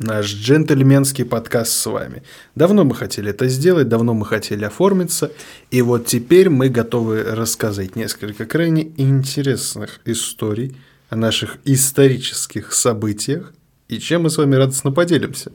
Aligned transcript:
наш 0.00 0.32
джентльменский 0.32 1.24
подкаст 1.24 1.72
с 1.72 1.86
вами. 1.86 2.22
Давно 2.54 2.84
мы 2.84 2.94
хотели 2.94 3.30
это 3.30 3.48
сделать, 3.48 3.88
давно 3.88 4.14
мы 4.14 4.24
хотели 4.24 4.64
оформиться, 4.64 5.30
и 5.70 5.82
вот 5.82 6.06
теперь 6.06 6.48
мы 6.48 6.68
готовы 6.70 7.22
рассказать 7.22 7.96
несколько 7.96 8.46
крайне 8.46 8.90
интересных 8.96 10.00
историй 10.06 10.76
о 11.10 11.16
наших 11.16 11.58
исторических 11.64 12.72
событиях, 12.72 13.52
и 13.88 13.98
чем 13.98 14.22
мы 14.22 14.30
с 14.30 14.38
вами 14.38 14.54
радостно 14.56 14.90
поделимся. 14.90 15.52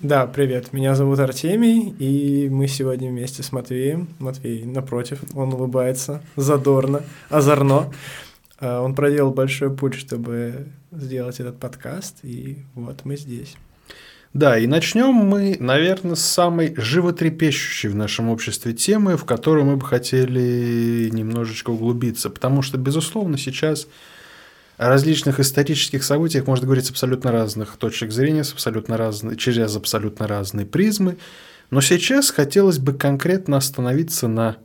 Да, 0.00 0.26
привет, 0.26 0.72
меня 0.72 0.96
зовут 0.96 1.20
Артемий, 1.20 1.94
и 2.00 2.48
мы 2.50 2.66
сегодня 2.66 3.08
вместе 3.08 3.44
с 3.44 3.52
Матвеем. 3.52 4.08
Матвей 4.18 4.64
напротив, 4.64 5.20
он 5.34 5.54
улыбается 5.54 6.22
задорно, 6.34 7.02
озорно. 7.30 7.92
А, 8.58 8.80
он 8.80 8.94
проделал 8.94 9.32
большой 9.32 9.74
путь, 9.74 9.94
чтобы 9.94 10.68
сделать 10.92 11.40
этот 11.40 11.58
подкаст, 11.58 12.18
и 12.22 12.64
вот 12.74 13.04
мы 13.04 13.16
здесь. 13.16 13.56
Да, 14.32 14.58
и 14.58 14.66
начнем 14.66 15.14
мы, 15.14 15.56
наверное, 15.60 16.14
с 16.14 16.20
самой 16.20 16.74
животрепещущей 16.76 17.88
в 17.88 17.94
нашем 17.94 18.28
обществе 18.28 18.74
темы, 18.74 19.16
в 19.16 19.24
которую 19.24 19.64
мы 19.64 19.76
бы 19.76 19.86
хотели 19.86 21.08
немножечко 21.10 21.70
углубиться, 21.70 22.28
потому 22.28 22.60
что, 22.60 22.76
безусловно, 22.76 23.38
сейчас 23.38 23.88
о 24.76 24.88
различных 24.88 25.40
исторических 25.40 26.04
событиях 26.04 26.46
можно 26.46 26.66
говорить 26.66 26.84
с 26.84 26.90
абсолютно 26.90 27.32
разных 27.32 27.76
точек 27.78 28.12
зрения, 28.12 28.44
с 28.44 28.52
абсолютно 28.52 28.98
разные, 28.98 29.38
через 29.38 29.74
абсолютно 29.74 30.26
разные 30.26 30.66
призмы, 30.66 31.16
но 31.70 31.80
сейчас 31.80 32.30
хотелось 32.30 32.78
бы 32.78 32.92
конкретно 32.92 33.56
остановиться 33.56 34.28
на 34.28 34.58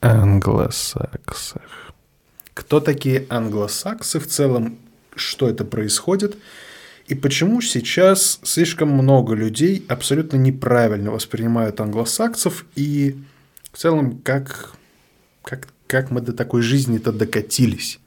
англосаксах. 0.00 1.89
Кто 2.54 2.80
такие 2.80 3.26
англосаксы 3.28 4.18
в 4.18 4.26
целом, 4.26 4.78
что 5.14 5.48
это 5.48 5.64
происходит, 5.64 6.36
и 7.06 7.14
почему 7.14 7.60
сейчас 7.60 8.38
слишком 8.44 8.90
много 8.90 9.34
людей 9.34 9.84
абсолютно 9.88 10.36
неправильно 10.36 11.10
воспринимают 11.10 11.80
англосаксов, 11.80 12.64
и 12.76 13.16
в 13.72 13.78
целом 13.78 14.18
как, 14.18 14.74
как, 15.42 15.68
как 15.86 16.10
мы 16.10 16.20
до 16.20 16.32
такой 16.32 16.62
жизни-то 16.62 17.12
докатились. 17.12 17.98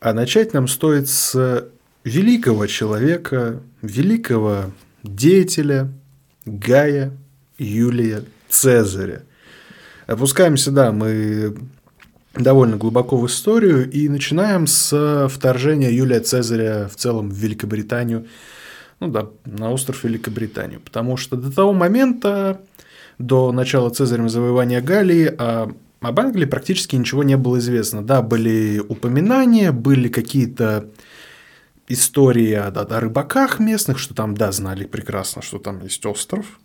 А 0.00 0.12
начать 0.12 0.52
нам 0.52 0.68
стоит 0.68 1.08
с 1.08 1.66
великого 2.04 2.66
человека, 2.66 3.62
великого 3.82 4.72
деятеля 5.02 5.90
Гая 6.44 7.12
Юлия 7.58 8.24
Цезаря. 8.48 9.22
Опускаемся, 10.06 10.70
да, 10.70 10.92
мы 10.92 11.56
довольно 12.38 12.76
глубоко 12.76 13.16
в 13.16 13.26
историю. 13.26 13.90
И 13.90 14.08
начинаем 14.08 14.66
с 14.66 15.28
вторжения 15.30 15.90
Юлия 15.90 16.20
Цезаря 16.20 16.88
в 16.88 16.96
целом 16.96 17.30
в 17.30 17.34
Великобританию, 17.34 18.26
ну 19.00 19.08
да, 19.08 19.28
на 19.44 19.70
остров 19.70 20.04
Великобританию, 20.04 20.80
потому 20.80 21.16
что 21.16 21.36
до 21.36 21.52
того 21.52 21.72
момента, 21.72 22.60
до 23.18 23.52
начала 23.52 23.90
Цезарем 23.90 24.28
завоевания 24.28 24.80
Галлии, 24.80 25.34
а 25.38 25.70
об 26.00 26.20
Англии 26.20 26.44
практически 26.44 26.96
ничего 26.96 27.22
не 27.22 27.36
было 27.36 27.58
известно. 27.58 28.02
Да, 28.02 28.22
были 28.22 28.78
упоминания, 28.78 29.72
были 29.72 30.08
какие-то 30.08 30.88
истории 31.88 32.52
о, 32.52 32.68
о, 32.68 32.82
о 32.82 33.00
рыбаках 33.00 33.58
местных, 33.58 33.98
что 33.98 34.14
там, 34.14 34.36
да, 34.36 34.52
знали 34.52 34.84
прекрасно, 34.84 35.42
что 35.42 35.58
там 35.58 35.82
есть 35.82 36.04
остров, 36.06 36.60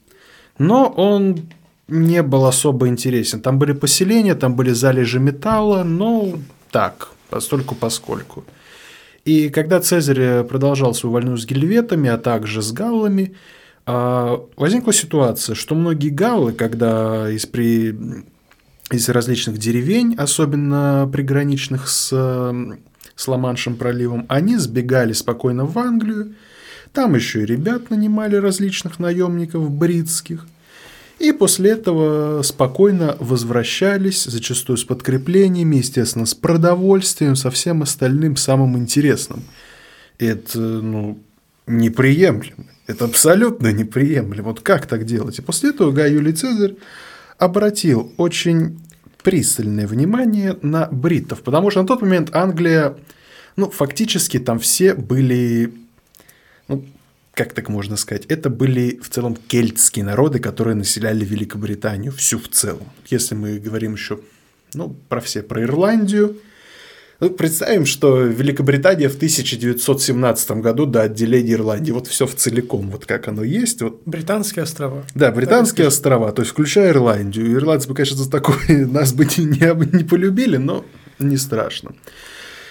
но 0.58 0.88
он 0.88 1.50
не 1.88 2.22
был 2.24 2.46
особо 2.46 2.88
интересен. 2.88 3.42
Там 3.42 3.60
были 3.60 3.74
поселения, 3.74 4.36
там 4.36 4.56
были 4.56 4.72
залежи 4.72 5.20
металла, 5.20 5.84
но 5.84 6.40
так, 6.72 7.10
постольку 7.30 7.76
поскольку. 7.76 8.46
И 9.26 9.50
когда 9.50 9.80
Цезарь 9.80 10.44
продолжал 10.44 10.94
свою 10.94 11.14
войну 11.14 11.38
с 11.38 11.46
гельветами, 11.46 12.10
а 12.10 12.18
также 12.18 12.62
с 12.62 12.72
галлами, 12.72 13.36
а, 13.86 14.46
возникла 14.56 14.94
ситуация, 14.94 15.56
что 15.56 15.76
многие 15.76 16.10
галлы, 16.10 16.54
когда 16.54 17.30
из, 17.30 17.46
при... 17.46 17.96
из 18.92 19.10
различных 19.10 19.58
деревень, 19.58 20.16
особенно 20.16 21.10
приграничных 21.12 21.88
с, 21.88 22.10
с 23.16 23.28
Ла-Маншем 23.28 23.76
проливом, 23.76 24.26
они 24.30 24.58
сбегали 24.58 25.14
спокойно 25.14 25.66
в 25.66 25.78
Англию, 25.78 26.36
там 26.92 27.16
еще 27.16 27.44
и 27.44 27.46
ребят 27.46 27.90
нанимали 27.90 28.36
различных 28.36 29.00
наемников 29.00 29.70
бритских, 29.72 30.46
и 31.24 31.32
после 31.32 31.72
этого 31.72 32.42
спокойно 32.42 33.16
возвращались, 33.20 34.26
зачастую 34.26 34.76
с 34.76 34.84
подкреплениями, 34.84 35.78
естественно, 35.78 36.26
с 36.26 36.36
продовольствием, 36.36 37.38
со 37.38 37.50
всем 37.50 37.82
остальным 37.82 38.36
самым 38.36 38.78
интересным. 38.78 39.42
Это, 40.20 40.60
ну, 40.60 41.18
неприемлемо. 41.66 42.66
Это 42.88 43.06
абсолютно 43.06 43.72
неприемлемо. 43.72 44.50
Вот 44.50 44.60
как 44.60 44.86
так 44.86 45.06
делать? 45.06 45.40
И 45.40 45.42
после 45.42 45.70
этого 45.70 45.94
Гай 45.94 46.12
Юлий 46.12 46.34
Цезарь 46.34 46.76
обратил 47.38 48.12
очень 48.18 48.82
пристальное 49.24 49.88
внимание 49.88 50.58
на 50.62 50.88
бриттов, 50.92 51.42
потому 51.42 51.72
что 51.72 51.82
на 51.82 51.88
тот 51.88 52.02
момент 52.02 52.36
Англия, 52.36 52.98
ну, 53.56 53.70
фактически 53.70 54.40
там 54.40 54.60
все 54.60 54.94
были 54.94 55.74
ну, 56.68 56.86
как 57.34 57.54
так 57.54 57.70
можно 57.70 57.98
сказать, 57.98 58.26
это 58.28 58.50
были 58.50 59.00
в 59.02 59.10
целом 59.10 59.36
кельтские 59.36 60.06
народы, 60.06 60.40
которые 60.40 60.76
населяли 60.76 61.26
Великобританию 61.26 62.12
всю 62.12 62.38
в 62.38 62.48
целом. 62.48 62.88
Если 63.08 63.34
мы 63.36 63.58
говорим 63.58 63.94
еще 63.94 64.20
ну, 64.74 64.96
про 65.10 65.20
все, 65.20 65.42
про 65.42 65.64
Ирландию, 65.64 66.38
ну, 67.20 67.30
представим, 67.30 67.86
что 67.86 68.22
Великобритания 68.22 69.08
в 69.08 69.16
1917 69.16 70.52
году 70.52 70.86
до 70.86 71.04
отделения 71.04 71.54
Ирландии, 71.54 71.92
вот 71.92 72.08
все 72.08 72.28
в 72.28 72.36
целиком, 72.36 72.90
вот 72.90 73.06
как 73.06 73.28
оно 73.28 73.44
есть. 73.44 73.82
Вот. 73.82 74.02
Британские 74.06 74.64
острова. 74.64 75.06
Да, 75.16 75.32
британские 75.32 75.88
острова, 75.88 76.32
то 76.34 76.42
есть 76.42 76.52
включая 76.52 76.90
Ирландию. 76.90 77.54
Ирландцы 77.54 77.88
бы, 77.88 77.96
конечно, 77.96 78.18
за 78.18 78.30
такое 78.30 78.58
нас 78.88 79.14
бы 79.14 79.26
не, 79.26 79.46
не, 79.46 79.98
не 79.98 80.04
полюбили, 80.04 80.58
но 80.58 80.86
не 81.18 81.38
страшно. 81.38 81.96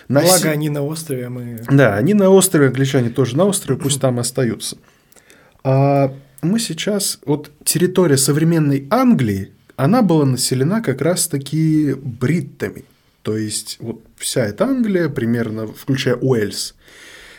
На 0.08 0.20
Благо, 0.20 0.50
они 0.50 0.68
на 0.68 0.82
острове, 0.82 1.26
а 1.26 1.30
мы... 1.30 1.60
Да, 1.70 1.96
они 1.96 2.14
на 2.14 2.28
острове, 2.30 2.68
англичане 2.68 3.10
тоже 3.10 3.36
на 3.36 3.44
острове, 3.44 3.78
пусть 3.80 4.00
там 4.00 4.18
остаются. 4.18 4.76
А 5.64 6.12
мы 6.42 6.58
сейчас, 6.58 7.20
вот 7.24 7.50
территория 7.64 8.16
современной 8.16 8.86
Англии, 8.90 9.52
она 9.76 10.02
была 10.02 10.24
населена 10.24 10.82
как 10.82 11.00
раз-таки 11.00 11.94
бриттами. 11.94 12.84
То 13.22 13.36
есть, 13.36 13.76
вот 13.80 14.02
вся 14.16 14.44
эта 14.44 14.64
Англия, 14.64 15.08
примерно, 15.08 15.68
включая 15.68 16.16
Уэльс, 16.16 16.74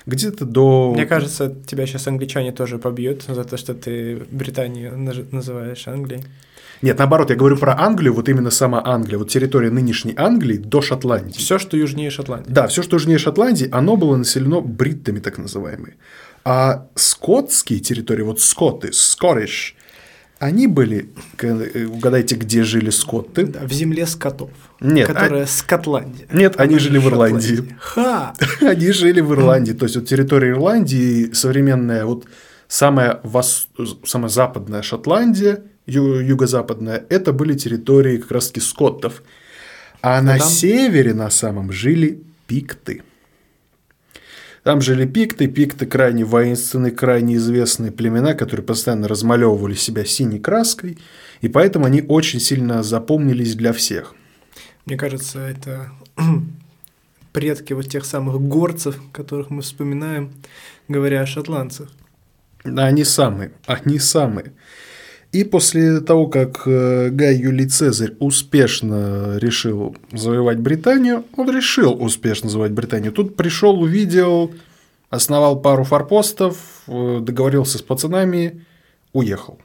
где-то 0.06 0.46
до... 0.46 0.94
Мне 0.94 1.06
кажется, 1.06 1.56
тебя 1.66 1.86
сейчас 1.86 2.08
англичане 2.08 2.52
тоже 2.52 2.78
побьют 2.78 3.24
за 3.24 3.44
то, 3.44 3.58
что 3.58 3.74
ты 3.74 4.26
Британию 4.32 4.98
называешь 5.32 5.88
Англией. 5.88 6.24
Нет, 6.84 7.00
наоборот, 7.00 7.30
я 7.30 7.38
говорю 7.38 7.56
про 7.56 7.80
Англию, 7.80 8.14
вот 8.14 8.28
именно 8.28 8.52
сама 8.52 8.84
Англия, 8.86 9.18
вот 9.18 9.30
территория 9.30 9.70
нынешней 9.70 10.14
Англии 10.18 10.58
до 10.58 10.82
Шотландии. 10.82 11.38
Все, 11.38 11.58
что 11.58 11.78
южнее 11.78 12.10
Шотландии. 12.10 12.52
Да, 12.52 12.68
все, 12.68 12.84
что 12.84 12.98
южнее 12.98 13.18
Шотландии, 13.18 13.70
оно 13.72 13.96
было 13.96 14.18
населено 14.18 14.60
бриттами, 14.60 15.20
так 15.20 15.38
называемые. 15.38 15.96
А 16.44 16.88
скотские 16.96 17.80
территории, 17.80 18.24
вот 18.24 18.42
скоты, 18.42 18.90
Scottish, 18.90 19.76
они 20.40 20.68
были, 20.68 21.10
угадайте, 21.42 22.36
где 22.36 22.64
жили 22.64 22.90
скотты? 22.90 23.46
Да, 23.46 23.62
в 23.62 23.72
земле 23.72 24.06
скотов. 24.06 24.50
Нет, 24.82 25.08
которая 25.08 25.44
а... 25.44 25.48
Скотландия. 25.48 26.28
Нет, 26.34 26.56
они 26.60 26.80
жили 26.80 26.98
в 26.98 27.08
Ирландии. 27.08 27.78
Ха! 27.80 28.34
они 28.60 28.92
жили 28.92 29.22
в 29.22 29.32
Ирландии. 29.32 29.72
То 29.72 29.86
есть, 29.86 29.96
вот 29.96 30.06
территория 30.06 30.50
Ирландии, 30.50 31.32
современная, 31.32 32.04
вот 32.04 32.26
самая, 32.68 33.22
вос... 33.24 33.70
самая 34.04 34.28
западная 34.28 34.82
Шотландия, 34.82 35.64
ю- 35.86 36.20
юго-западная, 36.20 37.06
это 37.10 37.34
были 37.34 37.54
территории 37.54 38.18
как 38.18 38.32
раз-таки 38.32 38.60
скоттов. 38.60 39.24
А 40.02 40.22
Но 40.22 40.34
на 40.34 40.38
там... 40.40 40.48
севере 40.48 41.14
на 41.14 41.30
самом 41.30 41.72
жили 41.72 42.22
пикты. 42.48 43.04
Там 44.64 44.80
жили 44.80 45.06
пикты, 45.06 45.48
пикты 45.48 45.86
крайне 45.86 46.24
воинственные, 46.24 46.92
крайне 46.92 47.36
известные 47.36 47.92
племена, 47.92 48.34
которые 48.34 48.66
постоянно 48.66 49.10
размалевывали 49.10 49.74
себя 49.74 50.06
синей 50.06 50.40
краской, 50.40 50.98
и 51.42 51.50
поэтому 51.50 51.86
они 51.86 52.02
очень 52.08 52.40
сильно 52.40 52.82
запомнились 52.82 53.56
для 53.56 53.74
всех. 53.74 54.16
Мне 54.86 54.96
кажется, 54.98 55.40
это 55.40 55.92
предки 57.34 57.74
вот 57.74 57.90
тех 57.90 58.06
самых 58.06 58.42
горцев, 58.42 59.02
которых 59.12 59.50
мы 59.50 59.62
вспоминаем, 59.64 60.32
говоря 60.88 61.22
о 61.22 61.26
шотландцах. 61.26 61.90
Да, 62.64 62.86
они 62.86 63.04
самые, 63.04 63.52
они 63.66 64.00
самые. 64.00 64.54
И 65.34 65.44
после 65.44 66.00
того, 66.00 66.28
как 66.28 66.62
э, 66.68 67.10
Гай 67.10 67.36
Юлий 67.36 67.68
Цезарь 67.68 68.14
успешно 68.20 69.38
решил 69.40 69.98
завоевать 70.12 70.60
Британию, 70.60 71.26
он 71.36 71.50
решил 71.50 72.00
успешно 72.00 72.52
завоевать 72.52 72.76
Британию. 72.76 73.12
Тут 73.12 73.36
пришел, 73.36 73.82
увидел, 73.82 74.52
основал 75.10 75.60
пару 75.60 75.86
форпостов, 75.86 76.84
э, 76.88 77.20
договорился 77.20 77.80
с 77.80 77.82
пацанами, 77.82 78.64
уехал. 79.12 79.58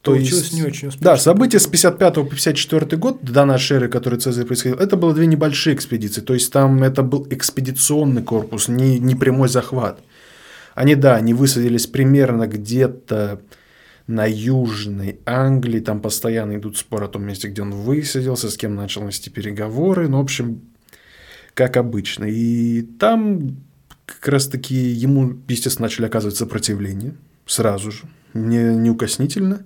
То 0.00 0.12
Получилось 0.12 0.44
есть, 0.44 0.54
не 0.54 0.62
очень 0.62 0.88
успешно. 0.88 1.04
Да, 1.04 1.16
события 1.18 1.60
с 1.60 1.66
55 1.66 2.14
по 2.14 2.24
54 2.24 2.96
год 2.96 3.18
до 3.22 3.44
нашей 3.44 3.76
эры, 3.76 3.88
который 3.88 4.18
Цезарь 4.18 4.46
происходил, 4.46 4.78
это 4.78 4.96
было 4.96 5.12
две 5.12 5.26
небольшие 5.26 5.76
экспедиции. 5.76 6.22
То 6.22 6.32
есть 6.32 6.50
там 6.50 6.82
это 6.82 7.02
был 7.02 7.26
экспедиционный 7.28 8.22
корпус, 8.22 8.68
не, 8.68 8.98
не 9.00 9.16
прямой 9.16 9.50
захват. 9.50 10.00
Они, 10.74 10.94
да, 10.94 11.16
они 11.16 11.34
высадились 11.34 11.86
примерно 11.86 12.46
где-то 12.46 13.42
на 14.06 14.24
Южной 14.24 15.20
Англии, 15.26 15.80
там 15.80 16.00
постоянно 16.00 16.56
идут 16.56 16.76
споры 16.76 17.06
о 17.06 17.08
том 17.08 17.24
месте, 17.24 17.48
где 17.48 17.62
он 17.62 17.72
высадился, 17.72 18.50
с 18.50 18.56
кем 18.56 18.74
начал 18.74 19.06
вести 19.06 19.30
переговоры, 19.30 20.08
ну, 20.08 20.18
в 20.18 20.22
общем, 20.22 20.60
как 21.54 21.76
обычно. 21.76 22.24
И 22.24 22.82
там 22.82 23.56
как 24.04 24.28
раз-таки 24.28 24.74
ему, 24.74 25.36
естественно, 25.48 25.86
начали 25.86 26.06
оказывать 26.06 26.36
сопротивление 26.36 27.14
сразу 27.46 27.90
же, 27.90 28.04
не, 28.34 28.76
неукоснительно. 28.76 29.64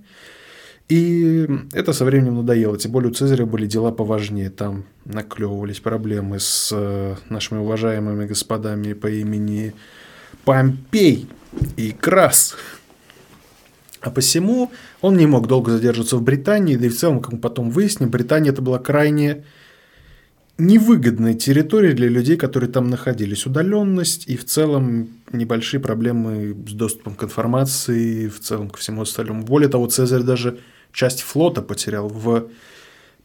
И 0.88 1.48
это 1.72 1.92
со 1.92 2.04
временем 2.04 2.36
надоело. 2.36 2.76
Тем 2.76 2.90
более 2.90 3.10
у 3.10 3.14
Цезаря 3.14 3.46
были 3.46 3.66
дела 3.66 3.92
поважнее. 3.92 4.50
Там 4.50 4.86
наклевывались 5.04 5.78
проблемы 5.78 6.40
с 6.40 6.70
э, 6.72 7.14
нашими 7.28 7.60
уважаемыми 7.60 8.26
господами 8.26 8.94
по 8.94 9.06
имени 9.06 9.72
Помпей 10.44 11.28
и 11.76 11.92
Крас. 11.92 12.56
А 14.00 14.10
посему 14.10 14.70
он 15.00 15.16
не 15.16 15.26
мог 15.26 15.46
долго 15.46 15.72
задерживаться 15.72 16.16
в 16.16 16.22
Британии, 16.22 16.76
да 16.76 16.86
и 16.86 16.88
в 16.88 16.96
целом, 16.96 17.20
как 17.20 17.32
мы 17.32 17.38
потом 17.38 17.70
выясним, 17.70 18.08
Британия 18.10 18.50
это 18.50 18.62
была 18.62 18.78
крайне 18.78 19.44
невыгодная 20.56 21.34
территория 21.34 21.92
для 21.92 22.08
людей, 22.08 22.36
которые 22.36 22.70
там 22.70 22.88
находились. 22.88 23.46
Удаленность 23.46 24.28
и 24.28 24.36
в 24.36 24.44
целом 24.44 25.08
небольшие 25.32 25.80
проблемы 25.80 26.54
с 26.66 26.72
доступом 26.72 27.14
к 27.14 27.24
информации, 27.24 28.28
в 28.28 28.40
целом 28.40 28.70
ко 28.70 28.78
всему 28.78 29.02
остальному. 29.02 29.42
Более 29.42 29.68
того, 29.68 29.86
Цезарь 29.86 30.22
даже 30.22 30.58
часть 30.92 31.22
флота 31.22 31.62
потерял. 31.62 32.08
В 32.08 32.28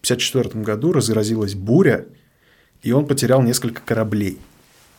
1954 0.05 0.63
году 0.63 0.93
разразилась 0.93 1.55
буря, 1.55 2.05
и 2.83 2.91
он 2.91 3.05
потерял 3.05 3.41
несколько 3.41 3.81
кораблей. 3.81 4.39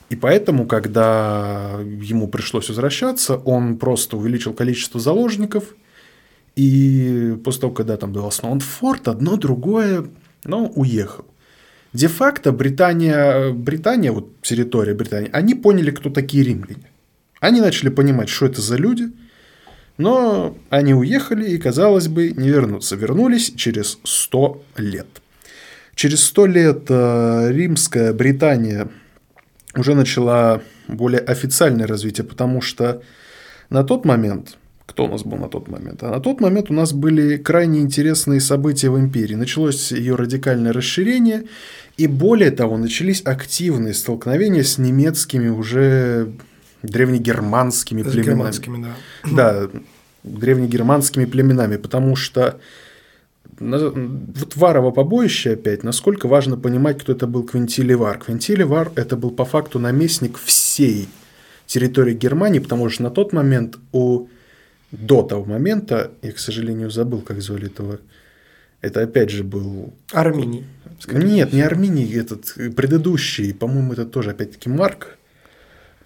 И 0.08 0.16
поэтому, 0.16 0.66
когда 0.66 1.80
ему 1.80 2.28
пришлось 2.28 2.68
возвращаться, 2.68 3.36
он 3.36 3.76
просто 3.76 4.16
увеличил 4.16 4.52
количество 4.52 5.00
заложников, 5.00 5.74
и 6.54 7.36
после 7.44 7.62
того, 7.62 7.72
когда 7.74 7.96
там 7.96 8.12
был 8.12 8.26
основан 8.26 8.60
форт, 8.60 9.08
одно 9.08 9.36
другое, 9.36 10.06
но 10.44 10.66
уехал. 10.68 11.26
Де-факто 11.92 12.52
Британия, 12.52 13.52
Британия, 13.52 14.12
вот 14.12 14.40
территория 14.42 14.94
Британии, 14.94 15.30
они 15.32 15.54
поняли, 15.54 15.90
кто 15.90 16.10
такие 16.10 16.44
римляне. 16.44 16.90
Они 17.40 17.60
начали 17.60 17.88
понимать, 17.90 18.28
что 18.28 18.46
это 18.46 18.60
за 18.60 18.76
люди, 18.76 19.10
но 19.98 20.56
они 20.70 20.94
уехали 20.94 21.48
и, 21.50 21.58
казалось 21.58 22.08
бы, 22.08 22.30
не 22.30 22.48
вернутся. 22.48 22.96
Вернулись 22.96 23.52
через 23.56 23.98
100 24.04 24.62
лет. 24.76 25.06
Через 25.94 26.24
100 26.24 26.46
лет 26.46 26.84
э, 26.88 27.48
римская 27.52 28.12
Британия 28.12 28.88
уже 29.76 29.94
начала 29.94 30.62
более 30.88 31.20
официальное 31.20 31.86
развитие, 31.86 32.26
потому 32.26 32.60
что 32.60 33.02
на 33.70 33.84
тот 33.84 34.04
момент, 34.04 34.56
кто 34.86 35.06
у 35.06 35.08
нас 35.08 35.24
был 35.24 35.36
на 35.38 35.48
тот 35.48 35.68
момент? 35.68 36.02
А 36.02 36.10
на 36.10 36.20
тот 36.20 36.40
момент 36.40 36.70
у 36.70 36.74
нас 36.74 36.92
были 36.92 37.36
крайне 37.36 37.80
интересные 37.80 38.40
события 38.40 38.90
в 38.90 38.98
империи. 38.98 39.34
Началось 39.34 39.92
ее 39.92 40.14
радикальное 40.14 40.72
расширение, 40.72 41.44
и 41.96 42.06
более 42.06 42.50
того, 42.50 42.76
начались 42.78 43.22
активные 43.24 43.94
столкновения 43.94 44.62
с 44.62 44.78
немецкими 44.78 45.48
уже 45.48 46.32
древнегерманскими 46.82 48.02
с 48.02 48.04
племенами. 48.04 48.24
Германскими, 48.24 48.84
да. 49.24 49.32
Да, 49.32 49.70
древнегерманскими 50.22 51.24
племенами, 51.24 51.76
потому 51.76 52.16
что 52.16 52.60
вот 53.58 54.56
Варово 54.56 54.90
побоище 54.90 55.52
опять, 55.52 55.82
насколько 55.82 56.28
важно 56.28 56.56
понимать, 56.56 56.98
кто 57.00 57.12
это 57.12 57.26
был 57.26 57.42
Квинтиливар. 57.42 58.18
Квинтиливар– 58.18 58.92
это 58.96 59.16
был 59.16 59.30
по 59.30 59.44
факту 59.44 59.78
наместник 59.78 60.38
всей 60.38 61.08
территории 61.66 62.14
Германии, 62.14 62.58
потому 62.58 62.88
что 62.88 63.02
на 63.02 63.10
тот 63.10 63.32
момент 63.32 63.78
у 63.92 64.28
до 64.92 65.22
того 65.22 65.44
момента, 65.44 66.12
я, 66.22 66.32
к 66.32 66.38
сожалению, 66.38 66.90
забыл, 66.90 67.20
как 67.20 67.40
звали 67.40 67.66
этого, 67.66 67.98
это 68.80 69.02
опять 69.02 69.30
же 69.30 69.42
был... 69.42 69.92
Арминий. 70.12 70.64
Нет, 71.08 71.52
не 71.52 71.60
Арминий, 71.60 72.14
этот 72.16 72.54
предыдущий, 72.76 73.52
по-моему, 73.52 73.94
это 73.94 74.06
тоже 74.06 74.30
опять-таки 74.30 74.68
Марк, 74.68 75.18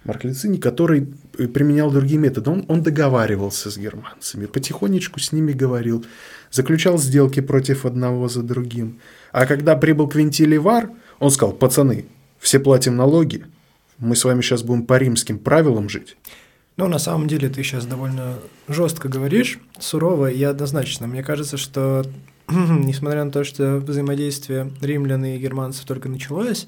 Марк 0.03 0.23
Лицини, 0.23 0.57
который 0.57 1.13
применял 1.31 1.91
другие 1.91 2.19
методы. 2.19 2.49
Он, 2.49 2.65
он 2.67 2.83
договаривался 2.83 3.71
с 3.71 3.77
германцами, 3.77 4.45
потихонечку 4.45 5.19
с 5.19 5.31
ними 5.31 5.51
говорил, 5.51 6.05
заключал 6.51 6.97
сделки 6.97 7.39
против 7.39 7.85
одного 7.85 8.27
за 8.27 8.43
другим. 8.43 8.99
А 9.31 9.45
когда 9.45 9.75
прибыл 9.75 10.07
Квинтилий 10.07 10.57
Вар, 10.57 10.91
он 11.19 11.31
сказал, 11.31 11.53
пацаны, 11.53 12.05
все 12.39 12.59
платим 12.59 12.95
налоги, 12.95 13.45
мы 13.97 14.15
с 14.15 14.23
вами 14.25 14.41
сейчас 14.41 14.63
будем 14.63 14.85
по 14.85 14.97
римским 14.97 15.39
правилам 15.39 15.87
жить. 15.89 16.17
Ну, 16.77 16.87
на 16.87 16.99
самом 16.99 17.27
деле, 17.27 17.49
ты 17.49 17.61
сейчас 17.63 17.85
довольно 17.85 18.39
жестко 18.67 19.07
говоришь, 19.07 19.59
сурово 19.79 20.31
и 20.31 20.41
однозначно. 20.41 21.05
Мне 21.05 21.21
кажется, 21.21 21.57
что 21.57 22.05
несмотря 22.49 23.23
на 23.23 23.31
то, 23.31 23.43
что 23.43 23.77
взаимодействие 23.77 24.71
римлян 24.81 25.23
и 25.25 25.37
германцев 25.37 25.85
только 25.85 26.09
началось, 26.09 26.67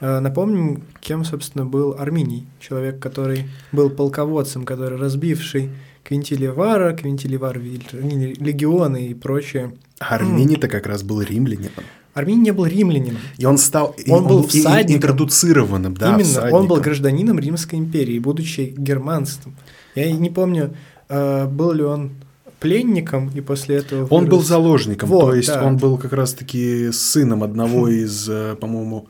Напомним, 0.00 0.84
кем, 1.00 1.24
собственно, 1.24 1.66
был 1.66 1.96
Арминий, 1.98 2.46
человек, 2.60 3.00
который 3.00 3.48
был 3.72 3.90
полководцем, 3.90 4.64
который 4.64 4.98
разбивший 4.98 5.70
Квинтиливара, 6.04 6.94
Квинтиливар 6.94 7.58
легионы 7.58 9.08
и 9.08 9.14
прочее. 9.14 9.74
Арминий-то 9.98 10.68
как 10.68 10.86
раз 10.86 11.02
был 11.02 11.20
римлянином. 11.20 11.72
Арминий 12.14 12.44
не 12.44 12.52
был 12.52 12.66
римлянином. 12.66 13.20
И 13.36 13.44
он 13.44 13.58
стал 13.58 13.94
он, 14.06 14.22
он 14.22 14.26
был 14.26 14.46
всадником. 14.46 14.96
интродуцированным, 14.96 15.94
да, 15.94 16.08
Именно, 16.08 16.24
всадником. 16.24 16.60
он 16.60 16.66
был 16.66 16.76
гражданином 16.80 17.38
Римской 17.38 17.78
империи, 17.78 18.18
будучи 18.18 18.74
германцем. 18.76 19.54
Я 19.94 20.10
не 20.10 20.30
помню, 20.30 20.74
э, 21.08 21.46
был 21.46 21.72
ли 21.72 21.84
он 21.84 22.12
пленником 22.58 23.30
и 23.34 23.40
после 23.40 23.76
этого 23.76 24.00
вырос. 24.00 24.12
Он 24.12 24.26
был 24.26 24.42
заложником, 24.42 25.08
вот, 25.08 25.20
то 25.26 25.34
есть 25.34 25.48
да. 25.48 25.64
он 25.64 25.76
был 25.76 25.96
как 25.98 26.12
раз-таки 26.12 26.90
сыном 26.90 27.42
одного 27.42 27.88
из, 28.04 28.28
э, 28.28 28.56
по-моему, 28.60 29.08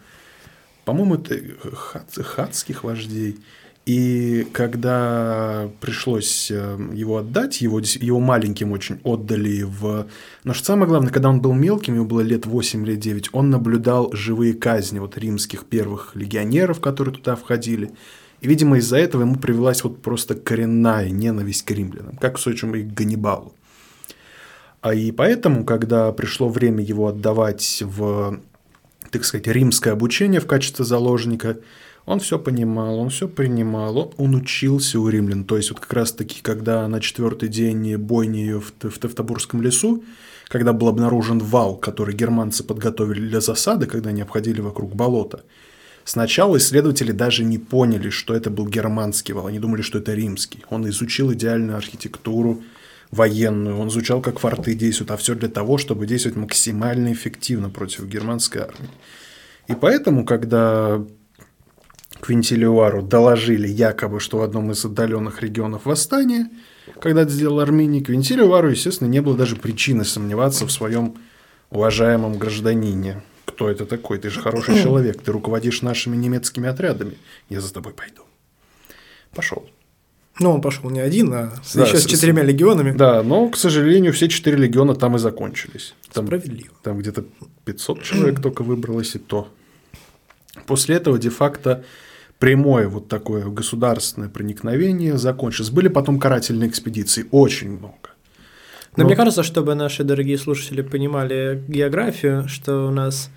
по-моему, 0.88 1.16
это 1.16 2.22
хатских 2.22 2.82
вождей. 2.82 3.36
И 3.84 4.46
когда 4.52 5.68
пришлось 5.82 6.50
э, 6.50 6.78
его 6.94 7.18
отдать, 7.18 7.60
его, 7.60 7.80
его 7.80 8.20
маленьким 8.20 8.72
очень 8.72 8.98
отдали 9.04 9.64
в... 9.64 10.06
Но 10.44 10.54
что 10.54 10.64
самое 10.64 10.88
главное, 10.88 11.12
когда 11.12 11.28
он 11.28 11.42
был 11.42 11.52
мелким, 11.52 11.96
ему 11.96 12.06
было 12.06 12.22
лет 12.22 12.46
8 12.46 12.86
или 12.86 12.96
9, 12.96 13.28
он 13.32 13.50
наблюдал 13.50 14.10
живые 14.14 14.54
казни 14.54 14.98
вот 14.98 15.18
римских 15.18 15.66
первых 15.66 16.16
легионеров, 16.16 16.80
которые 16.80 17.14
туда 17.14 17.36
входили. 17.36 17.90
И, 18.40 18.48
видимо, 18.48 18.78
из-за 18.78 18.96
этого 18.96 19.20
ему 19.20 19.36
привелась 19.36 19.84
вот 19.84 20.00
просто 20.00 20.36
коренная 20.36 21.10
ненависть 21.10 21.66
к 21.66 21.70
римлянам, 21.70 22.16
как, 22.16 22.38
в 22.38 22.40
случае, 22.40 22.80
и 22.80 22.82
к 22.84 22.94
Ганнибалу. 22.94 23.52
А 24.80 24.94
и 24.94 25.12
поэтому, 25.12 25.66
когда 25.66 26.12
пришло 26.12 26.48
время 26.48 26.82
его 26.82 27.08
отдавать 27.08 27.82
в, 27.84 28.40
так 29.10 29.24
сказать, 29.24 29.46
римское 29.46 29.92
обучение 29.92 30.40
в 30.40 30.46
качестве 30.46 30.84
заложника– 30.84 31.58
он 32.08 32.20
все 32.20 32.38
понимал, 32.38 32.98
он 33.00 33.10
все 33.10 33.28
принимал, 33.28 34.14
он 34.16 34.34
учился 34.34 34.98
у 34.98 35.10
римлян. 35.10 35.44
То 35.44 35.58
есть 35.58 35.70
вот 35.70 35.80
как 35.80 35.92
раз-таки, 35.92 36.40
когда 36.40 36.88
на 36.88 37.02
четвертый 37.02 37.50
день 37.50 37.96
бойни 37.96 38.52
в, 38.52 38.72
в 38.80 38.98
Тевтобурском 38.98 39.60
лесу, 39.60 40.02
когда 40.48 40.72
был 40.72 40.88
обнаружен 40.88 41.38
вал, 41.38 41.76
который 41.76 42.14
германцы 42.14 42.64
подготовили 42.64 43.28
для 43.28 43.42
засады, 43.42 43.84
когда 43.84 44.08
они 44.08 44.22
обходили 44.22 44.62
вокруг 44.62 44.96
болота, 44.96 45.44
сначала 46.04 46.56
исследователи 46.56 47.12
даже 47.12 47.44
не 47.44 47.58
поняли, 47.58 48.08
что 48.08 48.32
это 48.32 48.48
был 48.48 48.66
германский 48.66 49.34
вал, 49.34 49.48
они 49.48 49.58
думали, 49.58 49.82
что 49.82 49.98
это 49.98 50.14
римский. 50.14 50.64
Он 50.70 50.88
изучил 50.88 51.30
идеальную 51.34 51.76
архитектуру 51.76 52.62
военную, 53.10 53.78
он 53.78 53.88
изучал, 53.88 54.20
как 54.20 54.38
форты 54.38 54.74
действуют, 54.74 55.10
а 55.10 55.16
все 55.16 55.34
для 55.34 55.48
того, 55.48 55.78
чтобы 55.78 56.06
действовать 56.06 56.36
максимально 56.36 57.12
эффективно 57.12 57.70
против 57.70 58.06
германской 58.06 58.62
армии. 58.62 58.90
И 59.66 59.74
поэтому, 59.74 60.24
когда 60.24 61.02
Квинтилиуару 62.20 63.02
доложили 63.02 63.68
якобы, 63.68 64.20
что 64.20 64.38
в 64.38 64.42
одном 64.42 64.72
из 64.72 64.84
отдаленных 64.84 65.42
регионов 65.42 65.84
восстания, 65.84 66.50
когда 67.00 67.22
это 67.22 67.30
сделал 67.30 67.60
Армений, 67.60 68.02
Квинтилиуару, 68.02 68.70
естественно, 68.70 69.08
не 69.08 69.20
было 69.20 69.36
даже 69.36 69.56
причины 69.56 70.04
сомневаться 70.04 70.66
в 70.66 70.72
своем 70.72 71.16
уважаемом 71.70 72.38
гражданине. 72.38 73.22
Кто 73.44 73.68
это 73.70 73.86
такой? 73.86 74.18
Ты 74.18 74.30
же 74.30 74.40
хороший 74.40 74.82
человек, 74.82 75.22
ты 75.22 75.32
руководишь 75.32 75.82
нашими 75.82 76.16
немецкими 76.16 76.68
отрядами. 76.68 77.18
Я 77.48 77.60
за 77.60 77.72
тобой 77.72 77.92
пойду. 77.92 78.22
Пошел. 79.34 79.68
Ну, 80.40 80.52
он 80.52 80.60
пошел 80.60 80.88
не 80.90 81.00
один, 81.00 81.32
а 81.32 81.52
да, 81.74 81.84
еще 81.84 81.98
с, 81.98 82.04
с 82.04 82.06
четырьмя 82.06 82.42
легионами. 82.42 82.92
Да, 82.92 83.22
но, 83.22 83.48
к 83.48 83.56
сожалению, 83.56 84.12
все 84.12 84.28
четыре 84.28 84.56
легиона 84.56 84.94
там 84.94 85.16
и 85.16 85.18
закончились. 85.18 85.94
Там, 86.12 86.26
Справедливо. 86.26 86.70
Там 86.82 86.98
где-то 86.98 87.24
500 87.64 88.02
человек 88.02 88.40
только 88.42 88.62
выбралось, 88.62 89.14
и 89.16 89.18
то. 89.18 89.48
После 90.66 90.96
этого, 90.96 91.18
де-факто, 91.18 91.84
прямое 92.38 92.88
вот 92.88 93.08
такое 93.08 93.44
государственное 93.46 94.28
проникновение 94.28 95.18
закончилось. 95.18 95.70
Были 95.70 95.88
потом 95.88 96.20
карательные 96.20 96.70
экспедиции, 96.70 97.26
очень 97.30 97.70
много. 97.70 97.94
Но, 98.96 99.02
Но 99.02 99.04
мне 99.04 99.16
кажется, 99.16 99.42
чтобы 99.42 99.74
наши 99.74 100.04
дорогие 100.04 100.38
слушатели 100.38 100.82
понимали 100.82 101.62
географию, 101.68 102.48
что 102.48 102.86
у 102.86 102.90
нас 102.90 103.30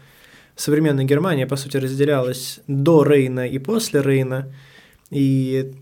современная 0.55 1.05
Германия, 1.05 1.47
по 1.47 1.55
сути, 1.55 1.77
разделялась 1.77 2.59
до 2.67 3.03
Рейна 3.03 3.47
и 3.47 3.59
после 3.59 4.01
Рейна, 4.01 4.51
и 5.09 5.73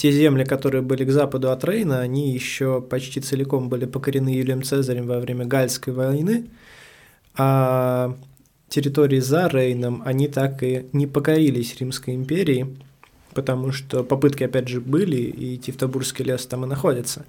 те 0.00 0.12
земли, 0.12 0.44
которые 0.44 0.80
были 0.80 1.04
к 1.04 1.10
западу 1.10 1.50
от 1.50 1.62
Рейна, 1.62 2.00
они 2.00 2.32
еще 2.32 2.80
почти 2.80 3.20
целиком 3.20 3.68
были 3.68 3.84
покорены 3.84 4.30
Юлием 4.30 4.62
Цезарем 4.62 5.06
во 5.06 5.18
время 5.18 5.44
Гальской 5.44 5.92
войны, 5.92 6.46
а 7.36 8.16
территории 8.70 9.20
за 9.20 9.48
Рейном, 9.48 10.02
они 10.06 10.28
так 10.28 10.62
и 10.62 10.86
не 10.94 11.06
покорились 11.06 11.76
Римской 11.78 12.14
империи, 12.14 12.78
потому 13.34 13.72
что 13.72 14.02
попытки, 14.02 14.42
опять 14.42 14.68
же, 14.68 14.80
были, 14.80 15.18
и 15.18 15.58
Тевтобурский 15.58 16.24
лес 16.24 16.46
там 16.46 16.64
и 16.64 16.66
находится. 16.66 17.26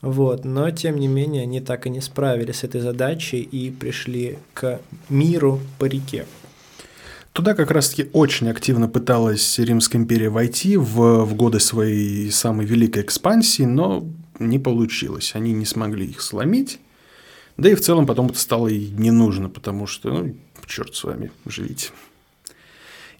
Вот, 0.00 0.44
но 0.44 0.70
тем 0.70 0.98
не 0.98 1.08
менее 1.08 1.42
они 1.42 1.60
так 1.60 1.88
и 1.88 1.90
не 1.90 2.00
справились 2.00 2.58
с 2.58 2.64
этой 2.64 2.82
задачей 2.82 3.40
и 3.40 3.72
пришли 3.72 4.38
к 4.54 4.80
миру 5.08 5.58
по 5.80 5.86
реке. 5.86 6.24
Туда 7.36 7.52
как 7.52 7.70
раз-таки 7.70 8.08
очень 8.14 8.48
активно 8.48 8.88
пыталась 8.88 9.58
Римская 9.58 10.00
империя 10.00 10.30
войти 10.30 10.78
в, 10.78 11.22
в 11.22 11.34
годы 11.34 11.60
своей 11.60 12.30
самой 12.30 12.64
великой 12.64 13.02
экспансии, 13.02 13.64
но 13.64 14.06
не 14.38 14.58
получилось. 14.58 15.32
Они 15.34 15.52
не 15.52 15.66
смогли 15.66 16.06
их 16.06 16.22
сломить. 16.22 16.80
Да 17.58 17.68
и 17.68 17.74
в 17.74 17.82
целом 17.82 18.06
потом 18.06 18.28
это 18.28 18.38
стало 18.38 18.68
и 18.68 18.88
не 18.88 19.10
нужно, 19.10 19.50
потому 19.50 19.86
что, 19.86 20.08
ну, 20.14 20.34
черт 20.66 20.94
с 20.94 21.04
вами, 21.04 21.30
живите. 21.44 21.90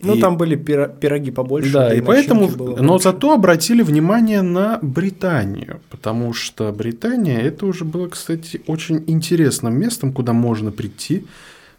Ну, 0.00 0.14
и... 0.14 0.20
там 0.22 0.38
были 0.38 0.56
пироги 0.56 1.30
побольше. 1.30 1.70
Да, 1.70 1.92
и 1.92 2.00
поэтому, 2.00 2.48
но 2.48 2.96
зато 2.96 3.34
обратили 3.34 3.82
внимание 3.82 4.40
на 4.40 4.78
Британию, 4.80 5.82
потому 5.90 6.32
что 6.32 6.72
Британия 6.72 7.38
это 7.38 7.66
уже 7.66 7.84
было, 7.84 8.08
кстати, 8.08 8.62
очень 8.66 9.04
интересным 9.08 9.78
местом, 9.78 10.14
куда 10.14 10.32
можно 10.32 10.72
прийти, 10.72 11.26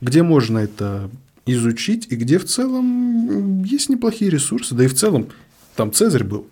где 0.01 0.22
можно 0.22 0.60
это 0.60 1.10
изучить 1.48 2.08
и 2.12 2.16
где 2.16 2.38
в 2.38 2.46
целом 2.46 3.63
есть 3.63 3.89
неплохие 3.89 4.30
ресурсы, 4.30 4.75
да 4.75 4.84
и 4.84 4.88
в 4.88 4.94
целом 4.94 5.30
там 5.75 5.92
Цезарь 5.92 6.24
был. 6.24 6.48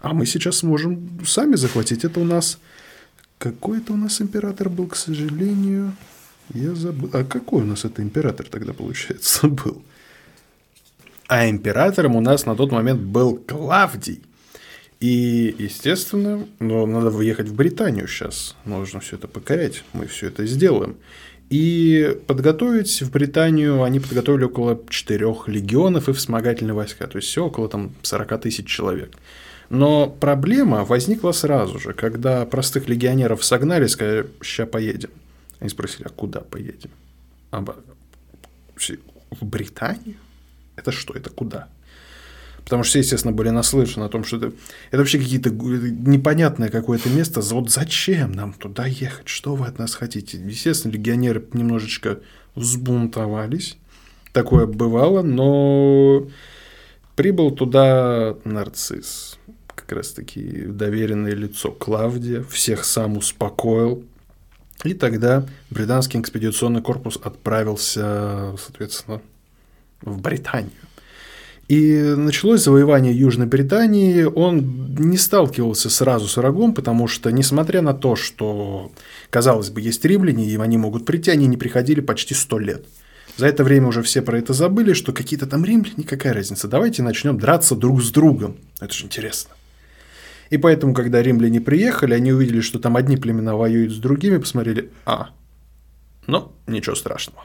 А 0.00 0.12
мы 0.12 0.26
сейчас 0.26 0.58
сможем 0.58 1.24
сами 1.26 1.56
захватить. 1.56 2.04
Это 2.04 2.20
у 2.20 2.24
нас... 2.24 2.58
Какой 3.38 3.78
это 3.78 3.92
у 3.92 3.96
нас 3.96 4.20
император 4.20 4.68
был, 4.68 4.86
к 4.86 4.96
сожалению? 4.96 5.94
Я 6.52 6.74
забыл. 6.74 7.10
А 7.12 7.24
какой 7.24 7.62
у 7.62 7.66
нас 7.66 7.84
это 7.84 8.02
император 8.02 8.46
тогда, 8.48 8.72
получается, 8.72 9.48
был? 9.48 9.82
А 11.26 11.48
императором 11.48 12.16
у 12.16 12.20
нас 12.20 12.44
на 12.44 12.54
тот 12.54 12.70
момент 12.70 13.00
был 13.00 13.36
Клавдий. 13.36 14.22
И, 15.00 15.54
естественно, 15.58 16.46
ну, 16.60 16.86
надо 16.86 17.10
выехать 17.10 17.48
в 17.48 17.54
Британию 17.54 18.06
сейчас. 18.06 18.56
Нужно 18.64 19.00
все 19.00 19.16
это 19.16 19.28
покорять. 19.28 19.84
Мы 19.92 20.06
все 20.06 20.28
это 20.28 20.46
сделаем. 20.46 20.96
И 21.54 22.18
подготовить 22.26 23.00
в 23.00 23.12
Британию 23.12 23.84
они 23.84 24.00
подготовили 24.00 24.42
около 24.42 24.80
четырех 24.88 25.46
легионов 25.46 26.08
и 26.08 26.12
вспомогательные 26.12 26.74
войска, 26.74 27.06
то 27.06 27.14
есть 27.18 27.28
все 27.28 27.46
около 27.46 27.68
там 27.68 27.94
40 28.02 28.40
тысяч 28.40 28.66
человек. 28.66 29.16
Но 29.70 30.08
проблема 30.08 30.84
возникла 30.84 31.30
сразу 31.30 31.78
же, 31.78 31.92
когда 31.92 32.44
простых 32.44 32.88
легионеров 32.88 33.44
согнали, 33.44 33.86
сказали, 33.86 34.26
сейчас 34.42 34.68
поедем. 34.68 35.10
Они 35.60 35.70
спросили, 35.70 36.02
а 36.06 36.08
куда 36.08 36.40
поедем? 36.40 36.90
А, 37.52 37.64
в 39.30 39.44
Британию? 39.44 40.16
Это 40.74 40.90
что, 40.90 41.14
это 41.14 41.30
куда? 41.30 41.68
Потому 42.64 42.82
что 42.82 42.90
все, 42.90 42.98
естественно, 43.00 43.32
были 43.32 43.50
наслышаны 43.50 44.04
о 44.04 44.08
том, 44.08 44.24
что 44.24 44.38
это, 44.38 44.52
это 44.88 44.98
вообще 44.98 45.18
какие-то 45.18 45.50
непонятное 45.50 46.70
какое-то 46.70 47.10
место. 47.10 47.40
Вот 47.42 47.70
зачем 47.70 48.32
нам 48.32 48.54
туда 48.54 48.86
ехать? 48.86 49.28
Что 49.28 49.54
вы 49.54 49.66
от 49.66 49.78
нас 49.78 49.94
хотите? 49.94 50.38
Естественно, 50.38 50.92
легионеры 50.92 51.44
немножечко 51.52 52.20
взбунтовались. 52.54 53.76
Такое 54.32 54.66
бывало, 54.66 55.22
но 55.22 56.26
прибыл 57.16 57.50
туда 57.50 58.36
нарцисс. 58.44 59.38
Как 59.74 59.92
раз-таки 59.92 60.64
доверенное 60.66 61.34
лицо 61.34 61.70
Клавдия. 61.70 62.42
Всех 62.44 62.84
сам 62.84 63.18
успокоил. 63.18 64.04
И 64.84 64.94
тогда 64.94 65.46
британский 65.70 66.18
экспедиционный 66.18 66.82
корпус 66.82 67.18
отправился, 67.22 68.56
соответственно, 68.58 69.20
в 70.00 70.20
Британию. 70.20 70.72
И 71.68 72.14
началось 72.16 72.62
завоевание 72.62 73.16
Южной 73.16 73.46
Британии. 73.46 74.24
Он 74.24 74.94
не 74.98 75.16
сталкивался 75.16 75.88
сразу 75.88 76.28
с 76.28 76.36
врагом, 76.36 76.74
потому 76.74 77.08
что, 77.08 77.30
несмотря 77.30 77.80
на 77.80 77.94
то, 77.94 78.16
что, 78.16 78.92
казалось 79.30 79.70
бы, 79.70 79.80
есть 79.80 80.04
римляне, 80.04 80.46
и 80.46 80.56
они 80.56 80.76
могут 80.76 81.06
прийти, 81.06 81.30
они 81.30 81.46
не 81.46 81.56
приходили 81.56 82.00
почти 82.00 82.34
сто 82.34 82.58
лет. 82.58 82.84
За 83.36 83.46
это 83.46 83.64
время 83.64 83.88
уже 83.88 84.02
все 84.02 84.22
про 84.22 84.38
это 84.38 84.52
забыли, 84.52 84.92
что 84.92 85.12
какие-то 85.12 85.46
там 85.46 85.64
римляне, 85.64 86.04
какая 86.04 86.34
разница, 86.34 86.68
давайте 86.68 87.02
начнем 87.02 87.38
драться 87.38 87.74
друг 87.74 88.02
с 88.02 88.10
другом. 88.10 88.56
Это 88.80 88.92
же 88.92 89.06
интересно. 89.06 89.54
И 90.50 90.58
поэтому, 90.58 90.94
когда 90.94 91.22
римляне 91.22 91.60
приехали, 91.60 92.14
они 92.14 92.32
увидели, 92.32 92.60
что 92.60 92.78
там 92.78 92.96
одни 92.96 93.16
племена 93.16 93.56
воюют 93.56 93.92
с 93.92 93.96
другими, 93.96 94.36
посмотрели, 94.36 94.90
а, 95.06 95.30
ну, 96.26 96.52
ничего 96.66 96.94
страшного. 96.94 97.42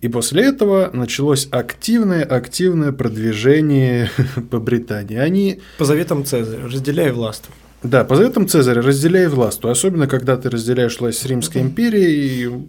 И 0.00 0.08
после 0.08 0.44
этого 0.44 0.90
началось 0.92 1.48
активное-активное 1.50 2.92
продвижение 2.92 4.10
по 4.50 4.58
Британии. 4.58 5.16
Они... 5.16 5.60
По 5.78 5.84
заветам 5.84 6.24
Цезаря, 6.24 6.64
разделяй 6.64 7.12
власть. 7.12 7.44
Да, 7.82 8.04
по 8.04 8.16
заветам 8.16 8.46
Цезаря, 8.46 8.82
разделяй 8.82 9.28
власть. 9.28 9.64
Особенно, 9.64 10.06
когда 10.06 10.36
ты 10.36 10.50
разделяешь 10.50 11.00
власть 11.00 11.18
с 11.18 11.24
Римской 11.24 11.62
империей, 11.62 12.68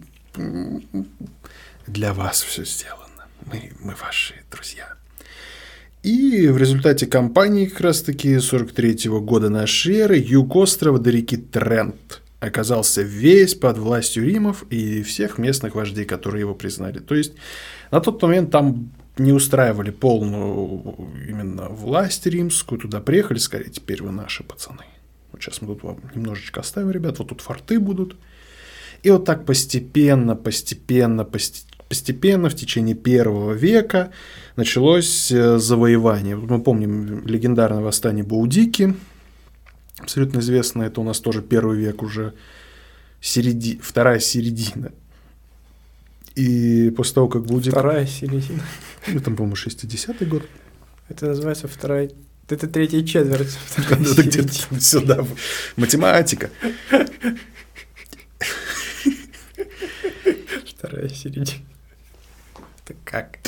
для 1.86 2.14
вас 2.14 2.42
все 2.42 2.64
сделано. 2.64 3.26
Мы, 3.52 3.72
мы 3.80 3.94
ваши 4.00 4.34
друзья. 4.50 4.94
И 6.02 6.48
в 6.48 6.56
результате 6.56 7.06
кампании 7.06 7.66
как 7.66 7.80
раз-таки 7.80 8.38
43 8.38 9.08
-го 9.08 9.20
года 9.20 9.50
нашей 9.50 9.96
эры 9.96 10.16
юг 10.16 10.56
острова 10.56 10.98
до 10.98 11.10
реки 11.10 11.36
Трент– 11.36 12.22
оказался 12.40 13.02
весь 13.02 13.54
под 13.54 13.78
властью 13.78 14.24
Римов 14.24 14.64
и 14.70 15.02
всех 15.02 15.38
местных 15.38 15.74
вождей, 15.74 16.04
которые 16.04 16.40
его 16.40 16.54
признали. 16.54 16.98
То 16.98 17.14
есть 17.14 17.32
на 17.90 18.00
тот 18.00 18.22
момент 18.22 18.50
там 18.50 18.92
не 19.18 19.32
устраивали 19.32 19.90
полную 19.90 20.94
именно 21.28 21.68
власть 21.68 22.26
римскую, 22.26 22.80
туда 22.80 23.00
приехали, 23.00 23.38
сказали, 23.38 23.68
теперь 23.68 24.02
вы 24.02 24.12
наши 24.12 24.44
пацаны. 24.44 24.84
Вот 25.32 25.42
сейчас 25.42 25.60
мы 25.60 25.68
тут 25.68 25.82
вам 25.82 25.98
немножечко 26.14 26.60
оставим, 26.60 26.90
ребят, 26.90 27.18
вот 27.18 27.28
тут 27.28 27.40
форты 27.40 27.80
будут. 27.80 28.16
И 29.02 29.10
вот 29.10 29.24
так 29.24 29.44
постепенно, 29.44 30.36
постепенно, 30.36 31.24
постепенно 31.24 32.48
в 32.48 32.54
течение 32.54 32.94
первого 32.94 33.52
века 33.52 34.10
началось 34.56 35.30
э, 35.30 35.58
завоевание. 35.58 36.36
Мы 36.36 36.60
помним 36.60 37.26
легендарное 37.26 37.82
восстание 37.82 38.24
Баудики, 38.24 38.94
абсолютно 39.98 40.40
известно, 40.40 40.82
это 40.82 41.00
у 41.00 41.04
нас 41.04 41.20
тоже 41.20 41.42
первый 41.42 41.78
век 41.78 42.02
уже, 42.02 42.34
середи... 43.20 43.78
вторая 43.82 44.20
середина. 44.20 44.92
И 46.34 46.90
после 46.96 47.14
того, 47.14 47.28
как 47.28 47.44
будет... 47.44 47.72
Вторая 47.72 48.06
середина. 48.06 48.62
Ну, 49.08 49.20
там, 49.20 49.34
по-моему, 49.36 49.56
60-й 49.56 50.26
год. 50.26 50.44
Это 51.08 51.26
называется 51.26 51.66
вторая... 51.68 52.10
Это 52.48 52.66
третья 52.66 53.02
четверть. 53.02 53.58
Это 53.76 54.22
где-то 54.22 54.80
сюда. 54.80 55.26
Математика. 55.76 56.50
Вторая 60.66 61.08
середина. 61.08 61.46
Это 62.84 62.94
как? 63.04 63.38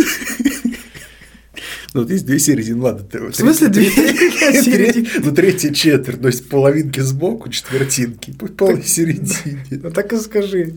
Ну, 1.92 2.02
вот 2.02 2.10
есть 2.10 2.24
две 2.24 2.38
середины, 2.38 2.82
ладно. 2.82 3.04
В 3.30 3.34
смысле 3.34 3.68
две 3.68 3.90
середины? 3.90 5.08
Ну, 5.24 5.34
третья 5.34 5.72
четверть, 5.72 6.20
то 6.20 6.28
есть 6.28 6.48
половинки 6.48 7.00
сбоку, 7.00 7.48
четвертинки, 7.48 8.32
полной 8.32 8.84
середине. 8.84 9.64
Ну, 9.82 9.90
так 9.90 10.12
и 10.12 10.16
скажи. 10.18 10.74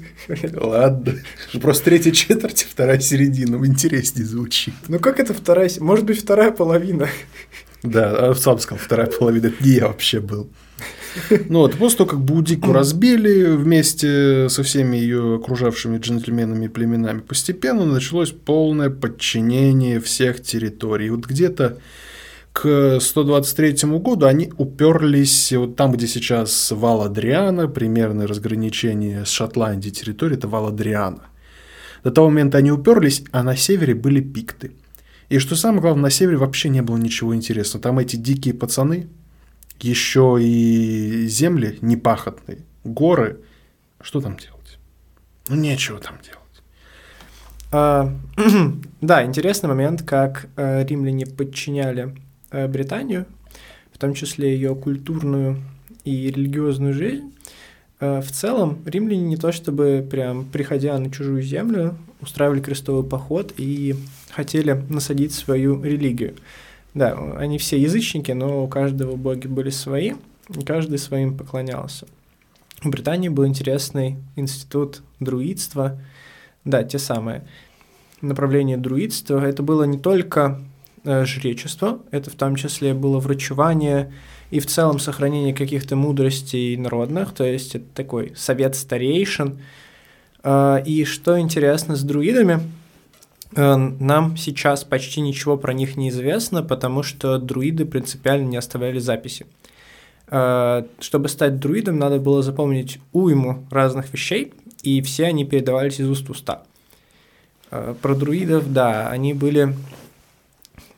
Ладно. 0.54 1.16
Просто 1.62 1.86
третья 1.86 2.12
четверть, 2.12 2.66
вторая 2.70 3.00
середина, 3.00 3.64
интереснее 3.66 4.26
звучит. 4.26 4.74
Ну, 4.88 5.00
как 5.00 5.20
это 5.20 5.34
вторая? 5.34 5.70
Может 5.80 6.06
быть, 6.06 6.20
вторая 6.20 6.52
половина? 6.52 7.10
Да, 7.84 8.30
а 8.30 8.36
сам 8.36 8.60
сказал, 8.60 8.84
вторая 8.84 9.08
половина, 9.08 9.52
не 9.60 9.72
я 9.72 9.88
вообще 9.88 10.20
был. 10.22 10.50
Ну 11.50 11.60
вот, 11.60 11.76
после 11.76 12.00
того, 12.00 12.10
как 12.12 12.20
Будику 12.22 12.72
разбили 12.72 13.56
вместе 13.56 14.48
со 14.50 14.64
всеми 14.64 14.98
ее 14.98 15.36
окружавшими 15.36 15.98
джентльменами 15.98 16.66
и 16.66 16.70
племенами, 16.70 17.20
постепенно 17.20 17.86
началось 17.86 18.32
полное 18.32 18.90
подчинение 18.90 20.00
всех 20.00 20.42
территорий. 20.42 21.10
Вот 21.10 21.26
где-то 21.26 21.78
к 22.52 23.00
123 23.00 23.90
году 24.00 24.26
они 24.28 24.52
уперлись 24.58 25.52
вот 25.54 25.76
там, 25.76 25.92
где 25.92 26.08
сейчас 26.08 26.72
вал 26.72 27.02
Адриана, 27.02 27.68
примерное 27.68 28.28
разграничение 28.28 29.26
с 29.26 29.30
Шотландией 29.30 29.94
территории, 29.94 30.38
это 30.38 30.48
вал 30.48 30.68
Адриана. 30.68 31.24
До 32.04 32.12
того 32.12 32.30
момента 32.30 32.58
они 32.58 32.72
уперлись, 32.72 33.24
а 33.32 33.44
на 33.44 33.56
севере 33.56 33.96
были 33.96 34.22
пикты. 34.22 34.72
И 35.30 35.40
что 35.40 35.56
самое 35.56 35.82
главное, 35.82 36.04
на 36.04 36.10
севере 36.10 36.38
вообще 36.38 36.70
не 36.70 36.82
было 36.82 36.98
ничего 36.98 37.36
интересного. 37.36 37.82
Там 37.82 38.00
эти 38.00 38.16
дикие 38.16 38.54
пацаны, 38.54 39.08
еще 39.80 40.38
и 40.40 41.28
земли 41.28 41.78
непахотные, 41.82 42.60
горы. 42.84 43.40
Что 44.02 44.22
там 44.22 44.38
делать? 44.38 44.78
Ну, 45.48 45.56
нечего 45.56 46.00
там 46.00 46.16
делать. 46.24 46.40
А, 47.72 48.14
да, 49.02 49.26
интересный 49.26 49.70
момент, 49.70 50.04
как 50.04 50.48
э, 50.56 50.86
римляне 50.86 51.26
подчиняли 51.26 52.16
э, 52.52 52.68
Британию, 52.68 53.26
в 53.92 53.98
том 53.98 54.14
числе 54.14 54.54
ее 54.54 54.76
культурную 54.76 55.58
и 56.04 56.30
религиозную 56.30 56.94
жизнь, 56.94 57.34
э, 58.00 58.22
в 58.22 58.32
целом 58.32 58.80
римляне 58.86 59.24
не 59.24 59.38
то 59.38 59.52
чтобы 59.52 60.08
прям 60.10 60.46
приходя 60.46 60.98
на 61.00 61.12
чужую 61.12 61.42
землю, 61.42 61.98
устраивали 62.22 62.62
крестовый 62.62 63.10
поход 63.10 63.54
и 63.58 63.96
хотели 64.34 64.74
насадить 64.90 65.34
свою 65.34 65.82
религию. 65.84 66.36
Да, 66.94 67.18
они 67.38 67.58
все 67.58 67.80
язычники, 67.80 68.32
но 68.32 68.64
у 68.64 68.68
каждого 68.68 69.16
боги 69.16 69.48
были 69.48 69.70
свои, 69.70 70.14
и 70.50 70.64
каждый 70.64 71.00
своим 71.00 71.38
поклонялся. 71.38 72.08
В 72.82 72.90
Британии 72.90 73.30
был 73.30 73.48
интересный 73.48 74.18
институт 74.36 75.02
друидства, 75.20 75.98
да, 76.66 76.84
те 76.84 77.00
самые. 77.00 77.48
Направление 78.22 78.78
друидства 78.78 79.44
это 79.44 79.64
было 79.64 79.84
не 79.84 79.98
только 79.98 80.62
э, 81.04 81.26
жречество, 81.26 82.00
это 82.12 82.30
в 82.30 82.36
том 82.36 82.56
числе 82.56 82.94
было 82.94 83.20
врачевание 83.20 84.14
и 84.52 84.60
в 84.60 84.68
целом 84.68 85.00
сохранение 85.00 85.54
каких-то 85.54 85.96
мудростей 85.96 86.78
народных, 86.78 87.34
то 87.34 87.44
есть 87.44 87.76
это 87.76 87.86
такой 87.94 88.34
совет 88.36 88.76
старейшин. 88.76 89.60
Э, 90.44 90.84
и 90.86 91.06
что 91.06 91.40
интересно 91.40 91.96
с 91.96 92.04
друидами, 92.04 92.60
нам 93.56 94.38
сейчас 94.38 94.84
почти 94.84 95.22
ничего 95.22 95.58
про 95.58 95.74
них 95.74 95.96
не 95.96 96.10
известно, 96.10 96.64
потому 96.64 97.04
что 97.04 97.38
друиды 97.38 97.86
принципиально 97.86 98.48
не 98.48 98.58
оставляли 98.58 99.00
записи. 99.00 99.46
Э, 100.28 100.84
чтобы 101.00 101.30
стать 101.30 101.60
друидом, 101.60 102.00
надо 102.00 102.18
было 102.20 102.42
запомнить 102.42 103.00
уйму 103.12 103.66
разных 103.70 104.12
вещей, 104.14 104.54
и 104.82 105.02
все 105.02 105.26
они 105.26 105.46
передавались 105.46 106.00
из 106.00 106.10
уст 106.10 106.28
в 106.28 106.32
уста. 106.32 106.64
Э, 107.70 107.94
про 108.02 108.16
друидов, 108.16 108.72
да, 108.74 109.10
они 109.10 109.34
были 109.34 109.76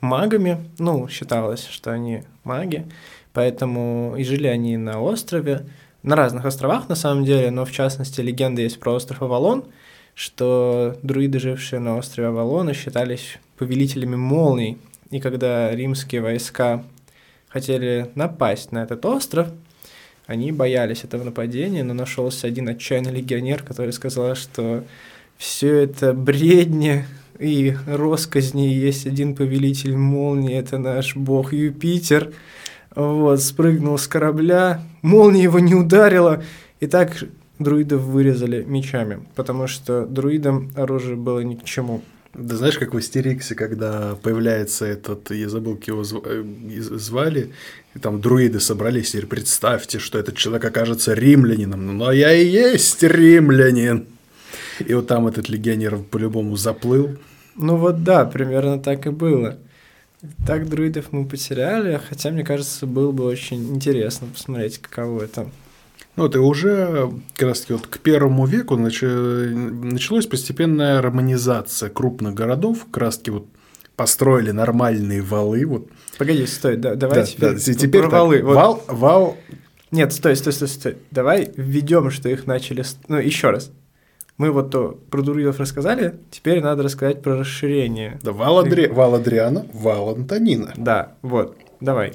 магами, 0.02 0.70
ну, 0.78 1.08
считалось, 1.08 1.66
что 1.68 1.92
они 1.92 2.24
маги, 2.44 2.86
поэтому 3.34 4.16
и 4.18 4.24
жили 4.24 4.48
они 4.48 4.78
на 4.78 5.02
острове, 5.02 5.66
на 6.04 6.16
разных 6.16 6.46
островах 6.46 6.88
на 6.88 6.96
самом 6.96 7.26
деле, 7.26 7.52
но 7.52 7.66
в 7.66 7.72
частности 7.72 8.22
легенда 8.22 8.62
есть 8.62 8.80
про 8.80 8.94
остров 8.94 9.22
Авалон, 9.22 9.66
что 10.16 10.98
друиды, 11.04 11.40
жившие 11.40 11.80
на 11.80 11.98
острове 11.98 12.30
Авалона, 12.30 12.74
считались 12.74 13.38
повелителями 13.58 14.16
молний, 14.16 14.78
и 15.12 15.20
когда 15.20 15.70
римские 15.72 16.22
войска 16.22 16.84
хотели 17.50 18.10
напасть 18.16 18.72
на 18.72 18.84
этот 18.84 19.06
остров, 19.06 19.50
они 20.26 20.52
боялись 20.52 21.04
этого 21.04 21.24
нападения, 21.24 21.84
но 21.84 21.94
нашелся 21.94 22.48
один 22.48 22.68
отчаянный 22.70 23.12
легионер, 23.12 23.62
который 23.62 23.94
сказал, 23.94 24.36
что 24.36 24.84
все 25.38 25.74
это 25.84 26.14
бредни 26.14 27.06
и 27.38 27.76
росказни, 27.86 28.68
есть 28.68 29.06
один 29.06 29.36
повелитель 29.36 29.96
молнии, 29.96 30.58
это 30.58 30.78
наш 30.78 31.16
бог 31.16 31.54
Юпитер. 31.54 32.34
Вот, 32.96 33.42
спрыгнул 33.42 33.98
с 33.98 34.08
корабля, 34.08 34.82
молния 35.02 35.44
его 35.44 35.60
не 35.60 35.76
ударила, 35.76 36.42
и 36.80 36.88
так 36.88 37.12
друидов 37.60 38.02
вырезали 38.02 38.64
мечами, 38.64 39.26
потому 39.36 39.68
что 39.68 40.06
друидам 40.06 40.72
оружие 40.76 41.16
было 41.16 41.40
ни 41.40 41.56
к 41.56 41.64
чему. 41.64 42.02
Да 42.34 42.58
знаешь, 42.58 42.78
как 42.78 42.94
в 42.94 42.98
Астериксе, 42.98 43.56
когда 43.56 44.16
появляется 44.22 44.86
этот, 44.86 45.32
я 45.32 45.48
забыл, 45.48 45.76
как 45.76 45.88
его 45.88 46.04
э, 46.04 46.44
звали, 46.82 47.54
и 47.94 48.00
там 48.00 48.20
друиды 48.20 48.60
собрались, 48.60 49.16
и 49.16 49.22
представьте, 49.22 50.00
что 50.00 50.20
этот 50.20 50.36
человек 50.36 50.66
окажется 50.66 51.14
римлянином. 51.14 51.98
Но 51.98 52.12
я 52.12 52.34
и 52.34 52.46
есть 52.46 53.02
римлянин. 53.02 54.06
И 54.86 54.94
вот 54.94 55.08
там 55.08 55.28
этот 55.28 55.48
легионер 55.48 56.00
по-любому 56.00 56.58
заплыл. 56.58 57.18
Ну 57.56 57.78
вот 57.78 58.04
да, 58.04 58.26
примерно 58.26 58.80
так 58.80 59.08
и 59.08 59.12
было. 59.12 59.58
Так 60.46 60.68
друидов 60.68 61.14
мы 61.14 61.26
потеряли, 61.26 62.02
хотя, 62.10 62.32
мне 62.32 62.44
кажется, 62.44 62.86
было 62.86 63.12
бы 63.12 63.24
очень 63.26 63.76
интересно 63.76 64.28
посмотреть, 64.28 64.80
каково 64.80 65.24
это. 65.24 65.50
Ну, 66.16 66.24
вот 66.24 66.36
и 66.36 66.40
уже 66.40 67.12
как 67.36 67.50
раз 67.50 67.62
таки 67.62 67.74
вот 67.74 67.88
к 67.88 68.00
первому 68.00 68.46
веку 68.46 68.78
нач... 68.78 69.02
началась 69.02 70.26
постепенная 70.28 71.02
романизация 71.02 71.90
крупных 71.90 72.34
городов, 72.34 72.86
как 72.92 73.04
раз 73.04 73.18
таки 73.18 73.32
вот 73.32 73.48
построили 73.96 74.52
нормальные 74.52 75.22
валы. 75.22 75.66
Вот. 75.66 75.90
Погоди, 76.18 76.46
стой, 76.46 76.78
да, 76.78 76.96
давай 76.96 77.20
да, 77.20 77.26
теперь, 77.26 77.54
да, 77.54 77.60
теперь 77.60 78.02
про 78.02 78.10
так, 78.10 78.20
валы. 78.20 78.42
Вот. 78.44 78.56
Вал, 78.56 78.84
вал. 78.88 79.38
Нет, 79.92 80.14
стой, 80.14 80.36
стой, 80.36 80.54
стой, 80.54 80.68
стой. 80.68 80.98
Давай 81.12 81.52
введем, 81.56 82.10
что 82.12 82.30
их 82.30 82.48
начали. 82.48 82.84
Ну, 83.08 83.18
еще 83.18 83.52
раз. 83.52 83.72
Мы 84.38 84.52
вот 84.52 84.70
то 84.70 85.00
про 85.10 85.22
друидов 85.22 85.62
рассказали, 85.62 86.16
теперь 86.30 86.62
надо 86.62 86.84
рассказать 86.84 87.22
про 87.22 87.38
расширение. 87.38 88.20
Да, 88.22 88.34
вал, 88.34 88.60
Адри... 88.60 88.88
вал 88.88 89.16
Адриана, 89.16 89.66
вал 89.72 90.10
Антонина. 90.10 90.74
Да, 90.76 91.14
вот, 91.22 91.58
давай. 91.86 92.14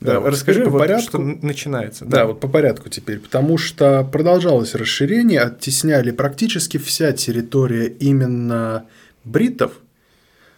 Да, 0.00 0.20
вот 0.20 0.30
расскажи, 0.30 0.64
по 0.64 0.70
вот, 0.70 0.78
порядку, 0.78 1.08
что 1.08 1.18
начинается. 1.18 2.04
Да. 2.04 2.18
да, 2.18 2.26
вот 2.26 2.40
по 2.40 2.48
порядку 2.48 2.88
теперь, 2.88 3.20
потому 3.20 3.56
что 3.56 4.06
продолжалось 4.10 4.74
расширение, 4.74 5.40
оттесняли 5.40 6.10
практически 6.10 6.76
вся 6.76 7.12
территория 7.12 7.86
именно 7.86 8.86
бритов, 9.24 9.72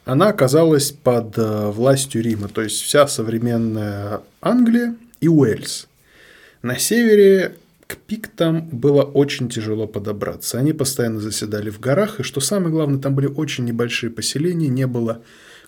она 0.04 0.28
оказалась 0.28 0.92
под 0.92 1.38
э, 1.38 1.70
властью 1.70 2.22
Рима, 2.22 2.48
то 2.48 2.62
есть 2.62 2.80
вся 2.80 3.06
современная 3.06 4.20
Англия 4.40 4.96
и 5.20 5.28
Уэльс. 5.28 5.88
На 6.62 6.78
севере 6.78 7.56
к 7.86 7.96
пиктам 7.96 8.68
было 8.70 9.02
очень 9.02 9.48
тяжело 9.48 9.86
подобраться. 9.86 10.58
Они 10.58 10.72
постоянно 10.72 11.20
заседали 11.20 11.70
в 11.70 11.80
горах, 11.80 12.20
и 12.20 12.22
что 12.22 12.40
самое 12.40 12.70
главное, 12.70 12.98
там 12.98 13.14
были 13.14 13.26
очень 13.26 13.64
небольшие 13.64 14.10
поселения, 14.10 14.68
не 14.68 14.86
было 14.86 15.22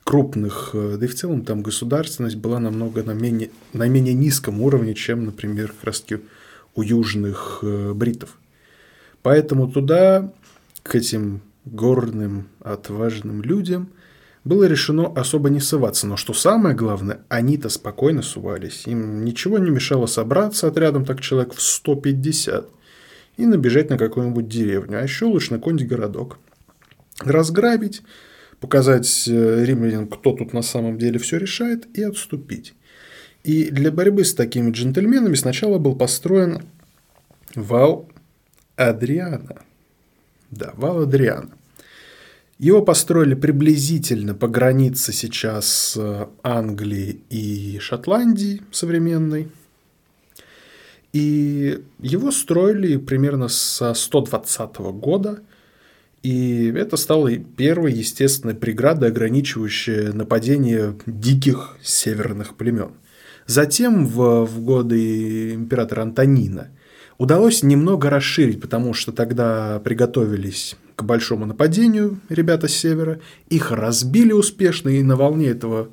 крупных, 0.07 0.71
э, 0.73 0.99
да 1.01 1.05
и 1.05 1.09
в 1.09 1.17
целом 1.17 1.45
там 1.45 1.63
государственность 1.63 2.37
была 2.37 2.61
намного 2.61 3.03
на 3.03 3.11
менее, 3.11 3.51
на 3.73 3.89
менее 3.89 4.15
низком 4.15 4.63
уровне, 4.63 4.95
чем, 4.95 5.25
например, 5.25 5.73
как 5.73 5.85
раз 5.85 6.05
у 6.77 6.83
южных 6.83 7.59
э, 7.63 7.93
бритов. 7.93 8.39
Поэтому 9.23 9.69
туда, 9.69 10.33
к 10.85 10.95
этим 10.95 11.41
горным, 11.65 12.47
отважным 12.61 13.43
людям, 13.43 13.89
было 14.45 14.69
решено 14.69 15.09
особо 15.09 15.51
не 15.51 15.59
суваться. 15.59 16.07
Но 16.07 16.17
что 16.17 16.35
самое 16.35 16.77
главное, 16.77 17.23
они-то 17.29 17.69
спокойно 17.69 18.23
сувались. 18.23 18.85
Им 18.87 19.25
ничего 19.25 19.59
не 19.59 19.71
мешало 19.71 20.07
собраться 20.07 20.69
отрядом 20.69 21.05
так 21.05 21.21
человек 21.21 21.53
в 21.53 21.61
150 21.61 22.69
и 23.39 23.45
набежать 23.45 23.91
на 23.91 23.99
какую-нибудь 23.99 24.47
деревню, 24.47 25.01
а 25.01 25.03
еще 25.03 25.25
лучше 25.25 25.51
на 25.51 25.59
какой-нибудь 25.59 25.89
городок. 25.89 26.39
Разграбить, 27.25 28.03
показать 28.61 29.29
э, 29.29 29.65
римлянам, 29.65 30.09
кто 30.09 30.33
тут 30.33 30.53
на 30.53 30.63
самом 30.63 30.99
деле 30.99 31.19
все 31.19 31.39
решает, 31.39 31.87
и 31.97 32.03
отступить. 32.03 32.75
И 33.45 33.71
для 33.71 33.93
борьбы 33.93 34.25
с 34.25 34.35
такими 34.35 34.71
джентльменами 34.71 35.35
сначала 35.35 35.79
был 35.79 35.95
построен 35.95 36.67
вал 37.55 38.09
Адриана. 38.77 39.63
Да, 40.51 40.73
вал 40.77 41.03
Адриана. 41.03 41.51
Его 42.59 42.81
построили 42.83 43.35
приблизительно 43.35 44.35
по 44.35 44.49
границе 44.49 45.13
сейчас 45.13 45.95
э, 45.97 46.27
Англии 46.43 47.21
и 47.29 47.79
Шотландии 47.79 48.63
современной. 48.73 49.49
И 51.13 51.83
его 51.99 52.31
строили 52.31 52.97
примерно 52.97 53.49
со 53.49 53.95
120 53.95 54.77
года– 54.77 55.41
и 56.27 56.73
это 56.77 56.97
стало 56.97 57.37
первой 57.37 57.93
естественной 57.93 58.57
преградой, 58.57 59.11
ограничивающей 59.11 60.13
нападение 60.13 60.97
диких 61.07 61.77
северных 61.85 62.57
племен. 62.57 62.95
Затем, 63.47 64.09
в, 64.09 64.45
в 64.45 64.61
годы 64.61 65.55
императора 65.55 66.03
Антонина, 66.03 66.71
удалось 67.17 67.63
немного 67.63 68.11
расширить, 68.11 68.61
потому 68.61 68.93
что 68.93 69.13
тогда 69.13 69.79
приготовились 69.85 70.77
к 70.97 71.05
большому 71.05 71.47
нападению 71.47 72.19
ребята 72.29 72.67
с 72.67 72.73
севера, 72.73 73.21
их 73.49 73.71
разбили 73.71 74.33
успешно, 74.33 74.89
и 74.89 75.05
на 75.05 75.15
волне 75.15 75.51
этого 75.51 75.91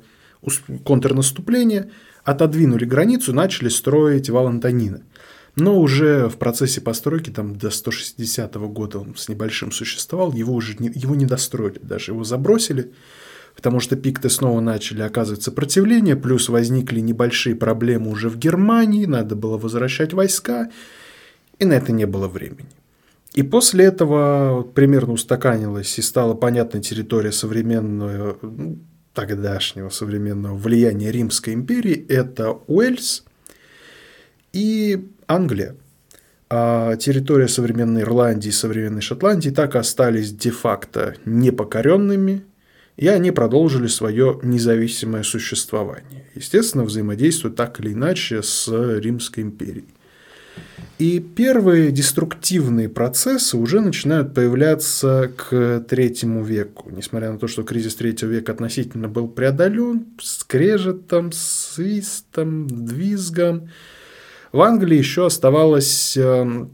контрнаступления 0.84 1.90
отодвинули 2.24 2.84
границу, 2.84 3.32
начали 3.32 3.68
строить 3.68 4.30
вал 4.30 4.48
Антонина– 4.48 5.02
но 5.56 5.78
уже 5.78 6.28
в 6.28 6.36
процессе 6.36 6.80
постройки, 6.80 7.30
там 7.30 7.56
до 7.56 7.70
160 7.70 8.54
года 8.54 8.98
он 8.98 9.14
с 9.16 9.28
небольшим 9.28 9.70
существовал, 9.70 10.32
его 10.32 10.54
уже 10.54 10.76
не, 10.78 10.90
его 10.94 11.14
не 11.14 11.26
достроили, 11.26 11.78
даже 11.80 12.12
его 12.12 12.24
забросили, 12.24 12.92
потому 13.54 13.80
что 13.80 13.96
пикты 13.96 14.30
снова 14.30 14.60
начали 14.60 15.02
оказывать 15.02 15.42
сопротивление, 15.42 16.16
плюс 16.16 16.48
возникли 16.48 17.00
небольшие 17.00 17.54
проблемы 17.54 18.10
уже 18.10 18.28
в 18.28 18.36
Германии, 18.36 19.06
надо 19.06 19.36
было 19.36 19.56
возвращать 19.56 20.12
войска, 20.12 20.70
и 21.58 21.64
на 21.64 21.74
это 21.74 21.92
не 21.92 22.06
было 22.06 22.26
времени. 22.26 22.68
И 23.34 23.42
после 23.42 23.86
этого 23.86 24.62
примерно 24.62 25.12
устаканилась 25.12 25.98
и 25.98 26.02
стала 26.02 26.34
понятна 26.34 26.80
территория 26.80 27.32
современного, 27.32 28.38
ну, 28.42 28.78
тогдашнего 29.12 29.88
современного 29.88 30.56
влияния 30.56 31.10
Римской 31.10 31.54
империи. 31.54 32.06
Это 32.08 32.50
Уэльс 32.66 33.24
и 34.52 35.08
Англия, 35.26 35.76
а 36.50 36.96
территория 36.96 37.48
современной 37.48 38.02
Ирландии 38.02 38.48
и 38.48 38.52
современной 38.52 39.00
Шотландии 39.00 39.50
так 39.50 39.74
и 39.74 39.78
остались 39.78 40.32
де-факто 40.32 41.14
непокоренными, 41.24 42.42
и 42.96 43.08
они 43.08 43.30
продолжили 43.32 43.88
свое 43.88 44.38
независимое 44.42 45.24
существование. 45.24 46.24
Естественно, 46.34 46.84
взаимодействуют 46.84 47.56
так 47.56 47.80
или 47.80 47.92
иначе 47.92 48.42
с 48.42 48.68
Римской 48.68 49.42
империей. 49.42 49.86
И 51.00 51.18
первые 51.18 51.90
деструктивные 51.90 52.88
процессы 52.88 53.56
уже 53.56 53.80
начинают 53.80 54.32
появляться 54.32 55.32
к 55.36 55.84
третьему 55.88 56.44
веку. 56.44 56.88
Несмотря 56.90 57.32
на 57.32 57.38
то, 57.38 57.48
что 57.48 57.64
кризис 57.64 57.96
третьего 57.96 58.30
века 58.30 58.52
относительно 58.52 59.08
был 59.08 59.26
преодолен 59.26 60.06
скрежетом, 60.22 61.32
свистом, 61.32 62.68
двизгом, 62.68 63.70
в 64.54 64.60
Англии 64.60 64.96
еще 64.96 65.26
оставалось 65.26 66.16
эм, 66.16 66.70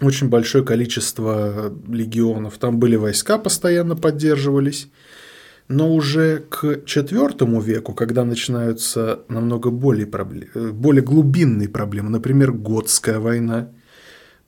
очень 0.00 0.30
большое 0.30 0.64
количество 0.64 1.70
легионов. 1.86 2.56
Там 2.56 2.78
были 2.78 2.96
войска, 2.96 3.36
постоянно 3.36 3.96
поддерживались. 3.96 4.88
Но 5.68 5.94
уже 5.94 6.38
к 6.48 6.64
IV 6.64 7.62
веку, 7.62 7.92
когда 7.92 8.24
начинаются 8.24 9.20
намного 9.28 9.68
более, 9.68 10.06
проблем, 10.06 10.48
э, 10.54 10.70
более 10.70 11.02
глубинные 11.02 11.68
проблемы, 11.68 12.08
например, 12.08 12.52
Готская 12.52 13.18
война, 13.18 13.68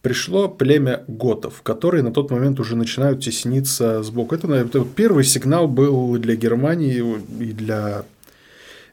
пришло 0.01 0.49
племя 0.49 1.05
готов, 1.07 1.61
которые 1.61 2.03
на 2.03 2.15
тот 2.15 2.31
момент 2.31 2.61
уже 2.61 2.77
начинают 2.77 3.23
тесниться 3.23 4.03
сбоку. 4.03 4.35
Это, 4.35 4.49
наверное, 4.49 4.87
первый 4.87 5.25
сигнал 5.25 5.69
был 5.69 6.17
для 6.17 6.35
Германии 6.35 7.05
и 7.41 7.53
для 7.53 8.07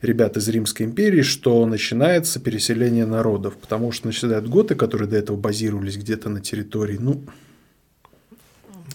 ребят 0.01 0.37
из 0.37 0.47
Римской 0.47 0.85
империи, 0.85 1.21
что 1.21 1.65
начинается 1.65 2.39
переселение 2.39 3.05
народов, 3.05 3.57
потому 3.57 3.91
что 3.91 4.07
начинают 4.07 4.47
готы, 4.47 4.75
которые 4.75 5.07
до 5.07 5.17
этого 5.17 5.37
базировались 5.37 5.97
где-то 5.97 6.29
на 6.29 6.41
территории, 6.41 6.97
ну... 6.97 7.21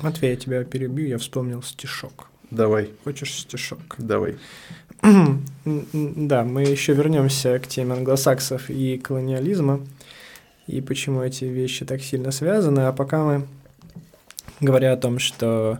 Матвей, 0.01 0.31
я 0.31 0.37
тебя 0.37 0.65
перебью, 0.65 1.07
я 1.07 1.19
вспомнил 1.19 1.63
стишок. 1.63 2.29
Давай. 2.51 2.91
Хочешь 3.05 3.33
стишок? 3.35 3.81
Давай. 3.99 4.37
да, 5.03 6.45
мы 6.45 6.63
еще 6.63 6.93
вернемся 6.95 7.59
к 7.59 7.67
теме 7.67 7.95
англосаксов 7.95 8.69
и 8.69 8.99
колониализма, 8.99 9.81
и 10.67 10.81
почему 10.81 11.23
эти 11.23 11.45
вещи 11.45 11.85
так 11.85 12.03
сильно 12.03 12.31
связаны. 12.31 12.81
А 12.81 12.93
пока 12.93 13.25
мы, 13.25 13.47
говоря 14.61 14.93
о 14.93 14.97
том, 14.97 15.19
что 15.19 15.79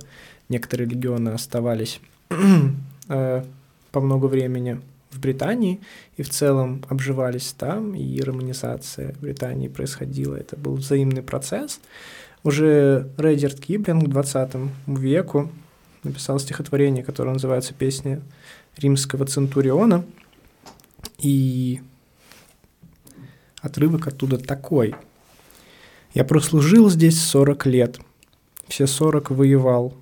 некоторые 0.49 0.89
регионы 0.89 1.31
оставались 1.31 2.01
э, 3.09 3.45
по 3.91 4.01
много 4.01 4.27
времени 4.27 4.81
в 5.13 5.21
Британии 5.21 5.81
и 6.17 6.23
в 6.23 6.31
целом 6.31 6.85
обживались 6.89 7.55
там, 7.57 7.95
и 7.95 8.21
романизация 8.21 9.15
Британии 9.21 9.69
происходила. 9.69 10.37
Это 10.37 10.57
был 10.57 10.75
взаимный 10.75 11.23
процесс. 11.23 11.81
Уже 12.43 13.11
Редерт 13.19 13.61
Киплинг 13.61 14.05
к 14.05 14.09
20 14.09 14.51
веку 14.87 15.51
написал 16.03 16.39
стихотворение, 16.39 17.05
которое 17.05 17.33
называется 17.33 17.75
«Песня 17.75 18.21
римского 18.77 19.27
центуриона». 19.27 20.05
И 21.19 21.81
отрывок 23.61 24.09
оттуда 24.09 24.39
такой. 24.39 24.95
«Я 26.15 26.25
прослужил 26.25 26.91
здесь 26.91 27.21
сорок 27.21 27.67
лет, 27.67 28.01
все 28.73 28.87
сорок 28.87 29.31
воевал. 29.31 29.95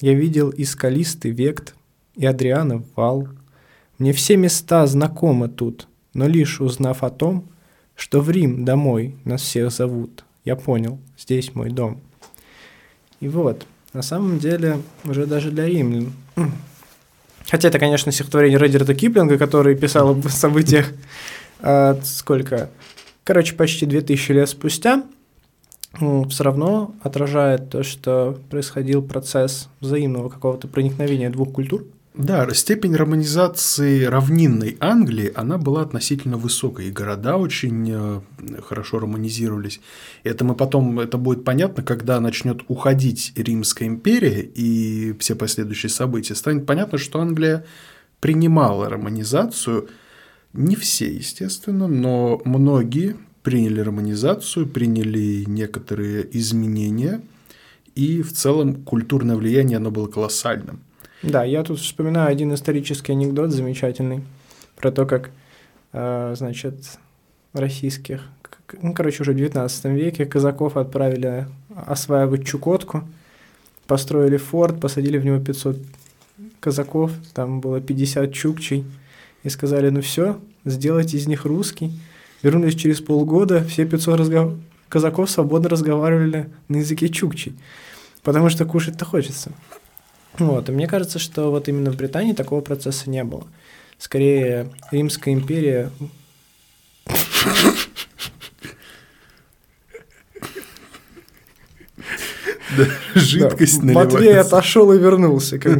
Я 0.00 0.14
видел 0.14 0.50
и 0.50 0.64
скалистый 0.64 1.30
вект, 1.30 1.74
и 2.14 2.26
Адрианов 2.26 2.82
вал. 2.96 3.28
Мне 3.98 4.12
все 4.12 4.36
места 4.36 4.86
знакомы 4.86 5.48
тут, 5.48 5.88
но 6.14 6.26
лишь 6.26 6.60
узнав 6.60 7.02
о 7.02 7.10
том, 7.10 7.48
что 7.94 8.20
в 8.20 8.30
Рим 8.30 8.64
домой 8.64 9.16
нас 9.24 9.42
всех 9.42 9.70
зовут, 9.70 10.24
я 10.44 10.56
понял, 10.56 10.98
здесь 11.18 11.54
мой 11.54 11.70
дом». 11.70 12.00
И 13.20 13.28
вот– 13.28 13.66
на 13.96 14.02
самом 14.02 14.38
деле, 14.38 14.82
уже 15.06 15.24
даже 15.24 15.50
для 15.50 15.64
римлян. 15.64 16.12
Хотя 17.50 17.68
это, 17.68 17.78
конечно, 17.78 18.12
стихотворение 18.12 18.58
Редерта 18.58 18.94
Киплинга, 18.94 19.38
который 19.38 19.74
писал 19.74 20.10
об 20.10 20.28
событиях 20.28 20.92
э, 21.60 21.96
сколько? 22.04 22.68
Короче, 23.24 23.54
почти 23.54 23.86
2000 23.86 24.32
лет 24.32 24.48
спустя, 24.50 25.02
ну, 25.98 26.28
все 26.28 26.44
равно 26.44 26.94
отражает 27.02 27.70
то, 27.70 27.82
что 27.82 28.38
происходил 28.50 29.00
процесс 29.00 29.70
взаимного 29.80 30.28
какого-то 30.28 30.68
проникновения 30.68 31.30
двух 31.30 31.54
культур. 31.54 31.84
Да, 32.16 32.48
степень 32.54 32.96
романизации 32.96 34.04
равнинной 34.04 34.78
Англии, 34.80 35.30
она 35.34 35.58
была 35.58 35.82
относительно 35.82 36.38
высокой, 36.38 36.88
и 36.88 36.90
города 36.90 37.36
очень 37.36 37.90
э, 37.92 38.20
хорошо 38.62 39.00
романизировались. 39.00 39.80
Это 40.24 40.42
мы 40.42 40.54
потом, 40.54 40.98
это 40.98 41.18
будет 41.18 41.44
понятно, 41.44 41.82
когда 41.82 42.18
начнет 42.20 42.62
уходить 42.68 43.34
Римская 43.36 43.86
империя 43.88 44.40
и 44.40 45.14
все 45.18 45.34
последующие 45.34 45.90
события, 45.90 46.34
станет 46.34 46.64
понятно, 46.64 46.96
что 46.96 47.20
Англия 47.20 47.66
принимала 48.20 48.88
романизацию, 48.88 49.90
не 50.54 50.74
все, 50.74 51.12
естественно, 51.12 51.86
но 51.86 52.40
многие 52.46 53.16
приняли 53.42 53.80
романизацию, 53.80 54.66
приняли 54.66 55.44
некоторые 55.46 56.26
изменения, 56.34 57.20
и 57.94 58.22
в 58.22 58.32
целом 58.32 58.84
культурное 58.84 59.36
влияние, 59.36 59.76
оно 59.76 59.90
было 59.90 60.06
колоссальным. 60.06 60.80
Да, 61.22 61.44
я 61.44 61.62
тут 61.62 61.78
вспоминаю 61.78 62.30
один 62.30 62.52
исторический 62.54 63.12
анекдот 63.12 63.50
замечательный 63.50 64.22
про 64.76 64.92
то, 64.92 65.06
как, 65.06 65.30
э, 65.92 66.34
значит, 66.36 66.98
российских, 67.52 68.22
ну, 68.82 68.92
короче, 68.92 69.22
уже 69.22 69.32
в 69.32 69.36
19 69.36 69.84
веке 69.86 70.26
казаков 70.26 70.76
отправили 70.76 71.46
осваивать 71.74 72.46
Чукотку, 72.46 73.04
построили 73.86 74.36
форт, 74.36 74.80
посадили 74.80 75.18
в 75.18 75.24
него 75.24 75.38
500 75.38 75.78
казаков, 76.60 77.12
там 77.32 77.60
было 77.60 77.80
50 77.80 78.32
чукчей, 78.32 78.84
и 79.42 79.48
сказали, 79.48 79.90
ну 79.90 80.00
все, 80.00 80.40
сделайте 80.64 81.16
из 81.16 81.26
них 81.26 81.44
русский. 81.44 81.92
Вернулись 82.42 82.74
через 82.74 83.00
полгода, 83.00 83.64
все 83.64 83.86
500 83.86 84.18
разгов... 84.18 84.54
казаков 84.88 85.30
свободно 85.30 85.68
разговаривали 85.68 86.50
на 86.68 86.76
языке 86.78 87.08
чукчей, 87.08 87.54
потому 88.22 88.50
что 88.50 88.64
кушать-то 88.64 89.04
хочется. 89.04 89.52
Вот, 90.38 90.68
и 90.68 90.72
мне 90.72 90.86
кажется, 90.86 91.18
что 91.18 91.50
вот 91.50 91.68
именно 91.68 91.90
в 91.90 91.96
Британии 91.96 92.32
такого 92.32 92.60
процесса 92.60 93.08
не 93.08 93.24
было. 93.24 93.46
Скорее, 93.98 94.70
Римская 94.90 95.34
империя... 95.34 95.90
жидкость 103.14 103.80
да, 103.80 103.92
Матвей 103.92 104.38
отошел 104.38 104.92
и 104.92 104.98
вернулся. 104.98 105.58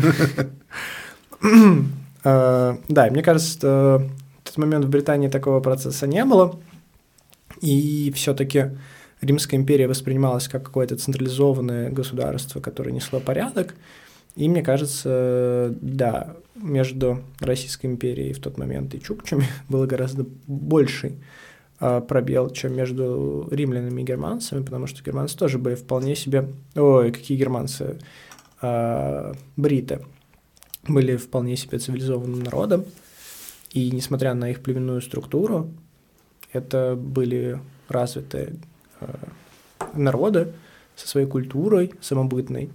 А, 2.28 2.80
да, 2.88 3.08
мне 3.08 3.22
кажется, 3.22 3.52
что 3.52 4.10
в 4.42 4.48
тот 4.48 4.56
момент 4.56 4.84
в 4.84 4.88
Британии 4.88 5.28
такого 5.28 5.60
процесса 5.60 6.08
не 6.08 6.24
было, 6.24 6.58
и 7.60 8.12
все-таки 8.16 8.70
Римская 9.20 9.60
империя 9.60 9.86
воспринималась 9.86 10.48
как 10.48 10.64
какое-то 10.64 10.96
централизованное 10.96 11.90
государство, 11.90 12.58
которое 12.60 12.90
несло 12.90 13.20
порядок, 13.20 13.76
и 14.36 14.48
мне 14.48 14.62
кажется, 14.62 15.74
да, 15.80 16.36
между 16.54 17.22
Российской 17.40 17.86
империей 17.86 18.32
в 18.32 18.40
тот 18.40 18.58
момент 18.58 18.94
и 18.94 19.00
чукчами 19.00 19.46
было 19.68 19.86
гораздо 19.86 20.26
больший 20.46 21.16
а, 21.78 22.00
пробел, 22.00 22.50
чем 22.50 22.74
между 22.74 23.48
римлянами 23.50 24.02
и 24.02 24.04
германцами, 24.04 24.62
потому 24.62 24.86
что 24.86 25.02
германцы 25.02 25.36
тоже 25.36 25.58
были 25.58 25.74
вполне 25.74 26.14
себе... 26.14 26.48
Ой, 26.74 27.12
какие 27.12 27.38
германцы? 27.38 27.98
А, 28.60 29.34
бриты 29.56 30.02
были 30.88 31.16
вполне 31.16 31.56
себе 31.56 31.78
цивилизованным 31.78 32.40
народом, 32.42 32.84
и 33.72 33.90
несмотря 33.90 34.34
на 34.34 34.50
их 34.50 34.62
племенную 34.62 35.02
структуру, 35.02 35.70
это 36.52 36.96
были 36.96 37.60
развитые 37.88 38.54
а, 39.00 39.28
народы 39.94 40.52
со 40.94 41.08
своей 41.08 41.26
культурой 41.26 41.92
самобытной, 42.00 42.70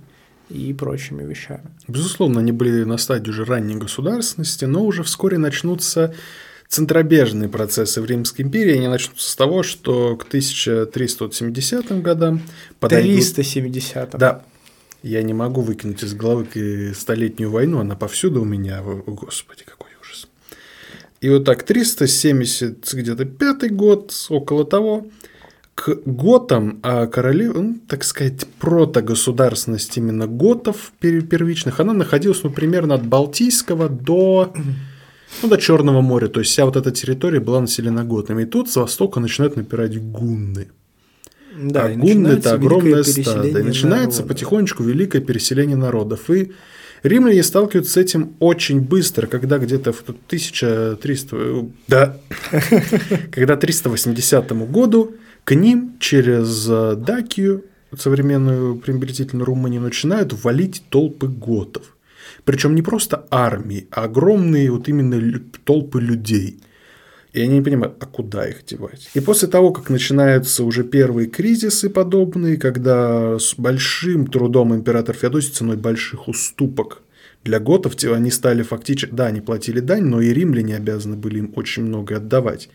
и 0.51 0.73
прочими 0.73 1.23
вещами. 1.23 1.63
Безусловно, 1.87 2.39
они 2.41 2.51
были 2.51 2.83
на 2.83 2.97
стадии 2.97 3.29
уже 3.29 3.45
ранней 3.45 3.75
государственности, 3.75 4.65
но 4.65 4.83
уже 4.83 5.03
вскоре 5.03 5.37
начнутся 5.37 6.13
центробежные 6.67 7.49
процессы 7.49 8.01
в 8.01 8.05
Римской 8.05 8.45
империи. 8.45 8.77
Они 8.77 8.87
начнутся 8.87 9.29
с 9.29 9.35
того, 9.35 9.63
что 9.63 10.15
к 10.15 10.23
1370 10.23 12.01
годам... 12.01 12.41
Подойдут... 12.79 13.15
370 13.15 14.11
Да, 14.11 14.43
я 15.03 15.21
не 15.23 15.33
могу 15.33 15.61
выкинуть 15.61 16.03
из 16.03 16.13
головы 16.13 16.93
Столетнюю 16.95 17.51
войну, 17.51 17.79
она 17.79 17.95
повсюду 17.95 18.41
у 18.41 18.45
меня. 18.45 18.81
О, 18.81 19.03
Господи, 19.05 19.63
какой 19.65 19.89
ужас. 19.99 20.27
И 21.19 21.29
вот 21.29 21.43
так, 21.43 21.63
370 21.63 22.93
где-то 22.93 23.25
пятый 23.25 23.69
год, 23.69 24.13
около 24.29 24.63
того, 24.63 25.07
к 25.83 25.97
готам, 26.05 26.79
а 26.83 27.07
королев, 27.07 27.55
ну, 27.55 27.75
так 27.87 28.03
сказать, 28.03 28.45
протогосударственность 28.59 29.97
именно 29.97 30.27
готов 30.27 30.91
первичных, 30.99 31.79
она 31.79 31.93
находилась, 31.93 32.43
ну, 32.43 32.51
примерно 32.51 32.93
от 32.93 33.05
Балтийского 33.07 33.89
до, 33.89 34.53
ну, 35.41 35.49
до 35.49 35.57
Черного 35.57 36.01
моря. 36.01 36.27
То 36.27 36.39
есть 36.39 36.51
вся 36.51 36.65
вот 36.65 36.75
эта 36.75 36.91
территория 36.91 37.39
была 37.39 37.61
населена 37.61 38.03
готами. 38.03 38.43
И 38.43 38.45
тут 38.45 38.69
с 38.69 38.75
востока 38.75 39.19
начинают 39.19 39.55
напирать 39.55 39.99
гунны. 39.99 40.67
Да, 41.57 41.85
а 41.85 41.95
гунны– 41.95 42.27
это 42.37 42.53
огромное 42.53 43.03
стадо. 43.03 43.47
И 43.47 43.63
начинается 43.63 44.21
народа. 44.21 44.33
потихонечку 44.35 44.83
великое 44.83 45.21
переселение 45.21 45.77
народов. 45.77 46.29
И 46.29 46.51
Римляне 47.01 47.41
сталкиваются 47.41 47.93
с 47.93 47.97
этим 47.97 48.35
очень 48.39 48.81
быстро, 48.81 49.25
когда 49.25 49.57
где-то 49.57 49.93
в 49.93 50.01
1300, 50.01 51.65
да, 51.87 52.17
когда 53.31 53.55
380 53.55 54.51
году 54.69 55.15
к 55.43 55.55
ним 55.55 55.97
через 55.99 56.65
Дакию, 56.65 57.65
современную 57.97 58.75
приблизительно 58.77 59.45
Румынию, 59.45 59.81
начинают 59.81 60.33
валить 60.43 60.83
толпы 60.89 61.27
готов. 61.27 61.95
Причем 62.45 62.75
не 62.75 62.81
просто 62.81 63.25
армии, 63.29 63.87
а 63.91 64.03
огромные 64.03 64.71
вот 64.71 64.87
именно 64.87 65.39
толпы 65.63 66.01
людей– 66.01 66.59
и 67.33 67.41
они 67.41 67.55
не 67.55 67.61
понимают, 67.61 67.95
а 67.99 68.05
куда 68.05 68.45
их 68.47 68.65
девать. 68.65 69.09
И 69.13 69.21
после 69.21 69.47
того, 69.47 69.71
как 69.71 69.89
начинаются 69.89 70.63
уже 70.65 70.83
первые 70.83 71.29
кризисы 71.29 71.89
подобные, 71.89 72.57
когда 72.57 73.39
с 73.39 73.55
большим 73.55 74.27
трудом 74.27 74.75
император 74.75 75.15
Феодосий 75.15 75.53
ценой 75.53 75.77
больших 75.77 76.27
уступок 76.27 77.01
для 77.43 77.59
готов 77.59 77.95
они 78.03 78.31
стали 78.31 78.63
фактически, 78.63 79.13
да, 79.13 79.27
они 79.27 79.39
платили 79.39 79.79
дань, 79.79 80.03
но 80.03 80.19
и 80.19 80.33
римляне 80.33 80.75
обязаны 80.75 81.15
были 81.15 81.39
им 81.39 81.53
очень 81.55 81.83
много 81.83 82.17
отдавать 82.17 82.69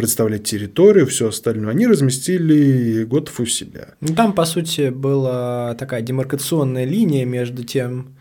представлять 0.00 0.44
территорию, 0.44 1.06
все 1.06 1.28
остальное, 1.28 1.72
они 1.72 1.86
разместили 1.86 3.04
готов 3.04 3.38
у 3.40 3.44
себя. 3.46 3.88
Ну, 4.00 4.14
там, 4.14 4.32
по 4.32 4.46
сути, 4.46 4.88
была 4.88 5.74
такая 5.74 6.00
демаркационная 6.00 6.86
линия 6.86 7.26
между 7.26 7.64
тем, 7.64 8.14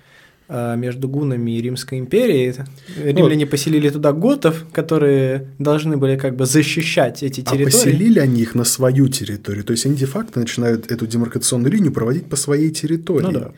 а, 0.50 0.76
между 0.76 1.08
гунами 1.08 1.52
и 1.52 1.62
Римской 1.62 2.00
империей. 2.00 2.54
Римляне 3.02 3.46
вот. 3.46 3.52
поселили 3.52 3.90
туда 3.90 4.12
готов, 4.12 4.66
которые 4.74 5.48
должны 5.58 5.96
были 5.96 6.18
как 6.18 6.36
бы 6.36 6.46
защищать 6.46 7.24
эти 7.24 7.40
территории. 7.40 7.64
А 7.64 7.72
поселили 7.72 8.20
они 8.20 8.42
их 8.42 8.56
на 8.56 8.66
свою 8.66 9.08
территорию. 9.08 9.64
То 9.64 9.72
есть 9.72 9.86
они 9.86 9.96
де-факто 9.96 10.42
начинают 10.42 10.92
эту 10.92 11.08
демаркационную 11.08 11.72
линию 11.72 11.94
проводить 11.94 12.26
по 12.26 12.36
своей 12.36 12.72
территории. 12.72 13.32
Ну, 13.32 13.32
да. 13.32 13.52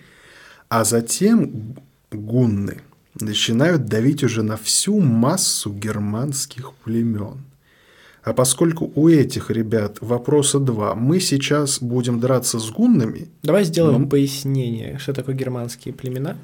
А 0.70 0.84
затем 0.84 1.76
гунны 2.12 2.82
начинают 3.20 3.86
давить 3.86 4.24
уже 4.24 4.44
на 4.44 4.58
всю 4.58 5.00
массу 5.00 5.74
германских 5.74 6.74
племен. 6.84 7.40
А 8.24 8.34
поскольку 8.34 8.92
у 8.96 9.10
этих 9.10 9.50
ребят 9.50 9.98
вопроса 10.02 10.60
два, 10.60 10.94
мы 10.94 11.20
сейчас 11.20 11.82
будем 11.82 12.20
драться 12.20 12.60
с 12.60 12.70
гуннами. 12.70 13.28
Давай 13.42 13.64
сделаем 13.64 14.04
но... 14.04 14.08
пояснение, 14.08 15.00
что 15.00 15.14
такое 15.14 15.36
германские 15.36 15.94
племена 15.94 16.38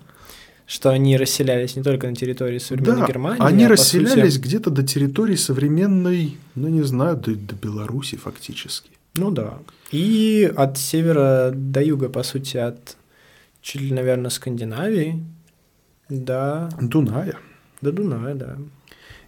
что 0.68 0.90
они 0.90 1.16
расселялись 1.18 1.78
не 1.78 1.82
только 1.82 2.08
на 2.08 2.16
территории 2.16 2.58
современной 2.58 3.00
да, 3.00 3.08
Германии. 3.08 3.42
Они 3.42 3.64
а 3.64 3.70
расселялись 3.70 4.34
сути... 4.34 4.44
где-то 4.44 4.70
до 4.70 4.84
территории 4.84 5.36
современной, 5.36 6.38
ну 6.56 6.68
не 6.68 6.84
знаю, 6.84 7.16
до, 7.16 7.34
до 7.36 7.56
Беларуси 7.56 8.18
фактически. 8.18 8.92
Ну 9.16 9.32
да. 9.32 9.60
И 9.92 10.52
от 10.56 10.78
севера 10.78 11.52
до 11.56 11.82
юга, 11.82 12.10
по 12.10 12.22
сути, 12.22 12.58
от 12.58 12.98
чуть 13.62 13.82
ли, 13.82 13.94
наверное, 13.94 14.30
Скандинавии 14.30 15.24
до... 16.10 16.70
Дуная. 16.82 17.38
До 17.82 17.94
Дуная, 17.94 18.36
да. 18.36 18.58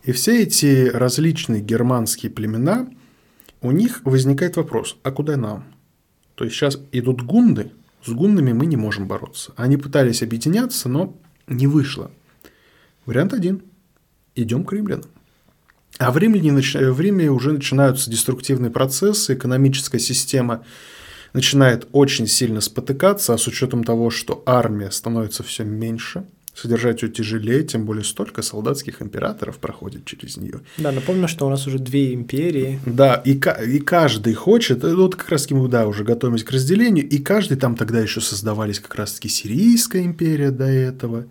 И 0.10 0.12
все 0.12 0.42
эти 0.42 0.88
различные 0.88 1.62
германские 1.62 2.32
племена, 2.32 2.90
у 3.62 3.70
них 3.70 4.02
возникает 4.06 4.56
вопрос, 4.56 4.98
а 5.04 5.12
куда 5.12 5.38
нам? 5.38 5.66
То 6.34 6.46
есть 6.46 6.56
сейчас 6.56 6.80
идут 6.92 7.22
гунды, 7.22 7.74
с 8.04 8.10
гуннами 8.10 8.52
мы 8.52 8.66
не 8.66 8.76
можем 8.76 9.08
бороться. 9.08 9.54
Они 9.56 9.78
пытались 9.78 10.24
объединяться, 10.24 10.90
но 10.90 11.16
не 11.46 11.68
вышло. 11.68 12.10
Вариант 13.06 13.34
один. 13.34 13.62
Идем 14.34 14.64
к 14.64 14.74
римлянам. 14.74 15.06
А 16.00 16.12
в 16.12 16.18
Риме, 16.18 16.42
в 16.42 17.00
Риме 17.00 17.30
уже 17.30 17.52
начинаются 17.52 18.10
деструктивные 18.10 18.72
процессы, 18.72 19.36
экономическая 19.36 20.00
система 20.00 20.66
начинает 21.34 21.88
очень 21.92 22.26
сильно 22.26 22.62
спотыкаться, 22.62 23.36
а 23.36 23.38
с 23.38 23.46
учетом 23.46 23.84
того, 23.84 24.10
что 24.10 24.42
армия 24.48 24.90
становится 24.90 25.44
все 25.44 25.66
меньше– 25.66 26.26
содержать 26.62 27.02
ее 27.02 27.10
тяжелее, 27.10 27.64
тем 27.64 27.86
более 27.86 28.04
столько 28.04 28.42
солдатских 28.42 29.02
императоров 29.02 29.58
проходит 29.58 30.06
через 30.06 30.38
нее. 30.38 30.62
Да, 30.78 30.92
напомню, 30.92 31.28
что 31.28 31.48
у 31.48 31.50
нас 31.50 31.68
уже 31.68 31.80
две 31.80 32.14
империи. 32.14 32.80
Да, 32.86 33.16
и, 33.26 33.40
и 33.68 33.80
каждый 33.80 34.34
хочет, 34.34 34.84
э, 34.84 34.94
вот 34.94 35.16
как 35.16 35.30
раз 35.30 35.50
мы, 35.50 35.68
да, 35.68 35.88
уже 35.88 36.04
готовимся 36.04 36.46
к 36.46 36.52
разделению, 36.52 37.08
и 37.08 37.18
каждый 37.20 37.58
там 37.58 37.76
тогда 37.76 38.00
еще 38.00 38.22
создавались 38.22 38.80
как 38.80 38.96
раз 38.96 39.14
таки 39.14 39.30
Сирийская 39.30 40.04
империя 40.04 40.52
до 40.52 40.66
этого, 40.66 41.26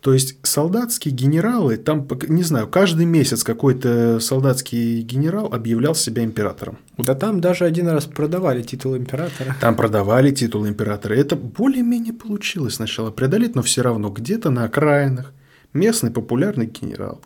то 0.00 0.12
есть 0.12 0.38
солдатские 0.42 1.12
генералы, 1.12 1.76
там, 1.76 2.06
не 2.28 2.42
знаю, 2.42 2.68
каждый 2.68 3.06
месяц 3.06 3.42
какой-то 3.42 4.20
солдатский 4.20 5.00
генерал 5.02 5.52
объявлял 5.52 5.94
себя 5.94 6.22
императором. 6.22 6.78
Да 6.96 7.14
там 7.14 7.40
даже 7.40 7.64
один 7.64 7.88
раз 7.88 8.04
продавали 8.04 8.62
титул 8.62 8.96
императора. 8.96 9.56
Там 9.60 9.74
продавали 9.74 10.30
титул 10.30 10.66
императора. 10.66 11.14
Это 11.14 11.34
более-менее 11.36 12.12
получилось 12.12 12.74
сначала 12.74 13.10
преодолеть, 13.10 13.54
но 13.54 13.62
все 13.62 13.82
равно 13.82 14.10
где-то 14.10 14.50
на 14.50 14.64
окраинах 14.64 15.32
местный 15.72 16.10
популярный 16.10 16.66
генерал 16.66 17.20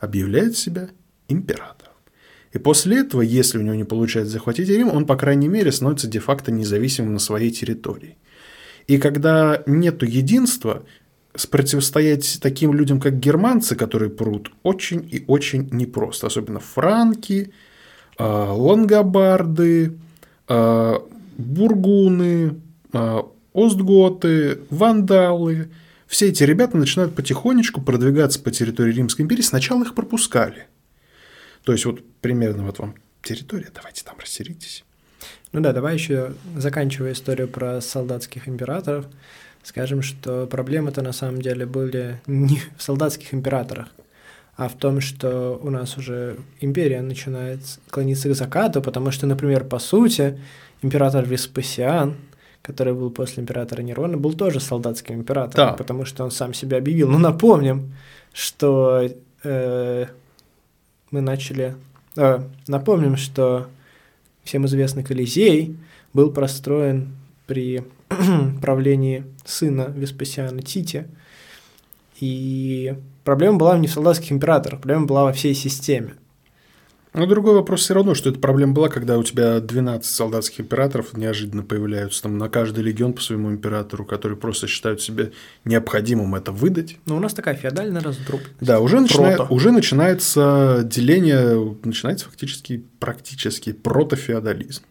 объявляет 0.00 0.56
себя 0.56 0.88
императором. 1.28 1.92
И 2.52 2.58
после 2.58 3.00
этого, 3.00 3.22
если 3.22 3.58
у 3.58 3.62
него 3.62 3.74
не 3.74 3.84
получается 3.84 4.32
захватить 4.32 4.68
Рим, 4.68 4.88
он, 4.88 5.06
по 5.06 5.16
крайней 5.16 5.48
мере, 5.48 5.72
становится 5.72 6.06
де-факто 6.06 6.52
независимым 6.52 7.14
на 7.14 7.18
своей 7.18 7.50
территории. 7.50 8.18
И 8.86 8.98
когда 8.98 9.62
нет 9.66 10.02
единства, 10.02 10.84
противостоять 11.50 12.38
таким 12.40 12.74
людям, 12.74 13.00
как 13.00 13.18
германцы, 13.18 13.74
которые 13.74 14.10
прут, 14.10 14.52
очень 14.62 15.08
и 15.10 15.24
очень 15.26 15.68
непросто. 15.72 16.26
Особенно 16.26 16.60
франки, 16.60 17.52
а, 18.18 18.52
лангобарды, 18.52 19.98
а, 20.48 21.02
бургуны, 21.38 22.60
а, 22.92 23.26
остготы, 23.54 24.60
вандалы. 24.70 25.70
Все 26.06 26.28
эти 26.28 26.42
ребята 26.44 26.76
начинают 26.76 27.14
потихонечку 27.14 27.80
продвигаться 27.80 28.40
по 28.40 28.50
территории 28.50 28.92
Римской 28.92 29.24
империи. 29.24 29.42
Сначала 29.42 29.82
их 29.82 29.94
пропускали. 29.94 30.66
То 31.64 31.72
есть, 31.72 31.86
вот 31.86 32.04
примерно 32.20 32.64
вот 32.64 32.78
вам 32.78 32.94
территория, 33.22 33.70
давайте 33.74 34.04
там 34.04 34.16
расселитесь. 34.18 34.84
Ну 35.52 35.60
да, 35.60 35.72
давай 35.72 35.94
еще 35.94 36.32
заканчивая 36.56 37.12
историю 37.12 37.48
про 37.48 37.80
солдатских 37.80 38.48
императоров 38.48 39.06
скажем, 39.62 40.02
что 40.02 40.46
проблемы-то 40.46 41.02
на 41.02 41.12
самом 41.12 41.40
деле 41.40 41.66
были 41.66 42.20
не 42.26 42.60
в 42.76 42.82
солдатских 42.82 43.32
императорах, 43.32 43.88
а 44.56 44.68
в 44.68 44.74
том, 44.74 45.00
что 45.00 45.58
у 45.62 45.70
нас 45.70 45.96
уже 45.96 46.36
империя 46.60 47.00
начинает 47.00 47.60
клониться 47.90 48.28
к 48.28 48.34
закату, 48.34 48.82
потому 48.82 49.10
что, 49.10 49.26
например, 49.26 49.64
по 49.64 49.78
сути, 49.78 50.40
император 50.82 51.24
Веспасиан, 51.24 52.16
который 52.60 52.92
был 52.92 53.10
после 53.10 53.42
императора 53.42 53.82
Нерона, 53.82 54.16
был 54.16 54.34
тоже 54.34 54.60
солдатским 54.60 55.16
императором, 55.16 55.68
да. 55.68 55.72
потому 55.72 56.04
что 56.04 56.24
он 56.24 56.30
сам 56.30 56.54
себя 56.54 56.78
объявил. 56.78 57.08
Но 57.08 57.18
напомним, 57.18 57.92
что 58.32 59.08
э, 59.42 60.06
мы 61.10 61.20
начали... 61.20 61.74
Э, 62.16 62.40
напомним, 62.68 63.16
что 63.16 63.66
всем 64.44 64.66
известный 64.66 65.04
Колизей 65.04 65.76
был 66.12 66.32
простроен 66.32 67.16
при 67.46 67.84
правлении 68.60 69.24
сына 69.44 69.92
Веспасиана 69.94 70.62
Тити. 70.62 71.06
И 72.20 72.94
проблема 73.24 73.58
была 73.58 73.78
не 73.78 73.88
в 73.88 73.92
солдатских 73.92 74.32
императорах, 74.32 74.80
проблема 74.80 75.06
была 75.06 75.24
во 75.24 75.32
всей 75.32 75.54
системе. 75.54 76.14
Но 77.14 77.26
другой 77.26 77.54
вопрос 77.54 77.82
все 77.82 77.94
равно, 77.94 78.14
что 78.14 78.30
эта 78.30 78.38
проблема 78.38 78.72
была, 78.72 78.88
когда 78.88 79.18
у 79.18 79.22
тебя 79.22 79.60
12 79.60 80.10
солдатских 80.10 80.60
императоров 80.60 81.14
неожиданно 81.14 81.62
появляются 81.62 82.22
там 82.22 82.38
на 82.38 82.48
каждый 82.48 82.82
легион 82.82 83.12
по 83.12 83.20
своему 83.20 83.50
императору, 83.50 84.06
которые 84.06 84.38
просто 84.38 84.66
считают 84.66 85.02
себе 85.02 85.32
необходимым 85.66 86.34
это 86.34 86.52
выдать. 86.52 86.96
Но 87.04 87.16
у 87.16 87.20
нас 87.20 87.34
такая 87.34 87.54
феодальная 87.54 88.00
раздробленность. 88.00 88.56
Да, 88.60 88.80
уже, 88.80 89.00
начинает, 89.00 89.40
уже 89.50 89.72
начинается 89.72 90.82
деление, 90.84 91.76
начинается 91.84 92.26
фактически 92.26 92.84
практически 92.98 93.72
протофеодализм. 93.72 94.82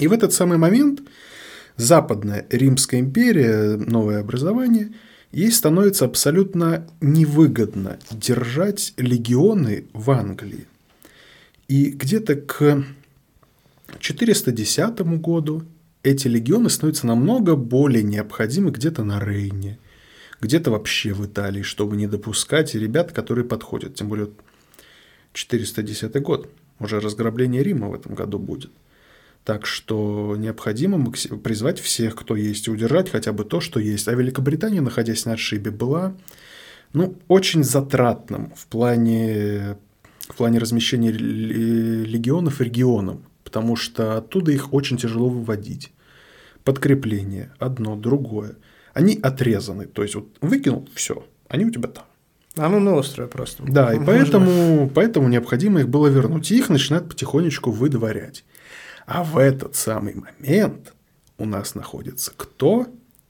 И 0.00 0.08
в 0.08 0.12
этот 0.12 0.32
самый 0.32 0.58
момент 0.58 1.00
Западная 1.76 2.44
Римская 2.50 3.00
империя, 3.00 3.76
новое 3.76 4.20
образование, 4.20 4.92
ей 5.30 5.52
становится 5.52 6.06
абсолютно 6.06 6.86
невыгодно 7.00 7.98
держать 8.10 8.94
легионы 8.96 9.86
в 9.92 10.10
Англии. 10.10 10.66
И 11.70 11.90
где-то 11.90 12.34
к 12.34 12.84
410 14.00 15.00
году 15.20 15.62
эти 16.02 16.26
легионы 16.26 16.68
становятся 16.68 17.06
намного 17.06 17.54
более 17.54 18.02
необходимы 18.02 18.72
где-то 18.72 19.04
на 19.04 19.20
Рейне, 19.20 19.78
где-то 20.40 20.72
вообще 20.72 21.12
в 21.12 21.24
Италии, 21.24 21.62
чтобы 21.62 21.96
не 21.96 22.08
допускать 22.08 22.74
ребят, 22.74 23.12
которые 23.12 23.44
подходят. 23.44 23.94
Тем 23.94 24.08
более 24.08 24.30
410 25.32 26.20
год, 26.22 26.50
уже 26.80 26.98
разграбление 26.98 27.62
Рима 27.62 27.88
в 27.88 27.94
этом 27.94 28.14
году 28.14 28.40
будет– 28.40 28.72
так 29.44 29.64
что 29.64 30.36
необходимо 30.36 31.10
призвать 31.42 31.80
всех, 31.80 32.14
кто 32.14 32.36
есть, 32.36 32.68
и 32.68 32.70
удержать 32.70 33.10
хотя 33.10 33.32
бы 33.32 33.44
то, 33.44 33.60
что 33.60 33.80
есть. 33.80 34.06
А 34.06 34.12
Великобритания, 34.12 34.80
находясь 34.80 35.24
на 35.24 35.32
отшибе, 35.32 35.70
была 35.70 36.14
ну, 36.92 37.16
очень 37.28 37.64
затратным 37.64 38.52
в 38.54 38.66
плане, 38.66 39.78
в 40.32 40.36
плане 40.36 40.58
размещения 40.58 41.10
легионов 41.10 42.60
регионам, 42.60 43.24
потому 43.44 43.76
что 43.76 44.16
оттуда 44.18 44.52
их 44.52 44.72
очень 44.72 44.96
тяжело 44.96 45.28
выводить. 45.28 45.92
Подкрепление, 46.64 47.52
одно, 47.58 47.96
другое. 47.96 48.56
они 48.92 49.18
отрезаны. 49.22 49.86
То 49.86 50.02
есть, 50.02 50.14
вот 50.14 50.28
выкинул, 50.40 50.88
все, 50.94 51.26
они 51.48 51.64
у 51.64 51.70
тебя 51.70 51.88
там. 51.88 52.04
А 52.56 52.68
ну 52.68 52.80
на 52.80 52.94
острове 52.94 53.28
просто. 53.28 53.62
Да, 53.66 53.94
и 53.94 54.04
поэтому, 54.04 54.90
поэтому 54.94 55.28
необходимо 55.28 55.80
их 55.80 55.88
было 55.88 56.08
вернуть. 56.08 56.50
И 56.50 56.58
их 56.58 56.68
начинают 56.68 57.08
потихонечку 57.08 57.70
выдворять. 57.70 58.44
А 59.06 59.24
в 59.24 59.38
этот 59.38 59.76
самый 59.76 60.14
момент 60.14 60.94
у 61.38 61.46
нас 61.46 61.74
находится 61.74 62.32
кто? 62.36 62.86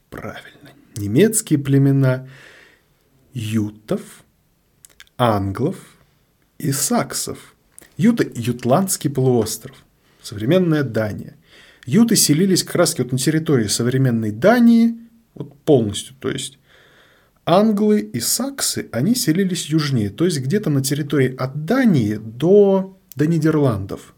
Правильно, 0.09 0.71
немецкие 0.97 1.59
племена 1.59 2.29
ютов, 3.33 4.01
англов 5.17 5.77
и 6.61 6.73
саксов. 6.73 7.55
Юты– 7.96 8.31
Ютландский 8.35 9.11
полуостров, 9.11 9.77
современная 10.23 10.83
Дания. 10.83 11.37
Юты 11.87 12.16
селились 12.16 12.62
как 12.62 12.77
раз 12.77 12.99
вот 12.99 13.12
на 13.12 13.18
территории 13.18 13.66
современной 13.66 14.31
Дании, 14.31 14.96
вот 15.35 15.57
полностью, 15.64 16.14
то 16.18 16.31
есть 16.31 16.59
англы 17.46 18.01
и 18.01 18.20
саксы, 18.20 18.88
они 18.92 19.14
селились 19.14 19.66
южнее, 19.66 20.11
то 20.11 20.25
есть 20.25 20.40
где-то 20.40 20.70
на 20.70 20.83
территории 20.83 21.35
от 21.35 21.64
Дании 21.64 22.14
до, 22.14 22.96
до 23.16 23.27
Нидерландов. 23.27 24.14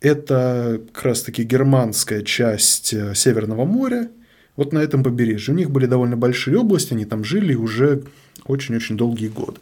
Это 0.00 0.80
как 0.92 1.04
раз-таки 1.04 1.42
германская 1.42 2.22
часть 2.22 2.94
э, 2.94 3.14
Северного 3.14 3.64
моря, 3.64 4.10
вот 4.56 4.72
на 4.72 4.78
этом 4.78 5.02
побережье. 5.02 5.52
У 5.54 5.56
них 5.56 5.70
были 5.70 5.86
довольно 5.86 6.16
большие 6.16 6.58
области, 6.58 6.94
они 6.94 7.04
там 7.04 7.24
жили 7.24 7.54
уже 7.54 8.04
очень-очень 8.46 8.96
долгие 8.96 9.28
годы. 9.28 9.60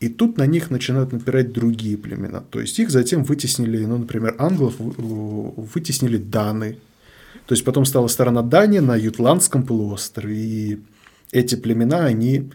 И 0.00 0.08
тут 0.08 0.38
на 0.38 0.46
них 0.46 0.70
начинают 0.70 1.12
напирать 1.12 1.52
другие 1.52 1.96
племена. 1.96 2.42
То 2.50 2.60
есть 2.60 2.78
их 2.78 2.90
затем 2.90 3.24
вытеснили, 3.24 3.84
ну, 3.84 3.98
например, 3.98 4.36
англов 4.38 4.74
вытеснили 4.78 6.18
даны. 6.18 6.76
То 7.46 7.54
есть 7.54 7.64
потом 7.64 7.84
стала 7.84 8.06
сторона 8.08 8.42
Дания 8.42 8.80
на 8.80 8.94
Ютландском 8.94 9.64
полуострове. 9.64 10.36
И 10.36 10.78
эти 11.32 11.56
племена, 11.56 12.04
они 12.04 12.50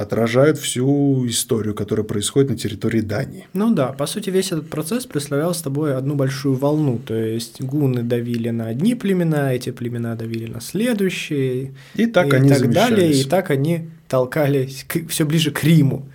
отражают 0.00 0.56
всю 0.56 1.26
историю, 1.26 1.74
которая 1.74 2.04
происходит 2.04 2.48
на 2.48 2.56
территории 2.56 3.02
Дании. 3.02 3.46
Ну 3.52 3.74
да, 3.74 3.88
по 3.88 4.06
сути, 4.06 4.30
весь 4.30 4.50
этот 4.50 4.70
процесс 4.70 5.04
представлял 5.04 5.52
с 5.52 5.60
тобой 5.60 5.94
одну 5.94 6.14
большую 6.14 6.54
волну. 6.54 6.98
То 6.98 7.14
есть 7.14 7.60
гуны 7.60 8.02
давили 8.02 8.48
на 8.48 8.68
одни 8.68 8.94
племена, 8.94 9.52
эти 9.52 9.70
племена 9.70 10.16
давили 10.16 10.46
на 10.46 10.62
следующие. 10.62 11.74
И 11.96 12.06
так 12.06 12.32
и 12.32 12.36
они 12.36 12.48
так 12.48 12.70
далее, 12.72 13.12
и 13.12 13.24
так 13.24 13.50
они 13.50 13.90
толкались 14.08 14.86
все 15.08 15.26
ближе 15.26 15.50
к 15.50 15.62
Риму. 15.62 16.06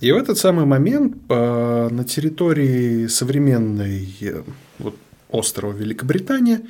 И 0.00 0.10
в 0.12 0.16
этот 0.16 0.38
самый 0.38 0.64
момент 0.64 1.26
по, 1.28 1.88
на 1.90 2.04
территории 2.04 3.06
современной 3.06 4.08
э, 4.22 4.42
вот, 4.78 4.96
острова 5.28 5.72
Великобритания 5.72 6.62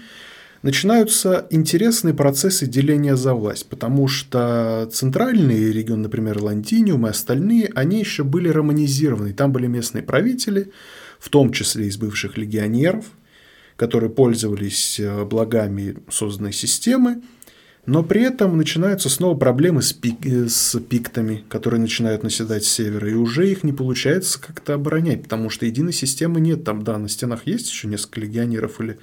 начинаются 0.62 1.46
интересные 1.50 2.12
процессы 2.12 2.66
деления 2.66 3.14
за 3.14 3.34
власть, 3.34 3.68
потому 3.68 4.08
что 4.08 4.88
центральный 4.92 5.70
регион, 5.70 6.02
например, 6.02 6.42
Лантиниум 6.42 7.06
и 7.06 7.10
остальные, 7.10 7.70
они 7.76 8.00
еще 8.00 8.24
были 8.24 8.48
романизированы. 8.48 9.32
Там 9.32 9.52
были 9.52 9.68
местные 9.68 10.02
правители, 10.02 10.72
в 11.20 11.28
том 11.28 11.52
числе 11.52 11.86
из 11.86 11.98
бывших 11.98 12.36
легионеров, 12.36 13.04
которые 13.76 14.10
пользовались 14.10 14.98
э, 14.98 15.24
благами 15.24 15.98
созданной 16.10 16.52
системы, 16.52 17.22
но 17.86 18.02
при 18.02 18.22
этом 18.22 18.56
начинаются 18.56 19.08
снова 19.08 19.36
проблемы 19.36 19.82
с, 19.82 19.92
пик, 19.92 20.24
э, 20.26 20.48
с 20.48 20.78
пиктами, 20.80 21.44
которые 21.48 21.80
начинают 21.80 22.22
наседать 22.22 22.64
с 22.64 22.68
севера, 22.68 23.10
и 23.10 23.14
уже 23.14 23.50
их 23.50 23.64
не 23.64 23.72
получается 23.72 24.40
как-то 24.40 24.74
оборонять, 24.74 25.22
потому 25.22 25.50
что 25.50 25.66
единой 25.66 25.92
системы 25.92 26.40
нет. 26.40 26.64
Там, 26.64 26.82
да, 26.84 26.98
на 26.98 27.08
стенах 27.08 27.46
есть 27.46 27.70
еще 27.70 27.88
несколько 27.88 28.20
легионеров 28.20 28.80
или 28.80 28.98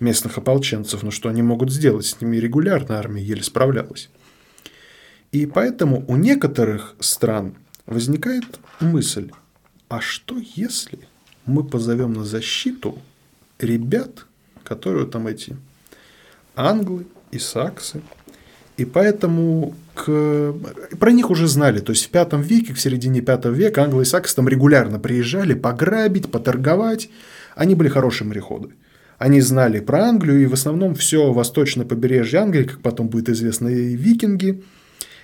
местных 0.00 0.38
ополченцев, 0.38 1.02
но 1.02 1.10
что 1.10 1.28
они 1.28 1.42
могут 1.42 1.72
сделать? 1.72 2.06
С 2.06 2.20
ними 2.20 2.36
регулярно 2.36 2.98
армия 2.98 3.22
еле 3.22 3.42
справлялась. 3.42 4.10
И 5.32 5.46
поэтому 5.46 6.04
у 6.06 6.16
некоторых 6.16 6.94
стран 7.00 7.56
возникает 7.86 8.60
мысль, 8.80 9.30
а 9.88 10.00
что 10.00 10.36
если 10.54 11.00
мы 11.46 11.64
позовем 11.64 12.12
на 12.12 12.24
защиту 12.24 12.98
ребят, 13.58 14.26
которые 14.62 15.06
там 15.06 15.26
эти 15.26 15.56
англы, 16.54 17.06
и 17.34 17.38
саксы. 17.38 18.00
И 18.76 18.84
поэтому 18.84 19.74
к... 19.94 20.54
про 20.98 21.12
них 21.12 21.30
уже 21.30 21.46
знали. 21.46 21.78
То 21.78 21.92
есть 21.92 22.06
в 22.06 22.10
пятом 22.10 22.42
веке, 22.42 22.74
в 22.74 22.80
середине 22.80 23.20
пятого 23.20 23.52
века 23.52 23.84
англы 23.84 24.02
и 24.02 24.06
саксы 24.06 24.34
там 24.34 24.48
регулярно 24.48 24.98
приезжали 24.98 25.54
пограбить, 25.54 26.30
поторговать. 26.30 27.08
Они 27.54 27.74
были 27.74 27.88
хорошие 27.88 28.26
мореходы. 28.26 28.70
Они 29.18 29.40
знали 29.40 29.78
про 29.78 30.06
Англию, 30.06 30.42
и 30.42 30.46
в 30.46 30.54
основном 30.54 30.94
все 30.96 31.32
восточное 31.32 31.86
побережье 31.86 32.40
Англии, 32.40 32.64
как 32.64 32.80
потом 32.80 33.08
будет 33.08 33.28
известно, 33.28 33.68
и 33.68 33.94
викинги, 33.94 34.64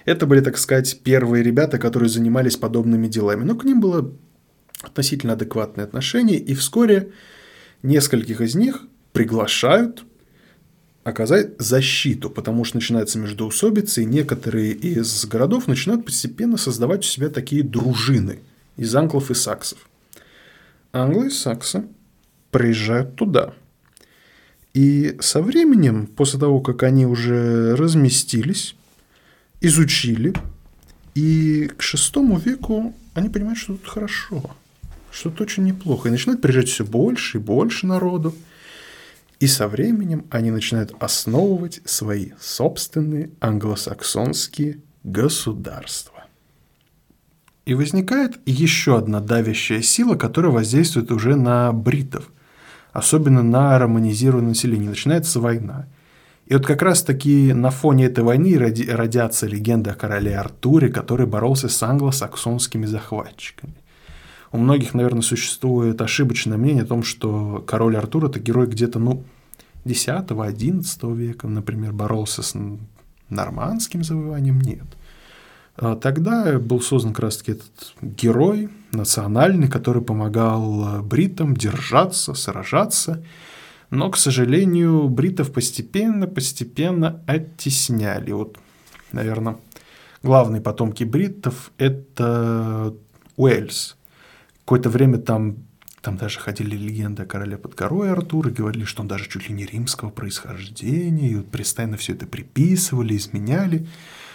это 0.05 0.27
были, 0.27 0.41
так 0.41 0.59
сказать, 0.59 1.01
первые 1.03 1.43
ребята, 1.43 1.79
которые 1.79 2.09
занимались 2.09 2.57
подобными 2.57 3.09
делами. 3.09 3.45
Но 3.45 3.57
к 3.57 3.65
ним 3.65 3.81
было 3.81 4.13
относительно 4.81 5.33
адекватное 5.33 5.85
отношение, 5.85 6.39
и 6.39 6.55
вскоре 6.55 7.11
нескольких 7.83 8.41
из 8.41 8.55
них 8.55 8.83
приглашают 9.13 10.05
оказать 11.05 11.53
защиту, 11.59 12.31
потому 12.31 12.65
что 12.65 12.77
начинается 12.77 13.19
междоусобица, 13.19 14.03
и 14.03 14.07
некоторые 14.07 14.73
из 14.73 15.25
городов 15.27 15.67
начинают 15.67 16.05
постепенно 16.05 16.57
создавать 16.57 17.01
у 17.01 17.09
себя 17.09 17.29
такие 17.29 17.63
дружины 17.63 18.41
из 18.77 18.95
англов 18.95 19.31
и 19.31 19.35
саксов. 19.35 19.79
Англы 20.93 21.29
и 21.29 21.31
саксы 21.31 21.85
приезжают 22.51 23.17
туда. 23.17 23.55
И 24.75 25.17
со 25.21 25.43
временем, 25.43 26.07
после 26.07 26.39
того, 26.39 26.61
как 26.61 26.83
они 26.83 27.07
уже 27.07 27.75
разместились, 27.77 28.77
изучили, 29.61 30.33
и 31.15 31.71
к 31.77 31.83
шестому 31.83 32.39
веку 32.39 32.95
они 33.15 33.29
понимают, 33.29 33.59
что 33.59 33.75
тут 33.75 33.89
хорошо, 33.89 34.57
что 35.11 35.31
тут 35.31 35.41
очень 35.41 35.65
неплохо. 35.65 36.09
И 36.09 36.13
начинают 36.13 36.41
приезжать 36.41 36.69
все 36.69 36.85
больше 36.85 37.39
и 37.39 37.41
больше 37.41 37.87
народу. 37.87 38.35
И 39.41 39.47
со 39.47 39.69
временем 39.69 40.27
они 40.31 40.51
начинают 40.51 40.95
основывать 41.01 41.81
свои 41.87 42.33
собственные 42.39 43.31
англосаксонские 43.41 44.81
государства. 45.03 46.25
И 47.65 47.73
возникает 47.73 48.39
еще 48.45 48.99
одна 48.99 49.21
давящая 49.21 49.81
сила, 49.81 50.15
которая 50.15 50.53
воздействует 50.53 51.11
уже 51.11 51.37
на 51.37 51.73
бритов, 51.73 52.31
особенно 52.93 53.43
на 53.43 53.79
романизированное 53.79 54.51
население. 54.51 54.91
Начинается 54.91 55.41
война. 55.41 55.87
И 56.45 56.53
вот 56.53 56.67
как 56.67 56.83
раз 56.83 57.03
таки 57.03 57.55
на 57.55 57.71
фоне 57.71 58.07
этой 58.07 58.25
войны 58.25 58.59
родятся 58.59 59.47
легенды 59.47 59.89
о 59.89 59.95
короле 59.95 60.37
Артуре, 60.37 60.91
который 60.91 61.27
боролся 61.27 61.69
с 61.69 61.83
англосаксонскими 61.83 62.85
захватчиками. 62.85 63.75
У 64.53 64.59
многих, 64.59 64.95
наверное, 64.95 65.23
существует 65.23 66.01
ошибочное 66.01 66.59
мнение 66.59 66.83
о 66.83 66.87
том, 66.87 67.05
что 67.05 67.63
король 67.67 67.97
Артур– 67.97 68.25
это 68.27 68.41
герой 68.41 68.67
где-то, 68.67 68.99
ну, 68.99 69.25
X-XI 69.85 71.15
века, 71.15 71.47
например, 71.47 71.93
боролся 71.93 72.43
с 72.43 72.57
нормандским 73.29 74.03
завоеванием. 74.03 74.61
Нет. 74.61 74.87
А 75.77 75.95
тогда 75.95 76.59
был 76.59 76.81
создан 76.81 77.13
как 77.13 77.25
раз-таки 77.25 77.53
этот 77.53 77.95
герой 78.03 78.69
национальный, 78.93 79.69
который 79.69 80.03
помогал 80.03 81.01
бритам 81.03 81.55
держаться, 81.55 82.35
сражаться. 82.35 83.25
Но, 83.91 84.11
к 84.11 84.17
сожалению, 84.17 85.09
бритов 85.09 85.53
постепенно-постепенно 85.53 87.23
оттесняли. 87.27 88.33
Вот, 88.33 88.59
наверное, 89.13 89.59
главные 90.25 90.61
потомки 90.61 91.05
бритов– 91.05 91.71
это 91.79 92.95
Уэльс– 93.37 93.97
Какое-то 94.71 94.89
время 94.91 95.19
там, 95.19 95.57
там 96.01 96.17
даже 96.17 96.39
ходили 96.39 96.77
легенды 96.77 97.25
о 97.25 97.27
короле 97.27 97.59
под 97.59 97.75
горой 97.75 98.13
Артур 98.13 98.51
говорили, 98.51 98.85
что 98.85 99.03
он 99.03 99.09
даже 99.09 99.29
чуть 99.29 99.49
ли 99.49 99.53
не 99.57 99.67
римского 99.67 100.11
происхождения, 100.11 101.31
и 101.31 101.35
вот 101.35 101.51
постоянно 101.51 101.97
все 101.97 102.13
это 102.13 102.25
приписывали, 102.25 103.17
изменяли. 103.17 103.89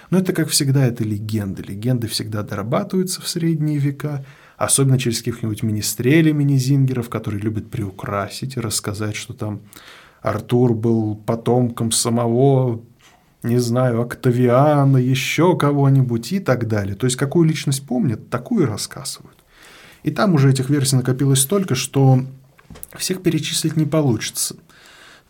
Но 0.10 0.18
это, 0.18 0.34
как 0.34 0.50
всегда, 0.50 0.86
это 0.86 1.06
легенды. 1.06 1.64
Легенды 1.64 2.10
всегда 2.10 2.44
дорабатываются 2.44 3.22
в 3.22 3.30
средние 3.30 3.78
века, 3.78 4.26
особенно 4.58 5.00
через 5.00 5.20
каких-нибудь 5.20 5.64
министрелей, 5.64 6.34
мини-зингеров, 6.34 7.08
которые 7.08 7.40
любят 7.40 7.72
приукрасить 7.72 8.58
и 8.58 8.60
рассказать, 8.60 9.16
что 9.16 9.34
там 9.34 9.62
Артур 10.22 10.74
был 10.74 11.16
потомком 11.16 11.94
самого, 11.94 12.84
не 13.42 13.60
знаю, 13.60 14.02
Октавиана, 14.02 14.98
еще 14.98 15.58
кого-нибудь 15.58 16.34
и 16.34 16.40
так 16.42 16.68
далее. 16.68 16.96
То 16.96 17.06
есть, 17.06 17.16
какую 17.16 17.48
личность 17.48 17.88
помнят, 17.88 18.30
такую 18.30 18.64
и 18.64 18.70
рассказывают. 18.70 19.35
И 20.06 20.12
там 20.12 20.36
уже 20.36 20.52
этих 20.52 20.70
версий 20.70 20.98
накопилось 20.98 21.40
столько, 21.40 21.74
что 21.74 22.24
всех 22.96 23.24
перечислить 23.24 23.76
не 23.76 23.86
получится. 23.86 24.56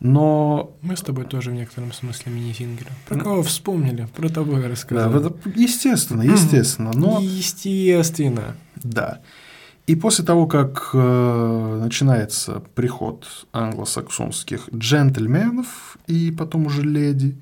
Но... 0.00 0.76
Мы 0.82 0.98
с 0.98 1.00
тобой 1.00 1.24
тоже 1.24 1.50
в 1.50 1.54
некотором 1.54 1.94
смысле 1.94 2.30
мини-сингеры. 2.32 2.90
Про 3.08 3.18
кого 3.18 3.42
вспомнили? 3.42 4.06
Про 4.14 4.28
того 4.28 4.58
я 4.58 4.68
рассказал. 4.68 5.10
Да, 5.10 5.32
естественно, 5.54 6.20
естественно. 6.20 6.90
Но... 6.94 7.20
Естественно. 7.22 8.54
Да. 8.74 9.22
И 9.86 9.96
после 9.96 10.26
того, 10.26 10.46
как 10.46 10.90
э, 10.92 11.80
начинается 11.82 12.62
приход 12.74 13.26
англосаксонских 13.54 14.68
джентльменов 14.74 15.96
и 16.06 16.30
потом 16.30 16.66
уже 16.66 16.82
леди, 16.82 17.38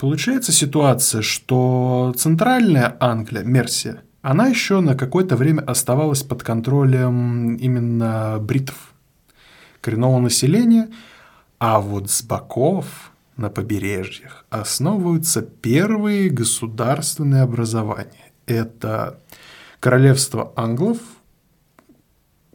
Получается 0.00 0.50
ситуация, 0.50 1.20
что 1.20 2.14
центральная 2.16 2.96
Англия, 3.00 3.42
Мерсия, 3.42 4.02
она 4.22 4.48
еще 4.48 4.80
на 4.80 4.94
какое-то 4.94 5.36
время 5.36 5.62
оставалась 5.62 6.22
под 6.22 6.42
контролем 6.42 7.56
именно 7.56 8.38
бритов, 8.40 8.92
коренного 9.80 10.18
населения, 10.18 10.90
а 11.58 11.80
вот 11.80 12.10
с 12.10 12.22
боков 12.22 13.12
на 13.36 13.48
побережьях 13.48 14.44
основываются 14.50 15.40
первые 15.40 16.28
государственные 16.28 17.42
образования. 17.42 18.30
Это 18.46 19.18
королевство 19.78 20.52
англов, 20.54 20.98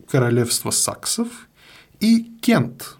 королевство 0.07 0.69
саксов 0.69 1.27
и 1.99 2.31
Кент. 2.41 2.97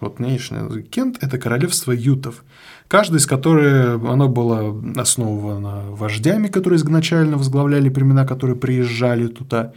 Вот 0.00 0.20
нынешнее 0.20 0.82
Кент– 0.82 1.18
это 1.22 1.38
королевство 1.38 1.92
ютов– 1.92 2.44
каждый 2.88 3.16
из 3.16 3.26
которых 3.26 4.02
оно 4.04 4.28
было 4.28 4.82
основано 4.96 5.90
вождями, 5.90 6.48
которые 6.48 6.78
изначально 6.78 7.36
возглавляли 7.36 7.88
племена, 7.88 8.26
которые 8.26 8.56
приезжали 8.56 9.26
туда. 9.28 9.72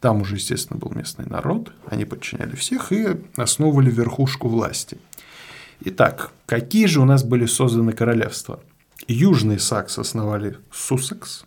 Там 0.00 0.20
уже, 0.20 0.36
естественно, 0.36 0.78
был 0.78 0.92
местный 0.94 1.26
народ, 1.26 1.72
они 1.86 2.04
подчиняли 2.04 2.54
всех 2.54 2.92
и 2.92 3.16
основывали 3.36 3.90
верхушку 3.90 4.48
власти. 4.48 4.98
Итак, 5.84 6.32
какие 6.46 6.86
же 6.86 7.00
у 7.00 7.04
нас 7.04 7.24
были 7.24 7.46
созданы 7.46 7.92
королевства? 7.92 8.60
Южные 9.06 9.58
саксы 9.58 10.00
основали 10.00 10.56
Суссекс, 10.72 11.44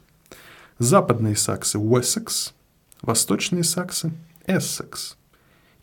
западные 0.80 1.36
саксы– 1.36 1.78
Уэссекс, 1.80 2.54
восточные 3.02 3.64
саксы– 3.64 4.12
Эссекс– 4.48 5.18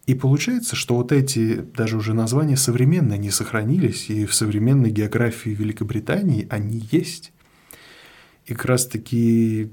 и 0.09 0.15
получается, 0.15 0.75
что 0.75 0.95
вот 0.95 1.13
эти 1.13 1.57
даже 1.57 1.99
уже 1.99 2.15
названия 2.15 2.57
современные, 2.57 3.17
они 3.17 3.31
сохранились, 3.31 4.09
и 4.09 4.25
в 4.25 4.35
современной 4.35 4.91
географии 4.91 5.51
Великобритании 5.51 6.47
они 6.49 6.83
есть. 6.91 7.31
И 8.47 8.55
как 8.55 8.65
раз-таки 8.65 9.71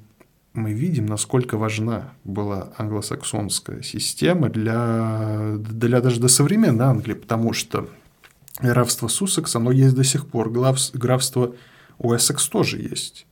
мы 0.51 0.73
видим, 0.73 1.05
насколько 1.05 1.57
важна 1.57 2.11
была 2.25 2.73
англосаксонская 2.77 3.81
система 3.81 4.49
для, 4.49 5.55
для 5.57 6.01
даже 6.01 6.19
до 6.19 6.27
современной 6.27 6.83
Англии, 6.83 7.13
потому 7.13 7.53
что 7.53 7.89
графство 8.59 9.07
Суссекс, 9.07 9.55
оно 9.55 9.71
есть 9.71 9.95
до 9.95 10.03
сих 10.03 10.27
пор, 10.27 10.49
графство 10.49 11.55
Уэссекс 11.97 12.49
тоже 12.49 12.81
есть. 12.81 13.25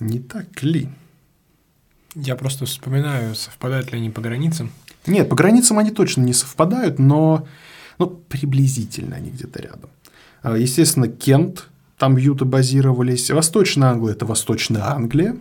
Не 0.00 0.18
так 0.18 0.60
ли? 0.60 0.88
Я 2.16 2.34
просто 2.34 2.64
вспоминаю, 2.64 3.36
совпадают 3.36 3.92
ли 3.92 3.98
они 3.98 4.10
по 4.10 4.20
границам. 4.20 4.72
Нет, 5.06 5.28
по 5.28 5.36
границам 5.36 5.78
они 5.78 5.90
точно 5.90 6.22
не 6.22 6.32
совпадают, 6.32 6.98
но 6.98 7.46
ну, 7.98 8.06
приблизительно 8.06 9.16
они 9.16 9.30
где-то 9.30 9.62
рядом. 9.62 9.90
А, 10.42 10.56
естественно, 10.56 11.08
Кент, 11.08 11.68
там 11.96 12.16
Юта 12.16 12.44
базировались. 12.44 13.30
Восточная 13.30 13.88
Англия– 13.90 14.12
это 14.14 14.26
Восточная 14.26 14.84
Англия. 14.84 15.36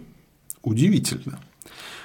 Удивительно. 0.63 1.39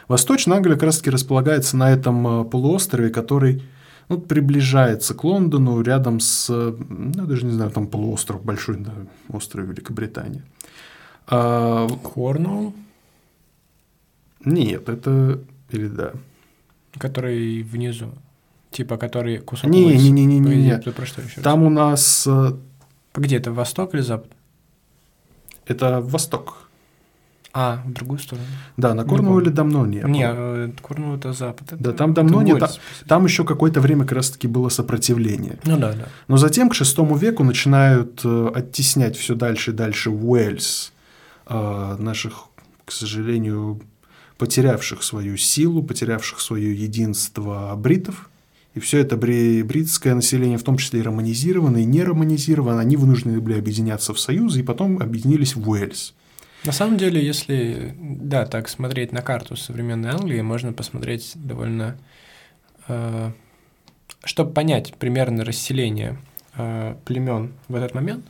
Восточная 0.08 0.56
Англия 0.56 0.74
как 0.74 0.84
раз-таки 0.84 1.10
располагается 1.10 1.76
на 1.76 1.90
этом 1.90 2.26
а, 2.26 2.44
полуострове, 2.44 3.10
который 3.10 3.62
ну, 4.08 4.18
приближается 4.18 5.14
к 5.14 5.24
Лондону 5.24 5.80
рядом 5.80 6.20
с, 6.20 6.48
ну, 6.48 7.12
я 7.14 7.22
даже 7.22 7.46
не 7.46 7.52
знаю, 7.52 7.70
там 7.70 7.86
полуостров 7.86 8.44
большой, 8.44 8.76
да, 8.76 8.92
остров 9.28 9.66
Великобритании. 9.66 10.42
А... 11.26 11.88
Корнуолл? 11.88 12.74
Нет, 14.44 14.88
это 14.88 15.40
или 15.70 15.86
да. 15.86 16.12
Который 17.02 17.62
внизу. 17.62 18.06
Типа, 18.70 18.96
который 18.96 19.38
кусок 19.38 19.68
не, 19.70 19.84
не, 19.84 20.10
не, 20.10 20.24
не, 20.24 20.38
не, 20.38 20.54
не. 20.54 20.92
Про 20.92 21.06
что 21.06 21.20
еще 21.20 21.40
Там 21.40 21.60
раз? 21.60 21.66
у 21.66 21.70
нас... 21.70 22.26
Э, 22.26 22.52
Где 23.14 23.38
это, 23.38 23.50
восток 23.52 23.94
или 23.94 24.02
запад? 24.02 24.30
Это 25.66 26.00
восток. 26.00 26.68
А, 27.52 27.82
в 27.84 27.92
другую 27.92 28.20
сторону. 28.20 28.46
Да, 28.76 28.94
на 28.94 29.04
Корнуолл 29.04 29.40
или 29.40 29.50
давно 29.50 29.84
не 29.84 30.00
Не, 30.00 30.30
э, 30.32 30.70
Корнуолл 30.80 31.16
это 31.16 31.32
запад. 31.32 31.72
Это, 31.72 31.82
да, 31.82 31.92
там 31.92 32.14
давно 32.14 32.42
не. 32.42 32.56
Там, 32.56 32.70
там 33.08 33.24
еще 33.24 33.44
какое-то 33.44 33.80
время 33.80 34.02
как 34.02 34.12
раз-таки 34.12 34.46
было 34.46 34.70
сопротивление. 34.70 35.58
Ну 35.64 35.78
да, 35.78 35.92
да. 35.92 36.06
Но 36.28 36.36
затем 36.36 36.70
к 36.70 36.74
шестому 36.74 37.16
веку 37.16 37.42
начинают 37.44 38.20
э, 38.24 38.50
оттеснять 38.54 39.16
все 39.16 39.34
дальше 39.34 39.72
и 39.72 39.74
дальше 39.74 40.10
Уэльс, 40.10 40.92
наших, 41.48 42.44
к 42.84 42.92
сожалению, 42.92 43.80
потерявших 44.42 45.04
свою 45.04 45.36
силу, 45.36 45.84
потерявших 45.84 46.40
свое 46.40 46.74
единство 46.74 47.72
бритов. 47.76 48.28
И 48.74 48.80
все 48.80 48.98
это 48.98 49.16
бритское 49.16 50.16
население, 50.16 50.58
в 50.58 50.64
том 50.64 50.78
числе 50.78 50.98
и 50.98 51.02
романизированное, 51.04 51.82
и 51.82 51.84
не 51.84 52.02
романизированное, 52.02 52.80
они 52.80 52.96
вынуждены 52.96 53.40
были 53.40 53.56
объединяться 53.56 54.12
в 54.12 54.18
союзы 54.18 54.58
и 54.58 54.62
потом 54.64 54.98
объединились 54.98 55.54
в 55.54 55.70
Уэльс. 55.70 56.12
На 56.64 56.72
самом 56.72 56.96
деле, 56.96 57.24
если, 57.24 57.94
да, 58.00 58.44
так 58.44 58.68
смотреть 58.68 59.12
на 59.12 59.22
карту 59.22 59.54
современной 59.54 60.10
Англии, 60.10 60.40
можно 60.40 60.72
посмотреть 60.72 61.34
довольно... 61.36 61.96
Э, 62.88 63.30
чтобы 64.24 64.52
понять 64.52 64.92
примерно 64.94 65.44
расселение 65.44 66.18
э, 66.56 66.96
племен 67.04 67.52
в 67.68 67.76
этот 67.76 67.94
момент, 67.94 68.26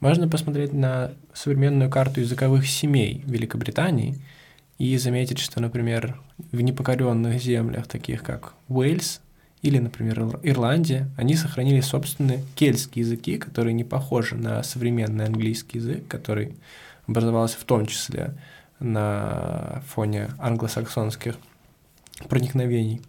можно 0.00 0.28
посмотреть 0.28 0.74
на 0.74 1.12
современную 1.32 1.88
карту 1.88 2.20
языковых 2.20 2.66
семей 2.66 3.22
Великобритании– 3.24 4.18
и 4.78 4.96
заметить, 4.98 5.38
что, 5.38 5.60
например, 5.60 6.20
в 6.52 6.60
непокоренных 6.60 7.40
землях, 7.40 7.86
таких 7.86 8.22
как 8.22 8.54
Уэльс 8.68 9.20
или, 9.62 9.78
например, 9.78 10.38
Ирландия, 10.42 11.08
они 11.16 11.34
сохранили 11.34 11.80
собственные 11.80 12.44
кельтские 12.54 13.04
языки, 13.04 13.38
которые 13.38 13.72
не 13.72 13.84
похожи 13.84 14.34
на 14.34 14.62
современный 14.62 15.26
английский 15.26 15.78
язык, 15.78 16.06
который 16.08 16.56
образовался 17.06 17.58
в 17.58 17.64
том 17.64 17.86
числе 17.86 18.34
на 18.78 19.82
фоне 19.88 20.28
англосаксонских 20.38 21.36
проникновений. 22.28 23.00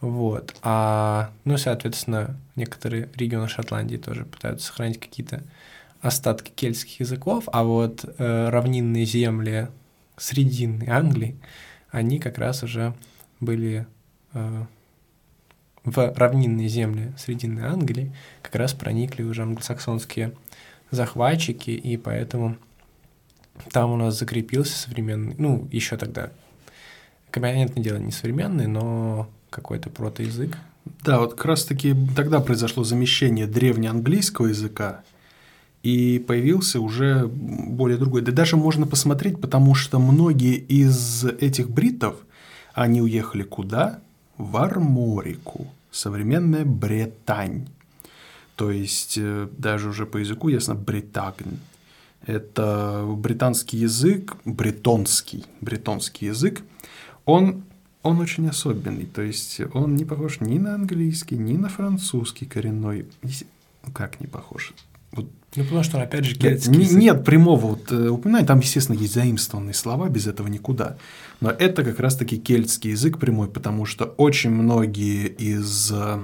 Вот. 0.00 0.54
А, 0.62 1.30
ну, 1.44 1.56
соответственно, 1.56 2.36
некоторые 2.56 3.08
регионы 3.14 3.48
Шотландии 3.48 3.96
тоже 3.96 4.24
пытаются 4.24 4.66
сохранить 4.66 5.00
какие-то 5.00 5.42
остатки 6.00 6.50
кельтских 6.50 7.00
языков, 7.00 7.44
а 7.52 7.62
вот 7.62 8.04
э, 8.18 8.48
равнинные 8.48 9.04
земли 9.04 9.68
срединной 10.16 10.88
Англии, 10.88 11.36
они 11.90 12.18
как 12.18 12.38
раз 12.38 12.62
уже 12.62 12.94
были 13.40 13.86
э, 14.34 14.64
в 15.84 16.14
равнинные 16.16 16.68
земли 16.68 17.12
Срединной 17.18 17.64
Англии, 17.64 18.14
как 18.40 18.54
раз 18.54 18.72
проникли 18.72 19.22
уже 19.22 19.42
англосаксонские 19.42 20.32
захватчики, 20.90 21.70
и 21.70 21.96
поэтому 21.96 22.56
там 23.72 23.90
у 23.90 23.96
нас 23.96 24.18
закрепился 24.18 24.78
современный, 24.78 25.34
ну, 25.38 25.68
еще 25.72 25.96
тогда, 25.96 26.30
понятное 27.30 27.82
дело, 27.82 27.98
не 27.98 28.12
современный, 28.12 28.66
но 28.66 29.28
какой-то 29.50 29.90
протоязык. 29.90 30.56
Да, 31.04 31.18
вот 31.18 31.34
как 31.34 31.44
раз-таки 31.44 31.94
тогда 32.16 32.40
произошло 32.40 32.84
замещение 32.84 33.46
древнеанглийского 33.46 34.46
языка 34.46 35.02
и 35.82 36.18
появился 36.20 36.80
уже 36.80 37.26
более 37.26 37.98
другой. 37.98 38.22
Да 38.22 38.32
даже 38.32 38.56
можно 38.56 38.86
посмотреть, 38.86 39.40
потому 39.40 39.74
что 39.74 39.98
многие 39.98 40.56
из 40.56 41.24
этих 41.24 41.70
бритов, 41.70 42.16
они 42.72 43.02
уехали 43.02 43.42
куда? 43.42 44.00
В 44.38 44.56
Арморику, 44.56 45.66
современная 45.90 46.64
Британь. 46.64 47.66
То 48.56 48.70
есть 48.70 49.18
э, 49.18 49.48
даже 49.58 49.88
уже 49.88 50.06
по 50.06 50.18
языку 50.18 50.48
ясно 50.48 50.74
бритагн. 50.74 51.58
Это 52.24 53.04
британский 53.16 53.78
язык, 53.78 54.36
бретонский, 54.44 55.44
бретонский 55.60 56.28
язык. 56.28 56.62
Он, 57.24 57.64
он 58.02 58.20
очень 58.20 58.48
особенный, 58.48 59.06
то 59.06 59.22
есть 59.22 59.60
он 59.74 59.96
не 59.96 60.04
похож 60.04 60.40
ни 60.40 60.58
на 60.58 60.74
английский, 60.74 61.36
ни 61.36 61.56
на 61.56 61.68
французский 61.68 62.46
коренной. 62.46 63.06
Как 63.92 64.20
не 64.20 64.28
похож? 64.28 64.74
Вот 65.10 65.28
ну, 65.54 65.64
потому 65.64 65.82
что, 65.82 66.00
опять 66.00 66.24
же, 66.24 66.34
кельтский 66.34 66.80
язык. 66.80 66.98
Нет 66.98 67.24
прямого 67.24 67.66
вот, 67.66 67.92
э, 67.92 68.08
упоминания, 68.08 68.46
там, 68.46 68.60
естественно, 68.60 68.96
есть 68.96 69.12
заимствованные 69.12 69.74
слова, 69.74 70.08
без 70.08 70.26
этого 70.26 70.48
никуда. 70.48 70.96
Но 71.40 71.50
это 71.50 71.84
как 71.84 72.00
раз-таки 72.00 72.38
кельтский 72.38 72.92
язык 72.92 73.18
прямой, 73.18 73.48
потому 73.48 73.84
что 73.84 74.06
очень 74.06 74.50
многие 74.50 75.26
из, 75.28 75.92
э, 75.92 76.22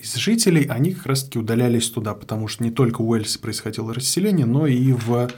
из 0.00 0.14
жителей, 0.14 0.66
они 0.66 0.92
как 0.92 1.06
раз-таки 1.06 1.40
удалялись 1.40 1.90
туда, 1.90 2.14
потому 2.14 2.46
что 2.46 2.62
не 2.62 2.70
только 2.70 3.02
в 3.02 3.08
Уэльсе 3.08 3.40
происходило 3.40 3.92
расселение, 3.92 4.46
но 4.46 4.68
и 4.68 4.92
в 4.92 5.28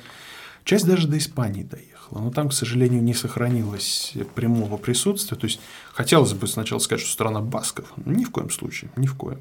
часть 0.64 0.86
даже 0.86 1.08
до 1.08 1.16
Испании 1.16 1.62
доехала. 1.62 2.20
Но 2.20 2.30
там, 2.30 2.50
к 2.50 2.52
сожалению, 2.52 3.02
не 3.02 3.14
сохранилось 3.14 4.12
прямого 4.34 4.76
присутствия. 4.76 5.38
То 5.38 5.46
есть, 5.46 5.60
хотелось 5.94 6.34
бы 6.34 6.46
сначала 6.46 6.80
сказать, 6.80 7.02
что 7.02 7.12
страна 7.12 7.40
басков. 7.40 7.92
Ни 8.04 8.24
в 8.24 8.30
коем 8.30 8.50
случае, 8.50 8.90
ни 8.96 9.06
в 9.06 9.14
коем. 9.14 9.40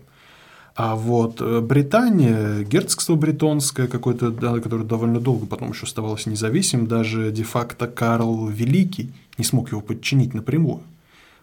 А 0.78 0.96
вот 0.96 1.42
э, 1.42 1.60
Британия, 1.60 2.62
герцогство 2.62 3.16
бретонское 3.16 3.88
какое-то, 3.88 4.30
да, 4.30 4.60
которое 4.60 4.84
довольно 4.84 5.20
долго 5.20 5.48
потом 5.48 5.72
еще 5.72 5.86
оставалось 5.88 6.28
независимым, 6.28 6.86
даже 6.86 7.32
де-факто 7.32 7.88
Карл 7.88 8.48
Великий 8.48 9.12
не 9.40 9.44
смог 9.44 9.72
его 9.72 9.82
подчинить 9.82 10.36
напрямую. 10.36 10.84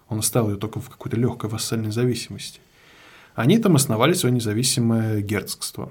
Он 0.08 0.20
оставил 0.20 0.50
ее 0.50 0.56
только 0.56 0.78
в 0.78 0.88
какой-то 0.88 1.16
легкой 1.16 1.50
вассальной 1.50 1.90
зависимости. 1.90 2.60
Они 3.34 3.58
там 3.58 3.74
основали 3.74 4.12
свое 4.12 4.32
независимое 4.32 5.20
герцогство. 5.20 5.90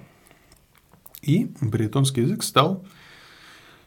И 1.22 1.52
бретонский 1.60 2.24
язык 2.24 2.44
стал 2.44 2.86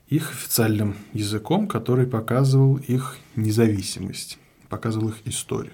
их 0.08 0.32
официальным 0.32 0.96
языком, 1.14 1.66
который 1.66 2.06
показывал 2.06 2.76
их 2.76 3.16
независимость, 3.36 4.36
показывал 4.68 5.08
их 5.08 5.16
историю. 5.24 5.72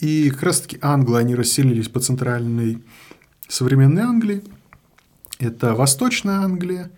И 0.00 0.30
как 0.30 0.42
раз-таки 0.44 0.78
англы, 0.80 1.18
они 1.18 1.34
расселились 1.34 1.88
по 1.88 2.00
центральной 2.00 2.82
современной 3.48 4.02
Англии. 4.02 4.42
Это 5.38 5.74
Восточная 5.74 6.38
Англия, 6.38 6.90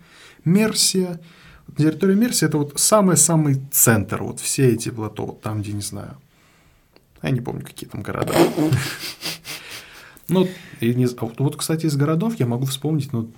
Мерсия. 0.45 1.19
Территория 1.77 2.15
Мерсии– 2.15 2.45
это 2.47 2.57
вот 2.57 2.79
самый-самый 2.79 3.61
центр, 3.71 4.23
вот 4.23 4.39
все 4.39 4.73
эти 4.73 4.89
плато, 4.89 5.25
вот 5.25 5.41
там, 5.41 5.61
где, 5.61 5.73
не 5.73 5.81
знаю, 5.81 6.17
я 7.21 7.29
не 7.31 7.41
помню, 7.41 7.65
какие 7.65 7.89
там 7.89 8.01
города. 8.01 8.33
Ну, 10.29 10.47
не, 10.79 11.05
вот, 11.37 11.57
кстати, 11.57 11.85
из 11.85 11.97
городов 11.97 12.39
я 12.39 12.45
могу 12.45 12.65
вспомнить, 12.65 13.11
ну, 13.11 13.23
ну, 13.23 13.33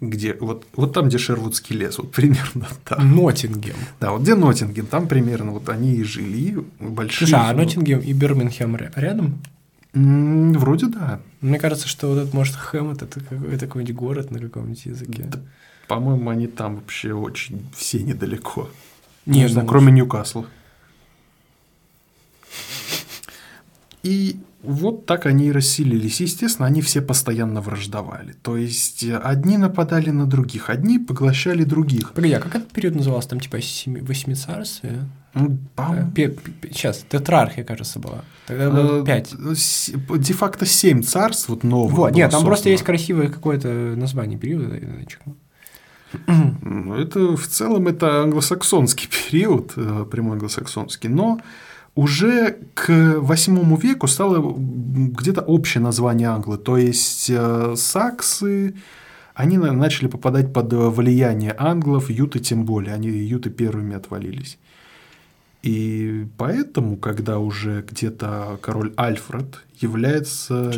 где, 0.00 0.34
вот, 0.34 0.66
вот 0.74 0.92
там, 0.92 1.08
где 1.08 1.18
Шервудский 1.18 1.76
лес, 1.76 1.98
вот 1.98 2.12
примерно 2.12 2.66
там. 2.84 3.14
Ноттингем. 3.14 3.76
Да, 4.00 4.12
вот 4.12 4.22
где 4.22 4.34
Ноттингем, 4.34 4.86
там 4.86 5.08
примерно 5.08 5.52
вот 5.52 5.68
они 5.68 5.94
и 5.94 6.02
жили, 6.02 6.64
большие. 6.78 7.28
Слушай, 7.28 7.50
а 7.50 7.52
Ноттингем 7.52 8.00
и 8.00 8.12
Бирмингем 8.12 8.76
рядом? 8.96 9.42
Вроде 9.92 10.86
да. 10.86 11.20
Мне 11.40 11.58
кажется, 11.58 11.86
что 11.86 12.08
вот 12.08 12.18
этот, 12.18 12.34
может, 12.34 12.56
Хэммет 12.56 13.02
это 13.02 13.20
какой-нибудь 13.20 13.94
город 13.94 14.30
на 14.30 14.40
каком-нибудь 14.40 14.86
языке. 14.86 15.26
Да, 15.28 15.38
По-моему, 15.86 16.30
они 16.30 16.48
там 16.48 16.76
вообще 16.76 17.12
очень 17.12 17.64
все 17.76 18.02
недалеко. 18.02 18.68
Не, 19.26 19.42
Не 19.42 19.48
знаю, 19.48 19.66
ну, 19.66 19.70
кроме 19.70 19.92
Ньюкасла. 19.92 20.46
И 24.04 24.36
вот 24.62 25.06
так 25.06 25.26
они 25.26 25.48
и 25.48 25.52
расселились. 25.52 26.20
Естественно, 26.20 26.66
они 26.66 26.80
все 26.80 27.02
постоянно 27.02 27.60
враждовали. 27.60 28.34
То 28.42 28.56
есть 28.56 29.02
э, 29.02 29.16
одни 29.16 29.58
нападали 29.58 30.10
на 30.10 30.26
других, 30.26 30.70
одни 30.70 30.98
поглощали 30.98 31.64
других. 31.64 32.12
Погоди, 32.12 32.34
а 32.34 32.40
как 32.40 32.54
этот 32.54 32.70
период 32.72 32.94
назывался? 32.94 33.30
Там 33.30 33.40
типа 33.40 33.58
восьмицарствие? 34.02 35.08
Ну, 35.34 35.58
по- 35.74 36.08
Сейчас, 36.70 37.04
тетрархия, 37.08 37.64
кажется, 37.64 37.98
была. 37.98 38.24
Тогда 38.46 38.70
было 38.70 39.02
э, 39.02 39.04
пять. 39.04 39.34
Де-факто 40.18 40.64
семь 40.64 41.02
царств, 41.02 41.48
вот 41.48 41.64
новых. 41.64 41.92
Вот, 41.94 42.12
нет, 42.12 42.30
там 42.30 42.44
просто 42.44 42.70
есть 42.70 42.84
красивое 42.84 43.28
какое-то 43.28 43.68
название 43.68 44.38
периода. 44.38 44.80
Ну, 46.26 46.94
Это 46.94 47.36
в 47.36 47.46
целом 47.48 47.88
это 47.88 48.22
англосаксонский 48.22 49.08
период, 49.30 49.72
э, 49.76 50.06
прямой 50.10 50.34
англосаксонский, 50.34 51.08
но 51.08 51.40
уже 51.94 52.58
к 52.74 53.14
восьмому 53.18 53.76
веку 53.76 54.06
стало 54.08 54.54
где-то 54.56 55.40
общее 55.42 55.82
название 55.82 56.28
англы, 56.28 56.58
то 56.58 56.76
есть 56.76 57.30
э, 57.30 57.74
саксы, 57.76 58.74
они 59.34 59.58
на- 59.58 59.72
начали 59.72 60.08
попадать 60.08 60.52
под 60.52 60.72
влияние 60.72 61.54
англов, 61.56 62.10
юты 62.10 62.38
тем 62.40 62.64
более, 62.64 62.94
они 62.94 63.08
юты 63.08 63.50
первыми 63.50 63.94
отвалились. 63.94 64.58
И 65.62 66.26
поэтому, 66.36 66.96
когда 66.96 67.38
уже 67.38 67.84
где-то 67.90 68.58
король 68.60 68.92
Альфред 68.96 69.60
является... 69.80 70.72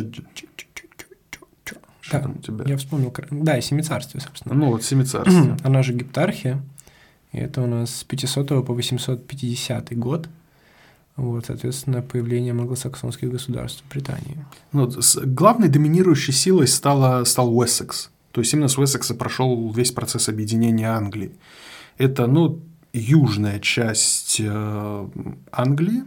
Что 1.99 2.17
Да, 2.17 2.19
там 2.21 2.35
у 2.37 2.41
тебя? 2.41 2.63
Я 2.65 2.77
вспомнил. 2.77 3.13
Да, 3.31 3.59
семицарствие, 3.59 4.21
собственно. 4.21 4.55
Ну 4.55 4.71
вот, 4.71 4.83
семицарствие. 4.83 5.57
Она 5.63 5.83
же 5.83 5.91
гептархия. 5.93 6.61
И 7.33 7.37
это 7.37 7.61
у 7.63 7.67
нас 7.67 7.93
с 7.93 8.03
500 8.05 8.65
по 8.65 8.73
850 8.73 9.97
год. 9.97 10.29
Вот, 11.17 11.47
соответственно, 11.47 12.03
появление 12.03 12.51
англосаксонских 12.51 13.31
государств 13.31 13.83
в 13.83 13.91
Британии. 13.91 14.45
Ну, 14.71 14.89
главной 15.25 15.67
доминирующей 15.67 16.31
силой 16.31 16.67
стала, 16.67 17.23
стал 17.23 17.57
Уэссекс. 17.57 18.11
То 18.31 18.41
есть 18.41 18.53
именно 18.53 18.67
с 18.67 18.77
Уэссекса 18.77 19.15
прошел 19.15 19.71
весь 19.71 19.91
процесс 19.91 20.29
объединения 20.29 20.89
Англии. 20.89 21.31
Это, 21.97 22.27
ну, 22.27 22.61
южная 22.93 23.59
часть 23.59 24.39
э, 24.39 25.07
Англии. 25.51 26.03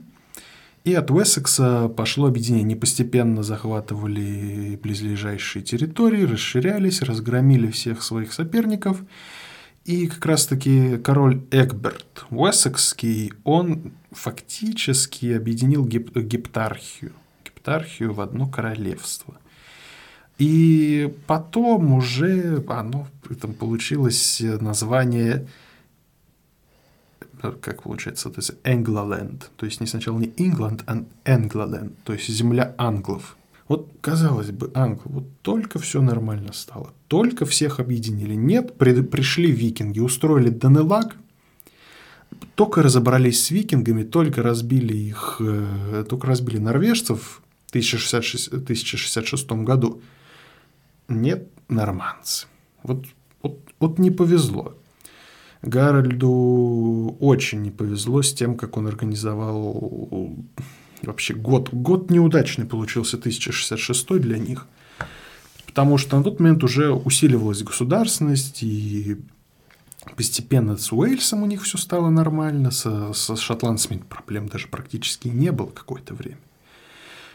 И 0.84 0.94
от 0.94 1.10
Уэссекса 1.10 1.88
пошло 1.88 2.28
объединение. 2.28 2.76
Постепенно 2.76 3.42
захватывали 3.42 4.78
близлежащие 4.82 5.64
территории, 5.64 6.22
расширялись, 6.22 7.02
разгромили 7.02 7.70
всех 7.70 8.02
своих 8.02 8.32
соперников. 8.32 9.02
И 9.84 10.06
как 10.06 10.24
раз-таки 10.26 10.98
король 10.98 11.42
Эгберт 11.50 12.26
Уэссекский, 12.30 13.32
он 13.44 13.92
фактически 14.12 15.32
объединил 15.32 15.86
геп- 15.86 16.18
гептархию, 16.20 17.12
гептархию 17.44 18.12
в 18.12 18.20
одно 18.20 18.46
королевство. 18.46 19.38
И 20.38 21.14
потом 21.26 21.92
уже 21.92 22.64
оно 22.68 23.06
там 23.40 23.52
получилось 23.52 24.40
название, 24.60 25.46
э, 27.42 27.52
как 27.60 27.82
получается, 27.82 28.30
то 28.30 28.38
есть 28.38 28.52
Энглоленд. 28.64 29.50
То 29.56 29.66
есть 29.66 29.80
не 29.80 29.86
сначала 29.86 30.18
не 30.18 30.32
Ингланд, 30.36 30.82
а 30.86 31.04
Энглоленд, 31.24 31.92
то 32.04 32.12
есть 32.12 32.28
земля 32.28 32.74
англов. 32.78 33.36
Вот, 33.70 33.88
казалось 34.00 34.50
бы, 34.50 34.72
англы, 34.74 35.04
вот 35.04 35.24
только 35.42 35.78
все 35.78 36.02
нормально 36.02 36.52
стало, 36.52 36.92
только 37.06 37.46
всех 37.46 37.78
объединили. 37.78 38.34
Нет, 38.34 38.76
при- 38.76 39.00
пришли 39.00 39.48
викинги, 39.52 40.00
устроили 40.00 40.48
Данелаг, 40.48 41.14
только 42.56 42.82
разобрались 42.82 43.44
с 43.44 43.52
викингами, 43.52 44.02
только 44.02 44.42
разбили 44.42 44.96
их, 44.96 45.36
э, 45.38 46.04
только 46.08 46.26
разбили 46.26 46.58
норвежцев 46.58 47.42
в 47.66 47.70
1066, 47.70 48.48
1066 48.48 49.62
году. 49.62 50.02
Нет, 51.06 51.46
норманцы. 51.68 52.48
Вот, 52.82 53.06
вот, 53.40 53.60
вот 53.78 54.00
не 54.00 54.10
повезло. 54.10 54.74
Гарольду 55.62 57.16
очень 57.20 57.62
не 57.62 57.70
повезло 57.70 58.22
с 58.22 58.34
тем, 58.34 58.56
как 58.56 58.76
он 58.76 58.88
организовал 58.88 60.34
вообще 61.02 61.34
год. 61.34 61.70
Год 61.72 62.10
неудачный 62.10 62.66
получился 62.66 63.16
1066 63.16 64.20
для 64.20 64.38
них. 64.38 64.66
Потому 65.66 65.98
что 65.98 66.16
на 66.16 66.24
тот 66.24 66.40
момент 66.40 66.64
уже 66.64 66.92
усиливалась 66.92 67.62
государственность, 67.62 68.62
и 68.62 69.18
постепенно 70.16 70.76
с 70.76 70.92
Уэльсом 70.92 71.42
у 71.42 71.46
них 71.46 71.62
все 71.62 71.78
стало 71.78 72.10
нормально, 72.10 72.70
со, 72.70 73.12
со 73.12 73.36
шотландцами 73.36 74.02
проблем 74.08 74.48
даже 74.48 74.66
практически 74.66 75.28
не 75.28 75.52
было 75.52 75.70
какое-то 75.70 76.14
время. 76.14 76.38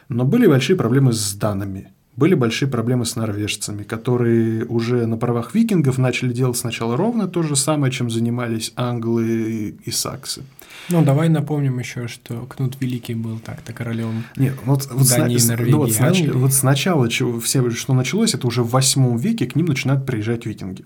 Но 0.09 0.25
были 0.25 0.47
большие 0.47 0.75
проблемы 0.75 1.13
с 1.13 1.33
данами, 1.33 1.93
были 2.15 2.33
большие 2.33 2.69
проблемы 2.69 3.05
с 3.05 3.15
норвежцами, 3.15 3.83
которые 3.83 4.65
уже 4.65 5.05
на 5.05 5.17
правах 5.17 5.53
викингов 5.53 5.97
начали 5.97 6.31
делать 6.31 6.57
сначала 6.57 6.95
ровно 6.95 7.27
то 7.27 7.43
же 7.43 7.55
самое, 7.55 7.91
чем 7.91 8.09
занимались 8.09 8.71
англы 8.75 9.75
и 9.83 9.91
саксы. 9.91 10.43
Ну, 10.89 11.03
давай 11.03 11.29
напомним 11.29 11.79
еще, 11.79 12.07
что 12.07 12.45
Кнут 12.45 12.79
Великий 12.79 13.15
был 13.15 13.39
так-то 13.39 13.73
королем. 13.73 14.23
Нет, 14.37 14.53
вот, 14.65 14.87
вот, 14.91 15.07
Дании, 15.09 15.37
сна- 15.37 15.53
Норвегии, 15.53 15.71
ну 15.71 15.77
вот 15.79 15.99
Англии. 15.99 16.31
вот 16.31 16.53
сначала, 16.53 17.09
чего, 17.09 17.39
все, 17.39 17.67
что 17.71 17.93
началось, 17.93 18.33
это 18.33 18.45
уже 18.47 18.63
в 18.63 18.69
восьмом 18.69 19.17
веке 19.17 19.45
к 19.47 19.55
ним 19.55 19.65
начинают 19.65 20.05
приезжать 20.05 20.45
викинги. 20.45 20.85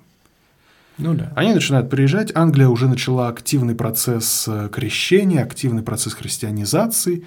Ну 0.97 1.13
да. 1.13 1.32
Они 1.36 1.53
начинают 1.53 1.89
приезжать, 1.89 2.36
Англия 2.36 2.67
уже 2.67 2.88
начала 2.88 3.30
активный 3.30 3.73
процесс 3.75 4.45
э, 4.47 4.69
крещения, 4.71 5.43
активный 5.43 5.82
процесс 5.82 6.13
христианизации, 6.13 7.23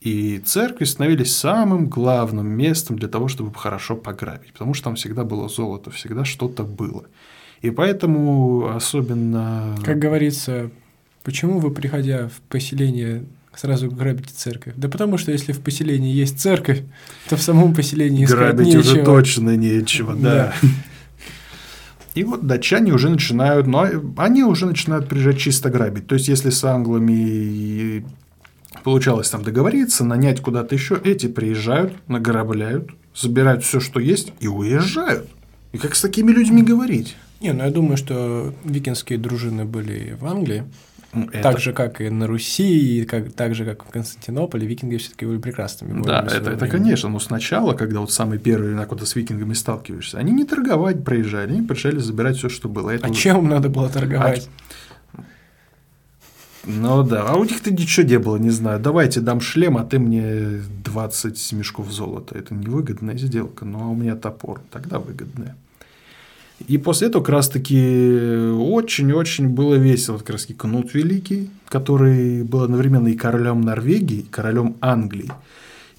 и 0.00 0.38
церкви 0.38 0.84
становились 0.84 1.34
самым 1.34 1.88
главным 1.88 2.46
местом 2.46 2.98
для 2.98 3.08
того, 3.08 3.28
чтобы 3.28 3.52
хорошо 3.54 3.96
пограбить, 3.96 4.52
потому 4.52 4.74
что 4.74 4.84
там 4.84 4.94
всегда 4.96 5.24
было 5.24 5.48
золото, 5.48 5.90
всегда 5.90 6.24
что-то 6.24 6.64
было. 6.64 7.04
И 7.62 7.70
поэтому 7.70 8.68
особенно... 8.74 9.76
Как 9.84 9.98
говорится, 9.98 10.70
почему 11.24 11.58
вы, 11.58 11.70
приходя 11.70 12.28
в 12.28 12.40
поселение, 12.48 13.24
сразу 13.54 13.90
грабите 13.90 14.30
церковь? 14.34 14.74
Да 14.76 14.88
потому 14.88 15.18
что 15.18 15.32
если 15.32 15.52
в 15.52 15.60
поселении 15.60 16.12
есть 16.12 16.38
церковь, 16.38 16.82
то 17.28 17.36
в 17.36 17.42
самом 17.42 17.74
поселении 17.74 18.24
искать 18.24 18.38
Грабить 18.38 18.66
нечего. 18.66 18.80
уже 18.80 19.02
точно 19.02 19.56
нечего, 19.56 20.14
да. 20.14 20.52
Да. 20.62 20.68
И 22.14 22.24
вот 22.24 22.46
датчане 22.46 22.92
уже 22.92 23.10
начинают, 23.10 23.66
но 23.66 23.86
они 24.16 24.42
уже 24.42 24.66
начинают 24.66 25.08
приезжать 25.08 25.38
чисто 25.38 25.68
грабить. 25.68 26.06
То 26.06 26.14
есть, 26.14 26.28
если 26.28 26.48
с 26.48 26.64
англами 26.64 28.04
получалось 28.82 29.30
там 29.30 29.42
договориться, 29.42 30.04
нанять 30.04 30.40
куда-то 30.40 30.74
еще, 30.74 31.00
эти 31.02 31.26
приезжают, 31.26 31.92
награбляют, 32.08 32.90
забирают 33.14 33.64
все, 33.64 33.80
что 33.80 34.00
есть, 34.00 34.32
и 34.40 34.48
уезжают. 34.48 35.28
И 35.72 35.78
как 35.78 35.94
с 35.94 36.02
такими 36.02 36.32
людьми 36.32 36.62
говорить? 36.62 37.16
Не, 37.40 37.52
ну 37.52 37.64
я 37.64 37.70
думаю, 37.70 37.96
что 37.96 38.54
викинские 38.64 39.18
дружины 39.18 39.64
были 39.64 40.16
в 40.18 40.24
Англии, 40.26 40.64
Ну, 41.12 41.28
это- 41.32 41.42
так 41.42 41.60
же, 41.60 41.72
как 41.72 42.00
и 42.00 42.08
на 42.10 42.26
Руси, 42.26 42.98
и 43.00 43.04
как, 43.04 43.32
так 43.32 43.54
же, 43.54 43.64
как 43.64 43.84
в 43.84 43.90
Константинополе, 43.90 44.66
викинги 44.66 44.96
все-таки 44.96 45.24
были 45.26 45.38
прекрасными. 45.38 46.02
Да, 46.02 46.26
это, 46.30 46.50
это 46.50 46.66
конечно, 46.68 47.08
но 47.08 47.18
сначала, 47.20 47.74
когда 47.74 48.00
вот 48.00 48.10
самые 48.12 48.38
первые 48.38 48.74
когда 48.86 49.04
с 49.06 49.14
викингами 49.16 49.54
сталкиваешься, 49.54 50.18
они 50.18 50.32
не 50.32 50.44
торговать 50.44 51.04
приезжали, 51.04 51.52
они 51.52 51.62
приезжали 51.62 51.98
забирать 51.98 52.36
все, 52.36 52.48
что 52.48 52.68
было. 52.68 52.90
Это 52.90 53.06
А 53.06 53.10
уже- 53.10 53.20
чем 53.20 53.48
надо 53.48 53.68
было 53.68 53.88
торговать? 53.88 54.48
Ну 56.66 57.02
да, 57.04 57.24
а 57.28 57.36
у 57.36 57.44
них-то 57.44 57.70
ничего 57.72 58.06
не 58.06 58.18
было, 58.18 58.36
не 58.36 58.50
знаю. 58.50 58.80
Давайте 58.80 59.20
дам 59.20 59.40
шлем, 59.40 59.76
а 59.76 59.84
ты 59.84 59.98
мне 59.98 60.60
20 60.84 61.52
мешков 61.52 61.90
золота. 61.92 62.36
Это 62.36 62.54
невыгодная 62.54 63.16
сделка, 63.16 63.64
но 63.64 63.92
у 63.92 63.94
меня 63.94 64.16
топор, 64.16 64.60
тогда 64.70 64.98
выгодная. 64.98 65.54
И 66.66 66.78
после 66.78 67.08
этого 67.08 67.22
как 67.22 67.34
раз-таки 67.34 67.78
очень-очень 68.58 69.48
было 69.48 69.74
весело. 69.74 70.18
Как 70.18 70.30
раз 70.30 70.46
Кнут 70.56 70.94
Великий, 70.94 71.50
который 71.68 72.42
был 72.42 72.62
одновременно 72.62 73.08
и 73.08 73.14
королем 73.14 73.60
Норвегии, 73.60 74.20
и 74.20 74.22
королем 74.22 74.76
Англии. 74.80 75.30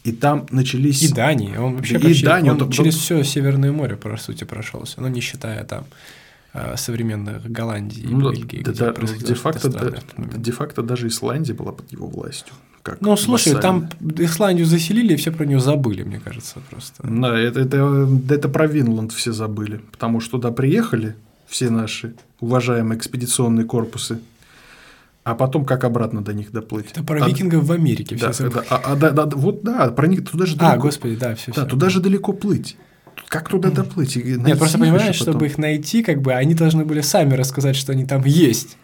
И 0.03 0.11
там 0.11 0.47
начались... 0.51 1.03
И 1.03 1.13
Дании. 1.13 1.55
Он 1.57 1.76
вообще 1.76 1.95
и 1.97 1.99
почти, 1.99 2.26
Дании. 2.26 2.49
он 2.49 2.61
Он- 2.61 2.72
через 2.72 2.95
все 2.95 3.24
Северное 3.24 3.72
море, 3.72 3.97
по 3.97 4.15
сути, 4.18 4.45
прошелся. 4.45 4.99
Ну, 5.01 5.07
не 5.09 5.22
считая 5.22 5.63
там 5.63 5.86
современных 6.78 7.49
Голландии 7.51 8.01
и 8.01 8.08
Ну, 8.08 8.32
Бельгии, 8.32 8.62
да, 8.64 8.72
да, 8.72 8.93
де-факто, 9.20 9.70
да, 9.70 9.91
де-факто 10.38 10.82
даже 10.82 11.08
Исландия 11.08 11.53
была 11.53 11.72
под 11.72 11.91
его 11.91 12.08
властью. 12.08 12.53
Как 12.84 13.01
Ну, 13.01 13.18
слушай, 13.18 13.53
там 13.60 13.89
Исландию 14.18 14.66
заселили, 14.66 15.14
и 15.14 15.18
все 15.18 15.32
про 15.32 15.45
нее 15.45 15.60
забыли, 15.60 16.03
мне 16.03 16.20
кажется, 16.20 16.55
просто. 16.70 17.03
Да, 17.03 17.38
это, 17.38 17.60
это, 17.60 18.05
да 18.08 18.36
это 18.36 18.47
про 18.49 18.68
Винланд 18.68 19.12
все 19.12 19.34
забыли, 19.34 19.82
потому 19.91 20.22
что 20.22 20.32
туда 20.32 20.51
приехали 20.51 21.16
все 21.47 21.70
наши 21.70 22.14
уважаемые 22.39 22.97
экспедиционные 22.97 23.66
корпусы, 23.66 24.20
а 25.24 25.36
потом 25.36 25.66
как 25.66 25.84
обратно 25.84 26.24
до 26.24 26.34
них 26.34 26.51
доплыть. 26.53 26.91
Это 26.91 27.03
про 27.03 27.22
А- 27.24 27.28
викингов 27.28 27.66
в 27.66 27.72
Америке 27.74 28.16
Да, 28.16 28.32
все 28.32 28.49
да, 28.49 28.64
а- 28.70 28.82
а, 28.86 28.95
да, 28.95 29.12
да, 29.12 29.26
вот 29.26 29.64
да, 29.64 29.89
про 29.91 30.08
них 30.08 30.26
туда 30.30 30.45
же 30.45 30.55
А, 30.55 30.70
далеко. 30.72 30.88
господи, 30.88 31.16
да, 31.18 31.36
все. 31.36 31.51
да, 31.53 31.66
туда 31.66 31.89
же 31.89 31.99
далеко 31.99 32.32
плыть. 32.32 32.78
Как 33.28 33.49
туда 33.49 33.70
доплыть? 33.70 34.15
Найти 34.15 34.38
Нет, 34.39 34.57
просто 34.57 34.78
понимаешь, 34.78 35.15
чтобы 35.15 35.47
их 35.47 35.57
найти, 35.57 36.03
как 36.03 36.22
бы 36.22 36.34
они 36.34 36.53
должны 36.53 36.86
были 36.86 37.01
сами 37.01 37.34
рассказать, 37.34 37.76
что 37.76 37.91
они 37.91 38.05
там 38.05 38.24
есть. 38.26 38.78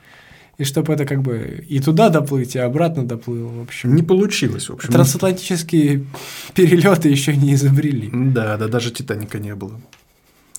И 0.57 0.65
чтобы 0.65 0.93
это 0.93 1.05
как 1.05 1.21
бы 1.21 1.65
и 1.67 1.79
туда 1.79 2.09
доплыть, 2.09 2.55
и 2.55 2.59
обратно 2.59 3.03
доплыл, 3.03 3.47
в 3.47 3.61
общем. 3.61 3.95
Не 3.95 4.03
получилось, 4.03 4.69
в 4.69 4.73
общем. 4.73 4.91
Трансатлантические 4.91 6.05
перелеты 6.53 7.09
еще 7.09 7.35
не 7.35 7.55
изобрели. 7.55 8.09
Да, 8.13 8.57
да, 8.57 8.67
даже 8.67 8.91
Титаника 8.91 9.39
не 9.39 9.55
было. 9.55 9.81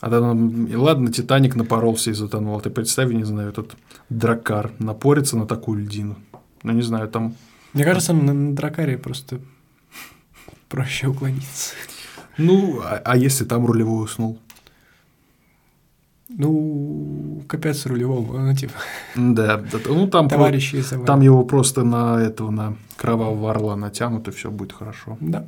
А 0.01 0.11
там, 0.11 0.67
и 0.67 0.75
ладно, 0.75 1.13
Титаник 1.13 1.55
напоролся 1.55 2.11
и 2.11 2.15
затонул. 2.15 2.59
А 2.59 2.61
Ты 2.61 2.71
представь, 2.71 3.13
не 3.13 3.25
знаю, 3.25 3.51
этот 3.51 3.77
дракар 4.11 4.73
напорится 4.79 5.37
на 5.37 5.47
такую 5.47 5.85
льдину. 5.85 6.17
Ну, 6.65 6.73
не 6.73 6.83
знаю, 6.83 7.09
там... 7.09 7.37
Мне 7.73 7.85
кажется, 7.85 8.13
на, 8.13 8.33
на 8.33 8.55
Дракаре 8.55 8.99
просто 8.99 9.41
проще 10.69 11.07
уклониться. 11.07 11.75
Ну, 12.39 12.81
а, 12.83 13.01
а 13.05 13.17
если 13.17 13.45
там 13.45 13.67
рулевой 13.67 14.05
уснул? 14.05 14.39
Ну, 16.29 17.43
капец 17.47 17.87
рулевому, 17.87 18.39
ну, 18.39 18.55
типа, 18.55 18.73
Да, 19.15 19.59
да, 19.59 19.79
ну 19.87 20.09
там, 20.09 20.29
про- 20.29 20.37
товарищи 20.37 20.77
из 20.77 20.93
там 21.07 21.21
его 21.21 21.45
просто 21.45 21.85
на 21.85 22.21
этого, 22.21 22.51
на 22.51 22.77
кровавого 22.97 23.51
орла 23.51 23.77
натянут, 23.77 24.27
и 24.29 24.31
все 24.31 24.51
будет 24.51 24.73
хорошо. 24.73 25.17
Да. 25.21 25.45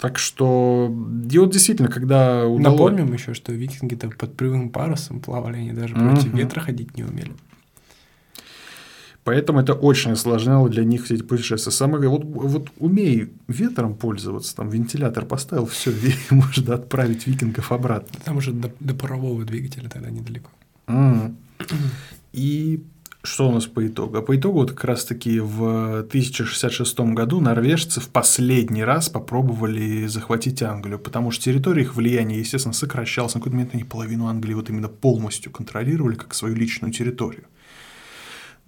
Так 0.00 0.18
что, 0.18 0.92
и 1.30 1.38
вот 1.38 1.50
действительно, 1.50 1.88
когда 1.88 2.46
удалось... 2.46 2.78
Напомним 2.78 3.12
еще, 3.12 3.34
что 3.34 3.52
викинги-то 3.52 4.10
под 4.10 4.36
прямым 4.36 4.70
парусом 4.70 5.20
плавали, 5.20 5.56
они 5.56 5.72
даже 5.72 5.94
против 5.94 6.32
ветра 6.34 6.60
ходить 6.60 6.96
не 6.96 7.02
умели. 7.04 7.32
Поэтому 9.28 9.60
это 9.60 9.74
очень 9.74 10.12
осложняло 10.12 10.70
для 10.70 10.84
них 10.84 11.10
эти 11.10 11.22
путешествия. 11.22 11.70
Самое 11.70 12.08
вот, 12.08 12.24
вот 12.24 12.70
умей 12.78 13.28
ветром 13.46 13.94
пользоваться, 13.94 14.56
там 14.56 14.70
вентилятор 14.70 15.26
поставил, 15.26 15.66
все, 15.66 15.92
можно 16.30 16.76
отправить 16.76 17.26
викингов 17.26 17.70
обратно. 17.70 18.18
Там 18.24 18.38
уже 18.38 18.52
до, 18.52 18.72
до 18.80 18.94
парового 18.94 19.44
двигателя 19.44 19.90
тогда 19.90 20.08
недалеко. 20.08 20.48
М. 20.86 21.36
И 22.32 22.82
что 23.22 23.50
у 23.50 23.52
нас 23.52 23.66
по 23.66 23.86
итогу? 23.86 24.16
А 24.16 24.22
по 24.22 24.34
итогу 24.34 24.60
вот 24.60 24.70
как 24.70 24.84
раз-таки 24.84 25.40
в 25.40 25.98
1066 25.98 26.98
году 27.12 27.42
норвежцы 27.42 28.00
в 28.00 28.08
последний 28.08 28.82
раз 28.82 29.10
попробовали 29.10 30.06
захватить 30.06 30.62
Англию, 30.62 30.98
потому 30.98 31.32
что 31.32 31.44
территория 31.44 31.82
их 31.82 31.96
влияния, 31.96 32.38
естественно, 32.38 32.72
сокращалась. 32.72 33.34
На 33.34 33.40
какой-то 33.40 33.56
момент 33.56 33.74
они 33.74 33.84
половину 33.84 34.28
Англии 34.28 34.54
вот 34.54 34.70
именно 34.70 34.88
полностью 34.88 35.52
контролировали 35.52 36.14
как 36.14 36.32
свою 36.32 36.54
личную 36.54 36.94
территорию. 36.94 37.44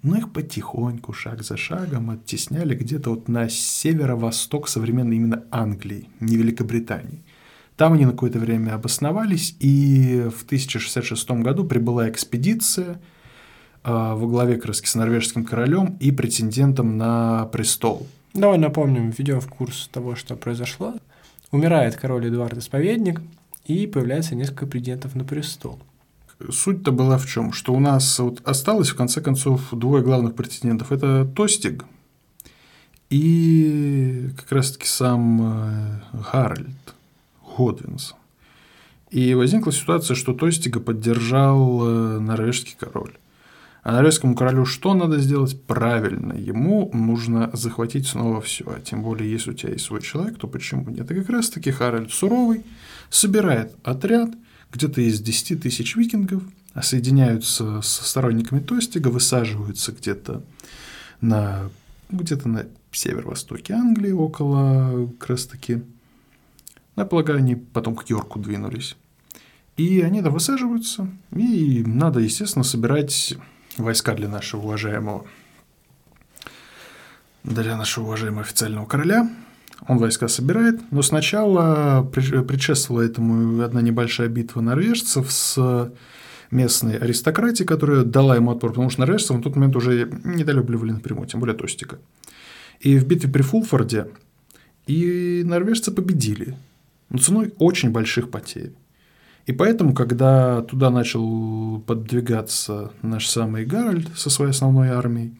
Но 0.02 0.16
их 0.16 0.32
потихоньку, 0.32 1.12
шаг 1.12 1.42
за 1.42 1.56
шагом 1.56 2.10
оттесняли 2.10 2.74
где-то 2.74 3.10
вот 3.10 3.28
на 3.28 3.48
северо-восток 3.48 4.68
современной 4.68 5.16
именно 5.16 5.44
Англии, 5.50 6.08
не 6.20 6.36
Великобритании. 6.36 7.22
Там 7.76 7.92
они 7.92 8.06
на 8.06 8.12
какое-то 8.12 8.38
время 8.38 8.74
обосновались, 8.74 9.56
и 9.60 10.28
в 10.34 10.44
1066 10.44 11.30
году 11.42 11.64
прибыла 11.64 12.08
экспедиция 12.08 13.00
а, 13.82 14.14
во 14.14 14.26
главе 14.26 14.56
как 14.56 14.74
с 14.74 14.94
норвежским 14.94 15.44
королем 15.44 15.96
и 16.00 16.12
претендентом 16.12 16.96
на 16.96 17.46
престол. 17.46 18.06
Давай 18.32 18.58
напомним, 18.58 19.10
введем 19.10 19.40
в 19.40 19.48
курс 19.48 19.88
того, 19.92 20.14
что 20.14 20.36
произошло. 20.36 20.94
Умирает 21.50 21.96
король 21.96 22.28
Эдуард 22.28 22.56
Исповедник, 22.58 23.20
и 23.66 23.86
появляется 23.86 24.34
несколько 24.34 24.66
претендентов 24.66 25.14
на 25.14 25.24
престол. 25.24 25.78
Суть-то 26.48 26.92
была 26.92 27.18
в 27.18 27.26
чем? 27.26 27.52
Что 27.52 27.74
у 27.74 27.80
нас 27.80 28.18
вот 28.18 28.40
осталось, 28.44 28.90
в 28.90 28.96
конце 28.96 29.20
концов, 29.20 29.68
двое 29.72 30.02
главных 30.02 30.34
претендентов. 30.34 30.92
Это 30.92 31.24
Тостиг 31.36 31.84
и 33.10 34.30
как 34.36 34.52
раз-таки 34.52 34.86
сам 34.86 35.42
э, 35.42 36.00
Гарольд 36.32 36.94
Годвинс. 37.56 38.14
И 39.10 39.34
возникла 39.34 39.72
ситуация, 39.72 40.14
что 40.14 40.32
Тостига 40.32 40.78
поддержал 40.78 41.82
э, 41.84 42.18
норвежский 42.20 42.76
король. 42.78 43.12
А 43.82 43.92
норвежскому 43.92 44.36
королю 44.36 44.64
что 44.64 44.94
надо 44.94 45.18
сделать? 45.18 45.60
Правильно, 45.62 46.34
ему 46.34 46.90
нужно 46.92 47.50
захватить 47.52 48.06
снова 48.06 48.40
все. 48.40 48.64
А 48.66 48.80
тем 48.80 49.02
более, 49.02 49.30
если 49.30 49.50
у 49.50 49.54
тебя 49.54 49.72
есть 49.72 49.86
свой 49.86 50.02
человек, 50.02 50.38
то 50.38 50.46
почему 50.46 50.88
нет? 50.88 51.10
И 51.10 51.14
как 51.14 51.30
раз-таки 51.30 51.70
Харальд 51.72 52.12
Суровый 52.12 52.64
собирает 53.08 53.74
отряд, 53.82 54.30
где-то 54.72 55.00
из 55.00 55.20
10 55.20 55.62
тысяч 55.62 55.96
викингов, 55.96 56.42
соединяются 56.82 57.82
со 57.82 58.04
сторонниками 58.04 58.60
Тостига, 58.60 59.08
высаживаются 59.08 59.92
где-то 59.92 60.42
на, 61.20 61.70
где-то 62.10 62.48
на 62.48 62.66
северо-востоке 62.92 63.74
Англии, 63.74 64.12
около 64.12 65.08
как 65.18 65.30
раз-таки, 65.30 65.82
я 66.96 67.04
полагаю, 67.04 67.38
они 67.38 67.56
потом 67.56 67.96
к 67.96 68.08
Йорку 68.08 68.38
двинулись. 68.38 68.96
И 69.76 70.00
они 70.02 70.22
там 70.22 70.32
высаживаются, 70.32 71.08
и 71.34 71.82
надо, 71.86 72.20
естественно, 72.20 72.64
собирать 72.64 73.34
войска 73.76 74.14
для 74.14 74.28
нашего 74.28 74.62
уважаемого 74.62 75.26
для 77.42 77.76
нашего 77.76 78.04
уважаемого 78.04 78.42
официального 78.42 78.84
короля. 78.84 79.30
Он 79.88 79.98
войска 79.98 80.28
собирает, 80.28 80.80
но 80.90 81.02
сначала 81.02 82.02
предшествовала 82.02 83.02
этому 83.02 83.62
одна 83.62 83.80
небольшая 83.80 84.28
битва 84.28 84.60
норвежцев 84.60 85.30
с 85.30 85.92
местной 86.50 86.98
аристократией, 86.98 87.66
которая 87.66 88.04
дала 88.04 88.36
ему 88.36 88.50
отпор, 88.50 88.70
потому 88.70 88.90
что 88.90 89.00
норвежцев 89.00 89.36
на 89.36 89.42
тот 89.42 89.56
момент 89.56 89.76
уже 89.76 90.10
недолюбливали 90.24 90.92
напрямую, 90.92 91.28
тем 91.28 91.40
более 91.40 91.56
Тостика. 91.56 91.98
И 92.80 92.98
в 92.98 93.06
битве 93.06 93.30
при 93.30 93.42
Фулфорде 93.42 94.08
и 94.86 95.42
норвежцы 95.44 95.92
победили, 95.92 96.56
но 97.08 97.18
ценой 97.18 97.52
очень 97.58 97.90
больших 97.90 98.30
потерь. 98.30 98.72
И 99.46 99.52
поэтому, 99.52 99.94
когда 99.94 100.62
туда 100.62 100.90
начал 100.90 101.80
подвигаться 101.80 102.92
наш 103.02 103.26
самый 103.28 103.64
Гарольд 103.64 104.08
со 104.16 104.30
своей 104.30 104.50
основной 104.50 104.88
армией, 104.88 105.32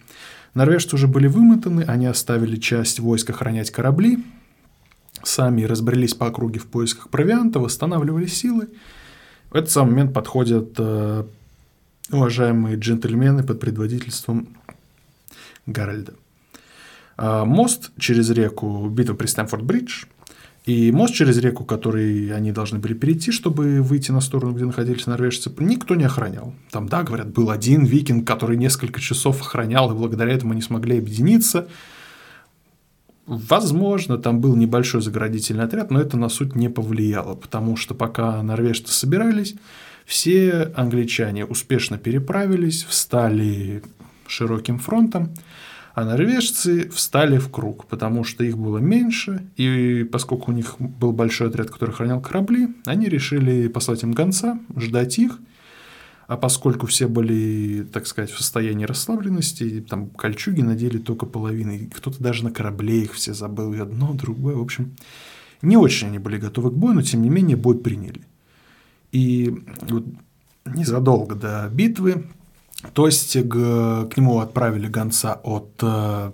норвежцы 0.55 0.95
уже 0.95 1.07
были 1.07 1.27
вымотаны, 1.27 1.83
они 1.83 2.07
оставили 2.07 2.57
часть 2.57 3.01
войск 3.01 3.31
охранять 3.31 3.71
корабли, 3.71 4.25
сами 5.23 5.63
разбрелись 5.65 6.15
по 6.15 6.27
округе 6.27 6.61
в 6.61 6.67
поисках 6.67 7.11
провианта, 7.11 7.61
восстанавливали 7.61 8.27
силы. 8.27 8.69
В 9.51 9.57
этот 9.57 9.71
самый 9.71 9.91
момент 9.91 10.15
подходят 10.15 10.75
э, 10.79 11.25
уважаемые 12.11 12.77
джентльмены 12.77 13.43
под 13.43 13.61
предводительством 13.61 14.49
Гарольда. 15.67 16.15
А, 17.17 17.45
мост 17.45 17.91
через 17.99 18.31
реку, 18.31 18.89
битва 18.89 19.15
при 19.15 19.27
Стэнфорд-Бридж, 19.27 20.07
и 20.67 20.93
мост 20.93 21.15
через 21.15 21.39
реку, 21.39 21.65
который 21.65 22.35
они 22.35 22.53
должны 22.53 22.79
были 22.79 22.93
перейти, 22.95 23.33
чтобы 23.33 23.81
выйти 23.81 24.11
на 24.11 24.21
сторону, 24.21 24.53
где 24.53 24.65
находились 24.67 25.07
норвежцы, 25.07 25.51
никто 25.59 25.95
не 25.95 26.05
охранял. 26.05 26.55
Там, 26.71 26.89
да, 26.89 27.03
говорят, 27.03 27.33
был 27.33 27.51
один 27.51 27.85
викинг, 27.85 28.27
который 28.27 28.57
несколько 28.57 29.01
часов 29.01 29.41
охранял, 29.41 29.91
и 29.91 29.97
благодаря 29.97 30.33
этому 30.33 30.53
не 30.53 30.63
смогли 30.63 30.99
объединиться. 30.99 31.67
Возможно, 33.27 34.19
там 34.19 34.41
был 34.41 34.55
небольшой 34.55 35.01
заградительный 35.01 35.65
отряд, 35.65 35.91
но 35.91 36.01
это 36.01 36.17
на 36.17 36.29
суть 36.29 36.55
не 36.55 36.69
повлияло, 36.69 37.37
потому 37.37 37.77
что 37.77 37.95
пока 37.95 38.43
норвежцы 38.43 38.93
собирались, 38.93 39.55
все 40.05 40.73
англичане 40.75 41.45
успешно 41.45 41.97
переправились, 41.97 42.85
встали 42.85 43.83
широким 44.27 44.79
фронтом, 44.79 45.31
а 46.01 46.05
норвежцы 46.05 46.89
встали 46.89 47.37
в 47.39 47.51
круг, 47.51 47.87
потому 47.87 48.25
что 48.25 48.43
их 48.43 48.57
было 48.57 48.79
меньше, 48.79 49.45
и 49.57 50.09
поскольку 50.11 50.51
у 50.51 50.55
них 50.55 50.77
был 50.79 51.13
большой 51.13 51.49
отряд, 51.49 51.71
который 51.71 51.91
охранял 51.91 52.21
корабли, 52.21 52.69
они 52.87 53.09
решили 53.09 53.69
послать 53.69 54.03
им 54.03 54.13
гонца, 54.13 54.59
ждать 54.77 55.19
их, 55.19 55.39
а 56.27 56.37
поскольку 56.37 56.87
все 56.87 57.07
были, 57.07 57.85
так 57.93 58.07
сказать, 58.07 58.31
в 58.31 58.39
состоянии 58.39 58.87
расслабленности, 58.87 59.85
там 59.87 60.09
кольчуги 60.09 60.63
надели 60.63 60.99
только 60.99 61.27
половины, 61.27 61.91
кто-то 61.95 62.23
даже 62.23 62.45
на 62.45 62.51
корабле 62.51 63.03
их 63.03 63.13
все 63.13 63.35
забыл, 63.35 63.75
и 63.75 63.79
одно, 63.79 64.15
другое, 64.15 64.55
в 64.55 64.63
общем, 64.63 64.97
не 65.61 65.77
очень 65.77 66.09
они 66.09 66.19
были 66.19 66.39
готовы 66.39 66.71
к 66.71 66.75
бою, 66.75 66.95
но 66.95 67.03
тем 67.03 67.21
не 67.21 67.29
менее 67.29 67.57
бой 67.57 67.79
приняли. 67.79 68.23
И 69.13 69.55
вот 69.83 70.07
незадолго 70.65 71.35
до 71.35 71.69
битвы 71.71 72.25
Тостиг, 72.95 73.53
к 73.53 74.13
нему 74.17 74.41
отправили 74.41 74.87
гонца 74.89 75.35
от, 75.35 75.71
э, 75.83 76.33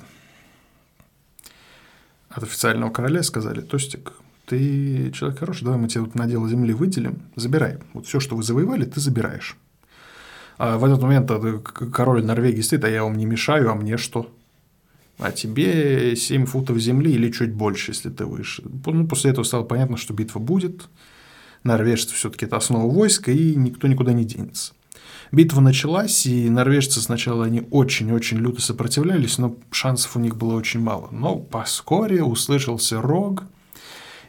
от 2.30 2.42
официального 2.42 2.90
короля, 2.90 3.22
сказали, 3.22 3.60
Тостиг, 3.60 4.12
ты 4.46 5.10
человек 5.10 5.40
хороший, 5.40 5.64
давай 5.64 5.78
мы 5.78 5.88
тебе 5.88 6.02
вот 6.02 6.14
надел 6.14 6.46
земли 6.46 6.72
выделим, 6.72 7.22
забирай. 7.34 7.78
Вот 7.92 8.06
все, 8.06 8.20
что 8.20 8.36
вы 8.36 8.42
завоевали, 8.42 8.84
ты 8.84 9.00
забираешь. 9.00 9.56
А 10.58 10.78
в 10.78 10.84
этот 10.84 11.02
момент 11.02 11.30
король 11.92 12.24
Норвегии 12.24 12.62
стоит, 12.62 12.84
а 12.84 12.88
я 12.88 13.02
вам 13.02 13.16
не 13.16 13.26
мешаю, 13.26 13.70
а 13.70 13.74
мне 13.74 13.96
что? 13.96 14.32
А 15.18 15.32
тебе 15.32 16.14
7 16.14 16.46
футов 16.46 16.78
земли 16.78 17.12
или 17.12 17.30
чуть 17.30 17.52
больше, 17.52 17.90
если 17.90 18.10
ты 18.10 18.24
выше. 18.24 18.62
Ну, 18.86 19.06
после 19.06 19.30
этого 19.30 19.44
стало 19.44 19.64
понятно, 19.64 19.96
что 19.96 20.14
битва 20.14 20.38
будет. 20.38 20.88
Норвежцы 21.64 22.14
все-таки 22.14 22.46
это 22.46 22.56
основа 22.56 22.90
войска, 22.92 23.32
и 23.32 23.56
никто 23.56 23.88
никуда 23.88 24.12
не 24.12 24.24
денется. 24.24 24.74
Битва 25.32 25.60
началась, 25.60 26.26
и 26.26 26.48
норвежцы 26.48 27.00
сначала 27.00 27.44
они 27.46 27.62
очень-очень 27.70 28.38
люто 28.38 28.60
сопротивлялись, 28.60 29.38
но 29.38 29.56
шансов 29.70 30.16
у 30.16 30.20
них 30.20 30.36
было 30.36 30.54
очень 30.54 30.80
мало. 30.80 31.08
Но 31.10 31.46
вскоре 31.64 32.22
услышался 32.22 33.00
рог, 33.00 33.44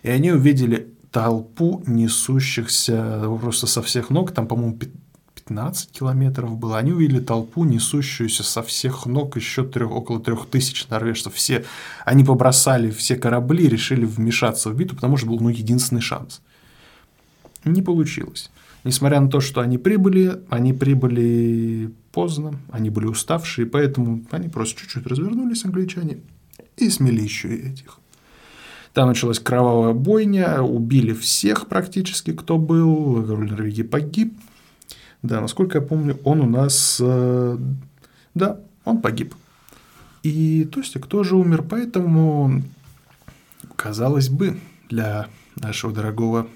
и 0.04 0.10
они 0.10 0.32
увидели 0.32 0.94
толпу 1.12 1.84
несущихся 1.86 3.24
просто 3.40 3.68
со 3.68 3.82
всех 3.82 4.10
ног, 4.10 4.32
там, 4.32 4.48
по-моему, 4.48 4.80
15 5.48 5.92
километров 5.92 6.58
было. 6.58 6.78
Они 6.78 6.92
увидели 6.92 7.20
толпу, 7.20 7.64
несущуюся 7.64 8.44
со 8.44 8.62
всех 8.64 9.06
ног 9.06 9.38
еще 9.38 9.64
трех, 9.64 9.92
около 9.92 10.20
трех 10.20 10.48
тысяч 10.48 10.88
норвежцев. 10.90 11.34
Все, 11.34 11.66
они 12.06 12.24
побросали 12.24 12.92
все 12.92 13.16
корабли, 13.16 13.68
решили 13.68 14.06
вмешаться 14.06 14.70
в 14.70 14.76
битву, 14.76 14.96
потому 14.96 15.18
что 15.18 15.28
был 15.28 15.40
ну, 15.40 15.50
единственный 15.50 16.02
шанс. 16.02 16.42
Не 17.64 17.82
получилось. 17.82 18.52
Несмотря 18.84 19.20
на 19.20 19.30
то, 19.30 19.40
что 19.40 19.62
они 19.62 19.78
прибыли, 19.78 20.42
они 20.50 20.74
прибыли 20.74 21.92
поздно, 22.12 22.60
они 22.72 22.90
были 22.90 23.06
уставшие, 23.06 23.68
поэтому 23.68 24.24
они 24.32 24.50
просто 24.50 24.82
чуть-чуть 24.82 25.06
развернулись, 25.06 25.66
англичане, 25.66 26.20
и 26.78 26.90
смели 26.90 27.22
еще 27.22 27.50
и 27.50 27.70
этих. 27.70 28.00
Там 28.94 29.10
началась 29.10 29.40
кровавая 29.40 29.94
бойня, 29.94 30.62
убили 30.62 31.14
всех 31.14 31.68
практически, 31.68 32.34
кто 32.34 32.58
был, 32.58 33.24
король 33.24 33.50
Норвегии 33.50 33.84
погиб. 33.84 34.34
Да, 35.22 35.42
насколько 35.42 35.80
я 35.80 35.86
помню, 35.86 36.18
он 36.24 36.42
у 36.42 36.50
нас... 36.50 36.98
Э, 37.00 37.58
да, 38.34 38.60
он 38.86 39.02
погиб. 39.02 39.36
И 40.24 40.64
Тостик 40.66 41.06
тоже 41.06 41.36
умер, 41.36 41.64
поэтому, 41.70 42.64
казалось 43.76 44.30
бы, 44.30 44.58
для 44.90 45.28
нашего 45.56 45.94
дорогого 45.94 46.48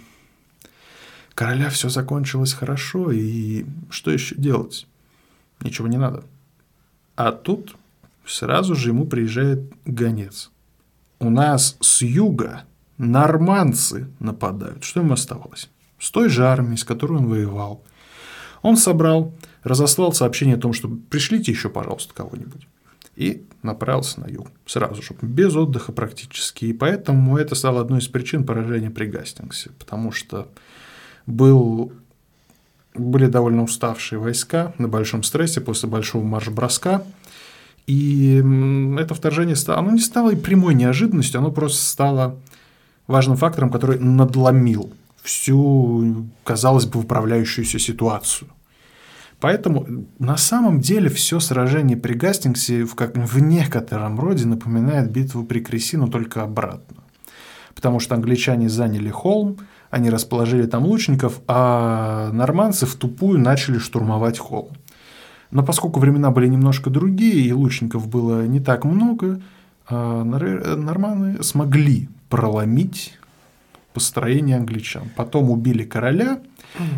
короля 1.34 1.70
все 1.70 1.90
закончилось 1.90 2.54
хорошо, 2.54 3.12
и 3.12 3.66
что 3.90 4.12
еще 4.12 4.36
делать? 4.36 4.88
Ничего 5.62 5.88
не 5.88 5.98
надо. 5.98 6.24
А 7.16 7.32
тут 7.32 7.76
сразу 8.26 8.76
же 8.76 8.90
ему 8.90 9.06
приезжает 9.06 9.72
гонец– 9.86 10.52
у 11.22 11.30
нас 11.30 11.78
с 11.80 12.02
юга 12.02 12.64
норманцы 12.98 14.08
нападают. 14.20 14.84
Что 14.84 15.02
ему 15.02 15.14
оставалось? 15.14 15.70
С 16.00 16.10
той 16.10 16.30
же 16.30 16.48
армией, 16.48 16.78
с 16.78 16.84
которой 16.84 17.20
он 17.20 17.28
воевал. 17.28 17.84
Он 18.64 18.76
собрал, 18.76 19.32
разослал 19.62 20.14
сообщение 20.14 20.56
о 20.56 20.60
том, 20.60 20.74
что 20.74 20.90
пришлите 21.12 21.52
еще, 21.52 21.70
пожалуйста, 21.70 22.16
кого-нибудь. 22.16 22.68
И 23.16 23.46
направился 23.62 24.20
на 24.20 24.26
юг 24.30 24.48
сразу 24.66 25.04
же, 25.04 25.16
без 25.22 25.56
отдыха 25.56 25.92
практически. 25.92 26.66
И 26.66 26.74
поэтому 26.74 27.38
это 27.38 27.54
стало 27.54 27.82
одной 27.82 28.00
из 28.00 28.08
причин 28.08 28.44
поражения 28.44 28.90
при 28.90 29.06
Гастингсе, 29.06 29.70
потому 29.78 30.12
что 30.12 30.50
был, 31.32 31.92
были 32.94 33.28
довольно 33.28 33.64
уставшие 33.64 34.20
войска 34.20 34.74
на 34.78 34.88
большом 34.88 35.24
стрессе 35.24 35.62
после 35.62 35.90
большого 35.90 36.24
марш-броска– 36.24 37.04
и 37.88 38.38
это 39.00 39.14
вторжение 39.14 39.56
стало, 39.56 39.80
оно 39.80 39.92
не 39.92 40.00
стало 40.00 40.32
и 40.32 40.36
прямой 40.36 40.76
неожиданностью, 40.76 41.40
оно 41.40 41.52
просто 41.52 41.84
стало 41.84 42.38
важным 43.08 43.38
фактором, 43.38 43.70
который 43.70 44.00
надломил 44.00 44.94
всю, 45.22 46.28
казалось 46.44 46.86
бы, 46.86 47.02
управляющуюся 47.02 47.80
ситуацию. 47.80 48.50
Поэтому 49.40 50.06
на 50.20 50.38
самом 50.38 50.80
деле 50.80 51.10
все 51.10 51.40
сражение 51.40 51.98
при 51.98 52.14
Гастингсе 52.14 52.86
в, 52.86 52.94
как, 52.94 53.18
в 53.18 53.42
некотором 53.42 54.20
роде 54.20 54.46
напоминает 54.46 55.12
битву 55.12 55.44
при 55.44 55.60
Креси, 55.60 55.96
но 55.96 56.08
только 56.08 56.44
обратно. 56.44 56.98
Потому 57.74 58.00
что 58.00 58.14
англичане 58.14 58.70
заняли 58.70 59.10
холм, 59.10 59.58
они 59.92 60.10
расположили 60.10 60.66
там 60.66 60.86
лучников, 60.86 61.42
а 61.48 62.32
норманцы 62.32 62.86
в 62.86 62.96
тупую 62.96 63.40
начали 63.40 63.78
штурмовать 63.78 64.40
холм. 64.40 64.70
Но 65.52 65.64
поскольку 65.64 66.00
времена 66.00 66.32
были 66.32 66.48
немножко 66.48 66.90
другие, 66.90 67.46
и 67.46 67.52
лучников 67.52 68.08
было 68.08 68.48
не 68.48 68.62
так 68.62 68.86
много, 68.86 69.42
а, 69.88 70.24
норманы 70.24 71.44
смогли 71.44 72.08
проломить 72.30 73.20
построение 73.94 74.56
англичан. 74.56 75.10
Потом 75.18 75.52
убили 75.52 75.84
короля, 75.84 76.40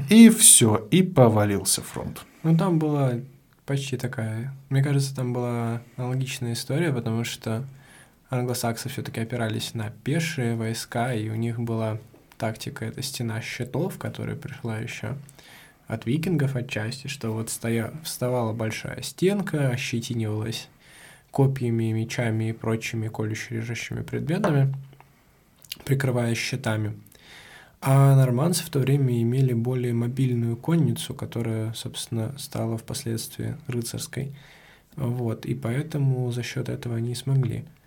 и 0.10 0.30
все, 0.30 0.88
и 0.92 1.02
повалился 1.02 1.82
фронт. 1.82 2.24
Ну, 2.44 2.56
там 2.56 2.78
была 2.78 3.14
почти 3.66 3.98
такая... 3.98 4.54
Мне 4.70 4.84
кажется, 4.84 5.16
там 5.16 5.34
была 5.34 5.82
аналогичная 5.98 6.54
история, 6.54 6.94
потому 6.94 7.24
что 7.24 7.64
англосаксы 8.30 8.90
все-таки 8.90 9.20
опирались 9.22 9.74
на 9.74 9.90
пешие 10.04 10.56
войска, 10.56 11.14
и 11.16 11.30
у 11.30 11.36
них 11.36 11.60
была 11.60 11.98
тактика, 12.44 12.84
это 12.84 13.02
стена 13.02 13.40
щитов, 13.40 13.98
которая 13.98 14.36
пришла 14.36 14.78
еще 14.78 15.16
от 15.88 16.06
викингов 16.06 16.58
отчасти, 16.58 17.08
что 17.08 17.32
вот 17.32 17.50
стоя, 17.50 17.94
вставала 18.04 18.52
большая 18.52 19.02
стенка, 19.02 19.70
ощетинивалась 19.70 20.68
копьями, 21.32 21.94
мечами 21.94 22.50
и 22.50 22.52
прочими 22.52 23.08
колюще 23.08 23.56
режущими 23.56 24.02
предметами, 24.02 24.76
прикрываясь 25.86 26.38
щитами. 26.38 27.00
А 27.80 28.14
норманцы 28.14 28.66
в 28.66 28.70
то 28.70 28.80
время 28.80 29.22
имели 29.22 29.54
более 29.54 29.94
мобильную 29.94 30.58
конницу, 30.58 31.14
которая, 31.14 31.72
собственно, 31.72 32.38
стала 32.38 32.78
впоследствии 32.78 33.56
рыцарской. 33.68 34.34
Вот, 34.98 35.46
и 35.46 35.56
поэтому 35.56 36.30
за 36.34 36.44
счет 36.44 36.68
этого 36.68 36.98
они 36.98 37.16
смогли 37.16 37.64
Э, 37.64 37.83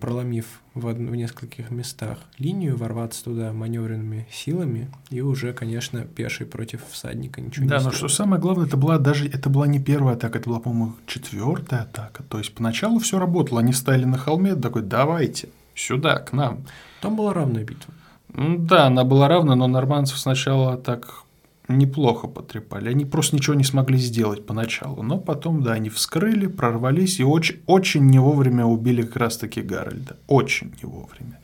проломив 0.00 0.46
в, 0.74 0.86
в 0.86 1.16
нескольких 1.16 1.70
местах 1.70 2.18
линию, 2.38 2.76
ворваться 2.76 3.24
туда 3.24 3.52
маневренными 3.52 4.26
силами 4.30 4.90
и 5.10 5.20
уже, 5.20 5.52
конечно, 5.52 6.04
пеший 6.04 6.46
против 6.46 6.80
всадника 6.90 7.40
ничего 7.40 7.68
да, 7.68 7.76
не 7.76 7.82
Да, 7.82 7.90
но 7.90 7.92
что 7.92 8.08
самое 8.08 8.40
главное, 8.40 8.66
это 8.66 8.76
была 8.76 8.98
даже 8.98 9.28
это 9.28 9.50
была 9.50 9.66
не 9.66 9.78
первая 9.78 10.16
атака, 10.16 10.38
это 10.38 10.48
была, 10.48 10.60
по-моему, 10.60 10.94
четвертая 11.06 11.82
атака. 11.82 12.22
То 12.22 12.38
есть 12.38 12.54
поначалу 12.54 12.98
все 12.98 13.18
работало, 13.18 13.60
они 13.60 13.72
стояли 13.72 14.04
на 14.04 14.16
холме, 14.16 14.54
такой, 14.54 14.82
давайте 14.82 15.50
сюда, 15.74 16.18
к 16.18 16.32
нам. 16.32 16.64
Там 17.02 17.16
была 17.16 17.34
равная 17.34 17.64
битва. 17.64 17.92
Да, 18.28 18.86
она 18.86 19.04
была 19.04 19.28
равна, 19.28 19.54
но 19.54 19.66
норманцев 19.66 20.18
сначала 20.18 20.76
так 20.76 21.22
неплохо 21.68 22.26
потрепали. 22.26 22.88
Они 22.88 23.04
просто 23.04 23.36
ничего 23.36 23.54
не 23.54 23.64
смогли 23.64 23.98
сделать 23.98 24.46
поначалу. 24.46 25.02
Но 25.02 25.18
потом, 25.18 25.62
да, 25.62 25.72
они 25.72 25.88
вскрыли, 25.88 26.46
прорвались 26.46 27.20
и 27.20 27.24
очень, 27.24 27.60
очень 27.66 28.06
не 28.06 28.18
вовремя 28.18 28.64
убили 28.64 29.02
как 29.02 29.16
раз-таки 29.16 29.62
Гарольда. 29.62 30.16
Очень 30.26 30.72
не 30.82 30.88
вовремя. 30.88 31.40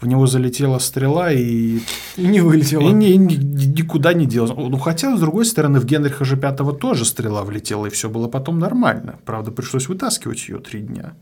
В 0.00 0.06
него 0.06 0.26
залетела 0.26 0.78
стрела 0.80 1.32
и... 1.32 1.78
И 2.16 2.26
не 2.26 2.40
вылетела. 2.40 2.82
И 2.82 2.92
ни, 2.92 3.12
ни, 3.14 3.36
никуда 3.36 4.12
не 4.12 4.26
делась. 4.26 4.50
Ну, 4.54 4.76
хотя, 4.78 5.16
с 5.16 5.20
другой 5.20 5.46
стороны, 5.46 5.80
в 5.80 5.86
Генриха 5.86 6.24
же 6.24 6.36
Пятого 6.36 6.72
тоже 6.72 7.04
стрела 7.04 7.42
влетела, 7.44 7.86
и 7.86 7.90
все 7.90 8.10
было 8.10 8.28
потом 8.28 8.58
нормально. 8.58 9.18
Правда, 9.24 9.50
пришлось 9.50 9.88
вытаскивать 9.88 10.48
ее 10.48 10.58
три 10.58 10.80
дня. 10.80 11.14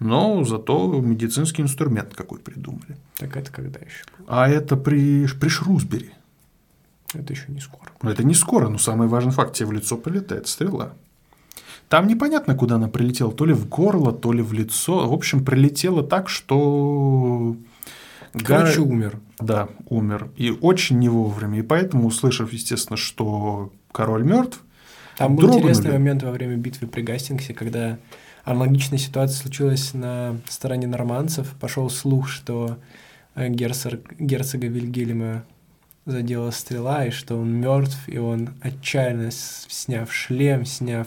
Но 0.00 0.44
зато 0.44 1.00
медицинский 1.00 1.62
инструмент 1.62 2.14
какой 2.14 2.40
придумали. 2.40 2.96
Так 3.16 3.36
это 3.36 3.52
когда 3.52 3.78
еще? 3.78 4.04
А 4.26 4.48
это 4.48 4.76
при, 4.76 5.26
при 5.26 5.48
Шрусбери. 5.48 6.10
Это 7.14 7.32
еще 7.32 7.46
не 7.48 7.60
скоро. 7.60 7.90
Но 8.02 8.10
это 8.10 8.22
не 8.22 8.34
скоро, 8.34 8.68
но 8.68 8.78
самый 8.78 9.08
важный 9.08 9.32
факт, 9.32 9.54
тебе 9.54 9.66
в 9.66 9.72
лицо 9.72 9.96
прилетает 9.96 10.46
стрела. 10.46 10.92
Там 11.88 12.06
непонятно, 12.06 12.54
куда 12.54 12.76
она 12.76 12.88
прилетела, 12.88 13.32
то 13.32 13.44
ли 13.44 13.52
в 13.52 13.68
горло, 13.68 14.12
то 14.12 14.32
ли 14.32 14.42
в 14.42 14.52
лицо. 14.52 15.08
В 15.08 15.12
общем, 15.12 15.44
прилетела 15.44 16.04
так, 16.04 16.28
что... 16.28 17.56
Короче, 18.32 18.78
Гар... 18.78 18.88
умер. 18.88 19.20
Да, 19.40 19.68
умер. 19.88 20.30
И 20.36 20.50
очень 20.52 21.00
не 21.00 21.08
вовремя. 21.08 21.58
И 21.58 21.62
поэтому, 21.62 22.06
услышав, 22.06 22.52
естественно, 22.52 22.96
что 22.96 23.72
король 23.90 24.22
мертв, 24.22 24.62
там 25.18 25.34
был 25.34 25.48
дрогнули. 25.48 25.62
интересный 25.62 25.92
момент 25.92 26.22
во 26.22 26.30
время 26.30 26.56
битвы 26.56 26.86
при 26.86 27.02
Гастингсе, 27.02 27.54
когда 27.54 27.98
аналогичная 28.44 28.98
ситуация 28.98 29.42
случилась 29.42 29.92
на 29.92 30.40
стороне 30.48 30.86
норманцев. 30.86 31.48
Пошел 31.60 31.90
слух, 31.90 32.28
что 32.28 32.78
э, 33.34 33.48
герцог, 33.48 34.00
герцога 34.18 34.68
Вильгельма 34.68 35.44
задела 36.06 36.50
стрела, 36.50 37.06
и 37.06 37.10
что 37.10 37.36
он 37.36 37.52
мертв, 37.52 37.98
и 38.06 38.18
он 38.18 38.50
отчаянно, 38.60 39.30
сняв 39.30 40.12
шлем, 40.12 40.64
сняв 40.64 41.06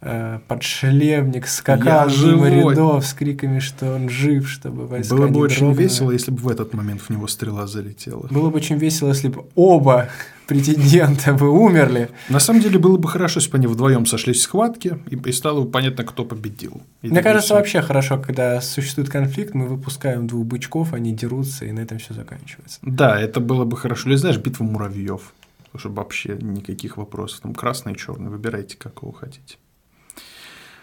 э, 0.00 0.40
подшлемник, 0.46 1.46
скакал 1.46 2.08
мимо 2.08 2.48
рядов 2.48 3.06
с 3.06 3.14
криками, 3.14 3.58
что 3.58 3.94
он 3.94 4.08
жив, 4.08 4.48
чтобы 4.48 4.86
войска 4.86 5.14
Было 5.14 5.28
бы 5.28 5.40
очень 5.40 5.60
дрогнули. 5.60 5.82
весело, 5.84 6.10
если 6.10 6.30
бы 6.30 6.38
в 6.38 6.48
этот 6.48 6.74
момент 6.74 7.00
в 7.00 7.10
него 7.10 7.26
стрела 7.26 7.66
залетела. 7.66 8.26
Было 8.30 8.50
бы 8.50 8.56
очень 8.56 8.76
весело, 8.76 9.08
если 9.08 9.28
бы 9.28 9.46
оба 9.54 10.08
претендента, 10.46 11.32
вы 11.32 11.50
умерли. 11.50 12.10
На 12.28 12.40
самом 12.40 12.60
деле 12.60 12.78
было 12.78 12.96
бы 12.96 13.08
хорошо, 13.08 13.40
если 13.40 13.50
бы 13.50 13.58
они 13.58 13.66
вдвоем 13.66 14.06
сошлись 14.06 14.38
в 14.38 14.42
схватке, 14.42 14.98
и, 15.08 15.32
стало 15.32 15.62
бы 15.62 15.70
понятно, 15.70 16.04
кто 16.04 16.24
победил. 16.24 16.82
И 17.02 17.08
Мне 17.08 17.22
кажется, 17.22 17.46
всё. 17.46 17.54
вообще 17.54 17.80
хорошо, 17.82 18.18
когда 18.18 18.60
существует 18.60 19.10
конфликт, 19.10 19.54
мы 19.54 19.66
выпускаем 19.66 20.26
двух 20.26 20.46
бычков, 20.46 20.92
они 20.92 21.12
дерутся, 21.12 21.64
и 21.64 21.72
на 21.72 21.80
этом 21.80 21.98
все 21.98 22.14
заканчивается. 22.14 22.78
Да, 22.82 23.20
это 23.20 23.40
было 23.40 23.64
бы 23.64 23.76
хорошо. 23.76 24.08
Или 24.08 24.16
знаешь, 24.16 24.36
битва 24.38 24.64
муравьев. 24.64 25.32
Чтобы 25.76 25.96
вообще 25.96 26.38
никаких 26.40 26.96
вопросов. 26.96 27.40
Там 27.40 27.52
красный 27.52 27.94
и 27.94 27.96
черный. 27.96 28.30
Выбирайте, 28.30 28.76
какого 28.76 29.12
хотите. 29.12 29.56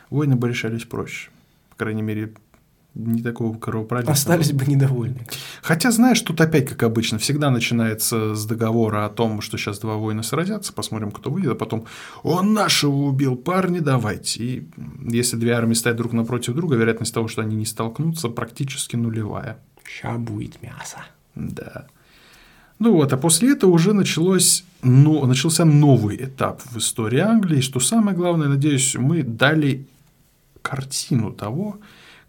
Войны 0.10 0.36
бы 0.36 0.50
решались 0.50 0.84
проще. 0.84 1.30
По 1.70 1.78
крайней 1.78 2.02
мере, 2.02 2.34
не 2.94 3.22
такого 3.22 3.58
кровопролития. 3.58 4.12
Остались 4.12 4.52
бы 4.52 4.66
недовольны. 4.66 5.26
Хотя, 5.62 5.92
знаешь, 5.92 6.20
тут 6.22 6.42
опять, 6.42 6.68
как 6.68 6.84
обычно, 6.84 7.18
всегда 7.20 7.50
начинается 7.50 8.36
с 8.36 8.46
договора 8.46 9.06
о 9.06 9.10
том, 9.10 9.42
что 9.42 9.58
сейчас 9.58 9.80
два 9.80 9.96
воина 9.96 10.24
сразятся, 10.24 10.74
посмотрим, 10.74 11.12
кто 11.12 11.30
выйдет, 11.30 11.52
а 11.52 11.56
потом 11.56 11.86
он 12.24 12.54
нашего 12.54 12.96
убил, 12.96 13.38
парни, 13.38 13.80
давайте. 13.80 14.44
И 14.44 14.68
если 15.08 15.38
две 15.38 15.54
армии 15.54 15.74
стоят 15.74 15.98
друг 15.98 16.12
напротив 16.12 16.54
друга, 16.54 16.76
вероятность 16.76 17.14
того, 17.14 17.28
что 17.28 17.42
они 17.42 17.56
не 17.56 17.66
столкнутся, 17.66 18.28
практически 18.30 18.98
нулевая. 18.98 19.58
Ща 19.86 20.18
будет 20.18 20.62
мясо. 20.62 20.98
Да. 21.36 21.88
Ну 22.80 22.94
вот, 22.94 23.14
а 23.14 23.18
после 23.18 23.54
этого 23.54 23.72
уже 23.72 23.94
началось, 23.94 24.66
ну, 24.82 25.26
начался 25.26 25.64
новый 25.66 26.18
этап 26.18 26.62
в 26.64 26.78
истории 26.78 27.20
Англии. 27.20 27.62
Что 27.62 27.80
самое 27.80 28.18
главное, 28.18 28.48
надеюсь, 28.48 28.96
мы 28.96 29.24
дали 29.24 29.86
картину 30.62 31.32
того, 31.32 31.78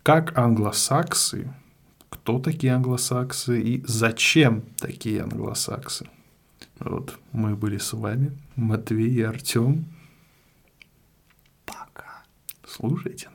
как 0.03 0.36
англосаксы, 0.36 1.53
кто 2.09 2.38
такие 2.38 2.74
англосаксы 2.74 3.61
и 3.61 3.84
зачем 3.86 4.62
такие 4.78 5.22
англосаксы. 5.22 6.09
Вот 6.78 7.18
мы 7.32 7.55
были 7.55 7.78
с 7.78 7.92
вами, 7.92 8.36
Матвей 8.57 9.14
и 9.14 9.22
Артем. 9.22 9.86
Пока. 11.64 12.24
Слушайте. 12.66 13.32